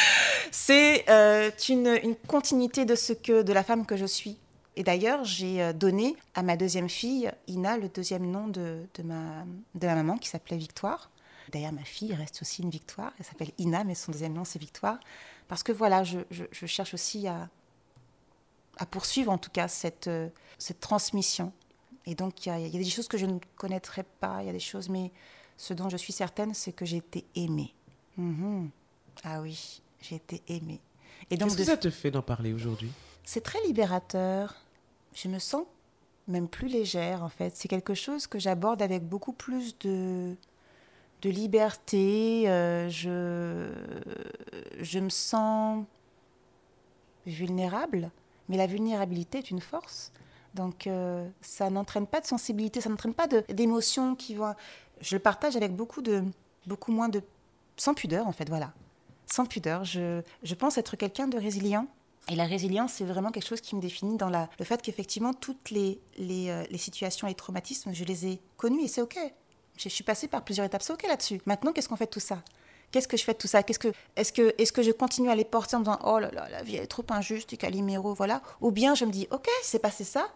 C'est 0.51 1.05
euh, 1.11 1.51
une, 1.69 1.99
une, 2.03 2.17
continuité 2.17 2.85
de 2.85 2.95
ce 2.95 3.13
que, 3.13 3.43
de 3.43 3.53
la 3.53 3.63
femme 3.63 3.85
que 3.87 3.97
je 3.97 4.07
suis. 4.07 4.39
Et 4.77 4.83
d'ailleurs, 4.83 5.25
j'ai 5.25 5.63
euh, 5.63 5.73
donné 5.73 6.17
à 6.35 6.43
ma 6.43 6.57
deuxième 6.57 6.89
fille, 6.89 7.31
Ina, 7.47 7.79
le 7.79 7.89
deuxième 7.89 8.31
nom 8.31 8.47
de, 8.49 8.87
de, 8.95 9.03
ma, 9.03 9.45
de 9.75 9.87
ma 9.87 9.95
maman, 9.95 10.19
qui 10.19 10.29
s'appelait 10.29 10.57
Victoire. 10.57 11.11
D'ailleurs, 11.53 11.73
ma 11.73 11.85
fille 11.85 12.15
reste 12.15 12.43
aussi 12.43 12.63
une 12.63 12.71
Victoire. 12.71 13.13
Elle 13.19 13.25
s'appelle 13.25 13.51
Ina, 13.59 13.85
mais 13.85 13.95
son 13.95 14.13
deuxième 14.13 14.35
nom, 14.35 14.45
c'est 14.45 14.59
Victoire. 14.59 14.99
Parce 15.49 15.63
que 15.63 15.73
voilà, 15.73 16.05
je, 16.05 16.19
je, 16.31 16.67
cherche 16.67 16.93
aussi 16.95 17.27
à, 17.27 17.49
à, 18.79 18.87
poursuivre, 18.87 19.33
en 19.33 19.39
tout 19.39 19.51
cas, 19.51 19.69
cette, 19.69 20.09
euh, 20.09 20.29
cette 20.59 20.81
transmission. 20.81 21.53
Et 22.05 22.15
donc, 22.15 22.45
il 22.47 22.59
y, 22.59 22.63
y, 22.63 22.77
a 22.77 22.83
des 22.83 22.91
choses 22.91 23.09
que 23.09 23.19
je 23.19 23.27
ne 23.27 23.39
connaîtrais 23.57 24.05
pas, 24.21 24.39
il 24.43 24.47
y 24.47 24.51
a 24.51 24.53
des 24.53 24.61
choses, 24.61 24.89
mais 24.89 25.11
ce 25.57 25.75
dont 25.75 25.89
je 25.89 25.97
suis 25.97 26.13
certaine, 26.13 26.55
c'est 26.55 26.73
que 26.73 26.85
j'ai 26.85 26.99
été 26.99 27.25
aimée. 27.35 27.75
Mhm. 28.17 28.71
Ah 29.25 29.41
oui, 29.41 29.83
j'ai 30.01 30.17
été 30.17 30.43
aimée. 30.49 30.81
Qu'est-ce 31.29 31.57
que 31.57 31.65
ça 31.65 31.77
te 31.77 31.91
fait 31.91 32.11
d'en 32.11 32.23
parler 32.23 32.53
aujourd'hui? 32.53 32.91
C'est 33.25 33.43
très 33.43 33.61
libérateur. 33.63 34.55
Je 35.15 35.29
me 35.29 35.39
sens 35.39 35.65
même 36.29 36.49
plus 36.49 36.69
légère 36.69 37.23
en 37.23 37.29
fait. 37.29 37.57
C'est 37.57 37.69
quelque 37.69 37.95
chose 37.95 38.27
que 38.27 38.39
j'aborde 38.39 38.83
avec 38.83 39.05
beaucoup 39.05 39.33
plus 39.33 39.79
de, 39.79 40.37
de 41.23 41.31
liberté. 41.31 42.49
Euh, 42.49 42.89
je, 42.89 43.73
je 44.81 44.99
me 44.99 45.09
sens 45.09 45.85
vulnérable, 47.27 48.11
mais 48.49 48.57
la 48.57 48.67
vulnérabilité 48.67 49.39
est 49.39 49.51
une 49.51 49.61
force. 49.61 50.13
Donc 50.55 50.87
euh, 50.87 51.29
ça 51.43 51.69
n'entraîne 51.71 52.07
pas 52.07 52.21
de 52.21 52.27
sensibilité, 52.27 52.81
ça 52.81 52.89
n'entraîne 52.89 53.15
pas 53.15 53.27
d'émotions 53.27 54.15
qui 54.15 54.35
vont. 54.35 54.55
Je 55.01 55.17
le 55.17 55.21
partage 55.21 55.57
avec 55.57 55.75
beaucoup 55.75 56.03
de 56.03 56.25
beaucoup 56.67 56.93
moins 56.93 57.09
de 57.09 57.23
sans 57.77 57.95
pudeur 57.95 58.27
en 58.27 58.33
fait, 58.33 58.49
voilà. 58.49 58.73
Sans 59.27 59.45
pudeur, 59.45 59.85
je, 59.85 60.23
je 60.43 60.55
pense 60.55 60.79
être 60.79 60.97
quelqu'un 60.97 61.29
de 61.29 61.39
résilient 61.39 61.87
et 62.29 62.35
la 62.35 62.45
résilience, 62.45 62.95
c'est 62.95 63.05
vraiment 63.05 63.31
quelque 63.31 63.47
chose 63.47 63.61
qui 63.61 63.77
me 63.77 63.81
définit 63.81 64.17
dans 64.17 64.29
la, 64.29 64.49
le 64.59 64.65
fait 64.65 64.83
qu'effectivement, 64.83 65.33
toutes 65.33 65.71
les, 65.71 66.01
les, 66.19 66.51
euh, 66.51 66.65
les, 66.71 66.79
situations 66.79 67.29
et 67.29 67.35
traumatismes, 67.35 67.93
je 67.93 68.05
les 68.05 68.27
ai 68.27 68.41
connus 68.57 68.83
et 68.83 68.89
c'est 68.89 69.01
OK. 69.01 69.17
Je 69.77 69.89
suis 69.89 70.03
passée 70.03 70.27
par 70.27 70.43
plusieurs 70.43 70.67
étapes, 70.67 70.83
c'est 70.83 70.93
OK 70.93 71.07
là-dessus. 71.07 71.41
Maintenant, 71.47 71.73
qu'est-ce 71.73 71.89
qu'on 71.89 71.97
fait 71.97 72.07
de 72.07 72.11
tout 72.11 72.21
ça? 72.21 72.43
Qu'est-ce 72.91 73.07
que 73.07 73.17
je 73.17 73.25
fais 73.25 73.33
de 73.33 73.39
tout 73.39 73.47
ça? 73.47 73.63
Qu'est-ce 73.63 73.79
que, 73.79 73.93
Est-ce 74.17 74.33
que, 74.33 74.55
est 74.59 74.73
que 74.73 74.83
je 74.83 74.91
continue 74.91 75.31
à 75.31 75.37
les 75.37 75.45
porter 75.45 75.77
en 75.77 75.81
me 75.81 75.85
disant 75.85 75.99
Oh 76.05 76.19
là 76.19 76.31
là, 76.33 76.49
la 76.51 76.63
vie 76.63 76.77
est 76.77 76.87
trop 76.87 77.05
injuste, 77.11 77.53
et 77.53 77.57
Calimero, 77.57 78.15
voilà? 78.15 78.43
Ou 78.61 78.73
bien 78.73 78.95
je 78.95 79.05
me 79.05 79.13
dis 79.13 79.29
OK, 79.31 79.49
c'est 79.63 79.79
passé 79.79 80.03
ça, 80.03 80.29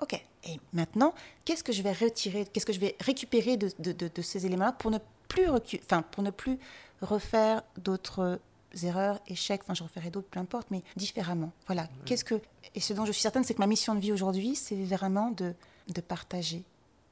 OK. 0.00 0.14
Et 0.44 0.60
maintenant, 0.72 1.14
qu'est-ce 1.44 1.64
que 1.64 1.72
je 1.72 1.82
vais 1.82 1.92
retirer 1.92 2.46
Qu'est-ce 2.52 2.66
que 2.66 2.72
je 2.72 2.80
vais 2.80 2.96
récupérer 3.00 3.56
de, 3.56 3.70
de, 3.78 3.92
de, 3.92 4.10
de 4.14 4.22
ces 4.22 4.46
éléments-là 4.46 4.72
pour 4.72 4.90
ne 4.90 4.98
plus, 5.28 5.48
enfin, 5.48 6.02
pour 6.02 6.22
ne 6.22 6.30
plus 6.30 6.58
refaire 7.00 7.62
d'autres 7.78 8.40
erreurs, 8.82 9.20
échecs, 9.28 9.62
enfin 9.62 9.74
je 9.74 9.82
referai 9.84 10.10
d'autres, 10.10 10.28
peu 10.28 10.40
importe, 10.40 10.68
mais 10.70 10.82
différemment. 10.96 11.52
Voilà. 11.66 11.88
Qu'est-ce 12.04 12.24
que 12.24 12.40
et 12.74 12.80
ce 12.80 12.92
dont 12.92 13.04
je 13.04 13.12
suis 13.12 13.22
certaine, 13.22 13.44
c'est 13.44 13.54
que 13.54 13.60
ma 13.60 13.66
mission 13.66 13.94
de 13.94 14.00
vie 14.00 14.12
aujourd'hui, 14.12 14.56
c'est 14.56 14.74
vraiment 14.82 15.30
de, 15.30 15.54
de 15.88 16.00
partager, 16.00 16.64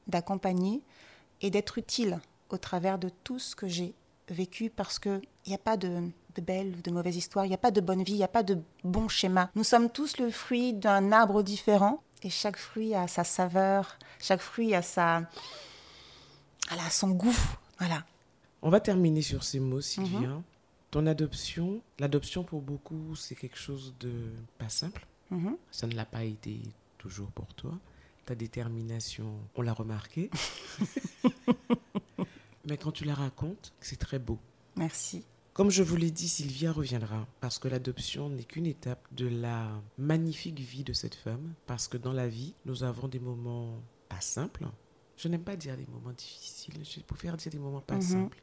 d'accompagner 0.07 0.81
et 1.41 1.49
d'être 1.49 1.77
utile 1.77 2.19
au 2.49 2.57
travers 2.57 2.99
de 2.99 3.09
tout 3.23 3.39
ce 3.39 3.55
que 3.55 3.67
j'ai 3.67 3.93
vécu, 4.29 4.69
parce 4.69 4.99
que 4.99 5.21
il 5.45 5.49
n'y 5.49 5.55
a 5.55 5.59
pas 5.59 5.77
de, 5.77 6.09
de 6.35 6.41
belles 6.41 6.73
ou 6.77 6.81
de 6.81 6.91
mauvaises 6.91 7.15
histoires, 7.15 7.45
il 7.45 7.49
n'y 7.49 7.55
a 7.55 7.59
pas 7.59 7.71
de 7.71 7.81
bonne 7.81 8.03
vie, 8.03 8.13
il 8.13 8.17
n'y 8.17 8.23
a 8.23 8.29
pas 8.29 8.43
de 8.43 8.57
bon 8.83 9.07
schéma. 9.07 9.49
Nous 9.55 9.63
sommes 9.63 9.89
tous 9.89 10.17
le 10.17 10.29
fruit 10.29 10.73
d'un 10.73 11.11
arbre 11.11 11.43
différent 11.43 12.01
et 12.23 12.29
chaque 12.29 12.57
fruit 12.57 12.95
a 12.95 13.07
sa 13.07 13.23
saveur, 13.23 13.97
chaque 14.19 14.41
fruit 14.41 14.73
a 14.73 14.81
sa, 14.81 15.29
a 16.69 16.89
son 16.89 17.09
goût. 17.11 17.35
Voilà. 17.79 18.03
On 18.61 18.69
va 18.69 18.79
terminer 18.79 19.21
sur 19.21 19.43
ces 19.43 19.59
mots, 19.59 19.81
Sylvia. 19.81 20.29
Mm 20.29 20.43
ton 20.93 21.07
adoption, 21.07 21.81
l'adoption 21.97 22.43
pour 22.43 22.61
beaucoup, 22.61 23.15
c'est 23.15 23.33
quelque 23.33 23.57
chose 23.57 23.95
de 23.99 24.13
pas 24.59 24.69
simple. 24.69 25.07
Mhm. 25.31 25.57
Ça 25.71 25.87
ne 25.87 25.95
l'a 25.95 26.05
pas 26.05 26.23
été 26.23 26.59
toujours 26.99 27.31
pour 27.31 27.51
toi. 27.55 27.71
Ta 28.27 28.35
détermination, 28.35 29.39
on 29.55 29.63
l'a 29.63 29.73
remarqué. 29.73 30.29
Mais 32.69 32.77
quand 32.77 32.91
tu 32.91 33.05
la 33.05 33.15
racontes, 33.15 33.73
c'est 33.81 33.97
très 33.97 34.19
beau. 34.19 34.37
Merci. 34.75 35.25
Comme 35.53 35.69
je 35.69 35.83
vous 35.83 35.95
l'ai 35.97 36.09
dit, 36.09 36.27
Sylvia 36.27 36.71
reviendra 36.71 37.27
parce 37.39 37.59
que 37.59 37.67
l'adoption 37.67 38.27
n'est 38.27 38.43
qu'une 38.43 38.65
étape 38.65 39.07
de 39.11 39.27
la 39.27 39.69
magnifique 39.99 40.59
vie 40.59 40.83
de 40.83 40.93
cette 40.93 41.13
femme. 41.13 41.53
Parce 41.67 41.87
que 41.87 41.95
dans 41.95 42.11
la 42.11 42.27
vie, 42.27 42.55
nous 42.65 42.83
avons 42.83 43.07
des 43.07 43.19
moments 43.19 43.79
pas 44.09 44.19
simples. 44.19 44.65
Je 45.15 45.27
n'aime 45.27 45.43
pas 45.43 45.55
dire 45.55 45.77
des 45.77 45.85
moments 45.85 46.11
difficiles, 46.11 46.81
je 46.83 47.01
préfère 47.01 47.37
dire 47.37 47.51
des 47.51 47.59
moments 47.59 47.81
pas 47.81 47.95
mhm. 47.95 48.01
simples, 48.01 48.41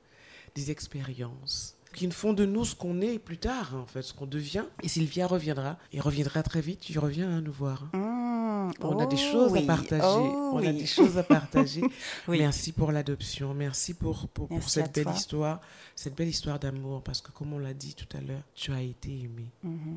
des 0.54 0.70
expériences, 0.70 1.76
qui 1.94 2.06
ne 2.06 2.12
font 2.12 2.32
de 2.32 2.44
nous 2.44 2.64
ce 2.64 2.76
qu'on 2.76 3.00
est 3.00 3.18
plus 3.18 3.38
tard, 3.38 3.74
en 3.74 3.86
fait, 3.86 4.02
ce 4.02 4.14
qu'on 4.14 4.26
devient. 4.26 4.64
Et 4.84 4.88
Sylvia 4.88 5.26
reviendra. 5.26 5.78
Et 5.92 5.98
reviendra 5.98 6.44
très 6.44 6.60
vite. 6.60 6.78
Tu 6.78 6.96
reviens 7.00 7.28
hein, 7.28 7.40
nous 7.40 7.52
voir. 7.52 7.90
Mmh. 8.68 8.72
on 8.80 8.98
a 8.98 9.06
des 9.06 9.16
oh 9.16 9.32
choses 9.32 9.56
à 9.56 9.62
partager. 9.62 10.04
Oh 10.04 10.50
on 10.54 10.66
a 10.66 10.72
des 10.72 10.86
choses 10.86 11.18
à 11.18 11.22
partager. 11.22 11.82
Merci 12.28 12.72
pour 12.72 12.92
l'adoption. 12.92 13.54
Merci 13.54 13.94
pour, 13.94 14.28
pour, 14.28 14.48
cette 14.68 14.94
belle 14.94 15.14
histoire. 15.14 15.60
Cette 15.96 16.14
belle 16.14 16.28
histoire 16.28 16.58
d'amour. 16.58 17.02
Parce 17.02 17.20
que, 17.20 17.30
comme 17.32 17.52
on 17.52 17.58
l'a 17.58 17.74
dit 17.74 17.94
tout 17.94 18.16
à 18.16 18.20
l'heure, 18.20 18.42
tu 18.54 18.72
as 18.72 18.82
été 18.82 19.10
aimé 19.10 19.46
mmh. 19.62 19.96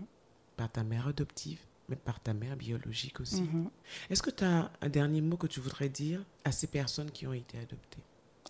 par 0.57 0.71
ta 0.71 0.83
mère 0.83 1.07
adoptive 1.07 1.59
mais 1.89 1.97
par 1.97 2.21
ta 2.21 2.33
mère 2.33 2.55
biologique 2.55 3.19
aussi. 3.19 3.41
Mmh. 3.41 3.69
Est-ce 4.09 4.23
que 4.23 4.29
tu 4.29 4.45
as 4.45 4.71
un 4.81 4.89
dernier 4.89 5.19
mot 5.19 5.35
que 5.35 5.47
tu 5.47 5.59
voudrais 5.59 5.89
dire 5.89 6.23
à 6.45 6.53
ces 6.53 6.67
personnes 6.67 7.11
qui 7.11 7.27
ont 7.27 7.33
été 7.33 7.57
adoptées? 7.57 7.99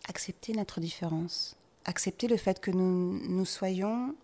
Accepter 0.08 0.54
notre 0.54 0.80
différence 0.80 1.58
accepter 1.86 2.28
le 2.28 2.38
fait 2.38 2.60
que 2.60 2.72
nous, 2.72 3.20
nous 3.28 3.46
soyons 3.46 4.16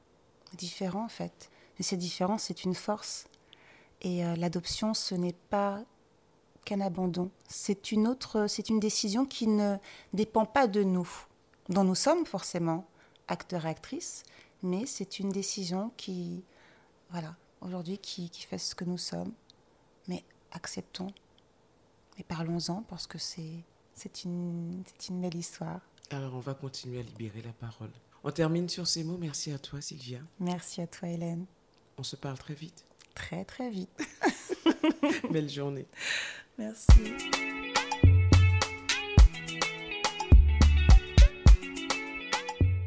différents 0.57 1.05
en 1.05 1.09
fait. 1.09 1.49
Et 1.79 1.83
cette 1.83 1.99
différence, 1.99 2.43
c'est 2.43 2.63
une 2.63 2.75
force. 2.75 3.25
Et 4.01 4.25
euh, 4.25 4.35
l'adoption, 4.35 4.93
ce 4.93 5.15
n'est 5.15 5.35
pas 5.49 5.83
qu'un 6.65 6.81
abandon. 6.81 7.31
C'est 7.47 7.91
une 7.91 8.07
autre, 8.07 8.47
c'est 8.47 8.69
une 8.69 8.79
décision 8.79 9.25
qui 9.25 9.47
ne 9.47 9.77
dépend 10.13 10.45
pas 10.45 10.67
de 10.67 10.83
nous, 10.83 11.09
dont 11.69 11.83
nous 11.83 11.95
sommes 11.95 12.25
forcément 12.25 12.85
acteurs 13.27 13.65
et 13.65 13.69
actrices, 13.69 14.23
mais 14.63 14.85
c'est 14.85 15.19
une 15.19 15.29
décision 15.29 15.91
qui, 15.97 16.43
voilà, 17.11 17.35
aujourd'hui, 17.61 17.97
qui, 17.97 18.29
qui 18.29 18.43
fait 18.43 18.57
ce 18.57 18.75
que 18.75 18.85
nous 18.85 18.97
sommes. 18.97 19.33
Mais 20.07 20.23
acceptons 20.51 21.11
et 22.17 22.23
parlons-en 22.23 22.83
parce 22.83 23.07
que 23.07 23.17
c'est, 23.17 23.63
c'est 23.93 24.23
une, 24.23 24.83
c'est 24.85 25.09
une 25.09 25.21
belle 25.21 25.35
histoire. 25.35 25.81
Alors, 26.11 26.33
on 26.33 26.39
va 26.39 26.53
continuer 26.53 26.99
à 26.99 27.03
libérer 27.03 27.41
la 27.41 27.53
parole. 27.53 27.91
On 28.23 28.31
termine 28.31 28.67
sur 28.67 28.87
ces 28.87 29.03
mots. 29.03 29.17
Merci 29.17 29.51
à 29.51 29.59
toi, 29.59 29.79
Sylvia. 29.79 30.19
Merci 30.39 30.81
à 30.81 30.87
toi, 30.87 31.07
Hélène. 31.07 31.45
On 31.97 32.03
se 32.03 32.15
parle 32.15 32.37
très 32.37 32.53
vite. 32.55 32.85
Très, 33.19 33.43
très 33.43 33.69
vite. 33.69 33.89
Belle 35.31 35.49
journée. 35.49 35.85
Merci. 36.57 36.87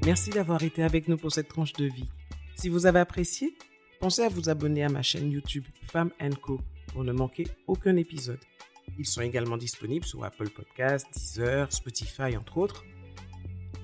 Merci 0.05 0.31
d'avoir 0.31 0.63
été 0.63 0.83
avec 0.83 1.07
nous 1.07 1.19
pour 1.19 1.31
cette 1.31 1.49
tranche 1.49 1.75
de 1.75 1.85
vie. 1.85 2.09
Si 2.57 2.71
vous 2.71 2.87
avez 2.87 2.99
apprécié, 2.99 3.55
pensez 4.01 4.23
à 4.23 4.29
vous 4.29 4.49
abonner 4.49 4.83
à 4.83 4.89
ma 4.89 5.03
chaîne 5.03 5.31
YouTube 5.31 5.67
Femme 5.85 6.11
Co 6.41 6.61
pour 6.89 7.05
ne 7.05 7.13
manquer 7.13 7.47
aucun 7.67 7.97
épisode. 7.97 8.41
Ils 8.99 9.07
sont 9.07 9.21
également 9.21 9.59
disponibles 9.59 10.07
sur 10.07 10.25
Apple 10.25 10.49
Podcasts, 10.49 11.07
Deezer, 11.15 11.71
Spotify, 11.71 12.37
entre 12.37 12.57
autres. 12.57 12.85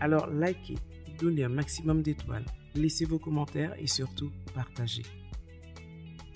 Alors 0.00 0.28
likez, 0.28 0.76
donnez 1.20 1.44
un 1.44 1.50
maximum 1.50 2.02
d'étoiles, 2.02 2.46
laissez 2.74 3.04
vos 3.04 3.18
commentaires 3.18 3.74
et 3.78 3.86
surtout 3.86 4.32
partagez. 4.54 5.04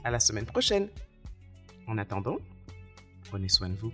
À 0.04 0.10
la 0.10 0.18
semaine 0.18 0.46
prochaine. 0.46 0.88
En 1.86 1.98
attendant, 1.98 2.38
prenez 3.28 3.48
soin 3.48 3.68
de 3.68 3.76
vous. 3.76 3.92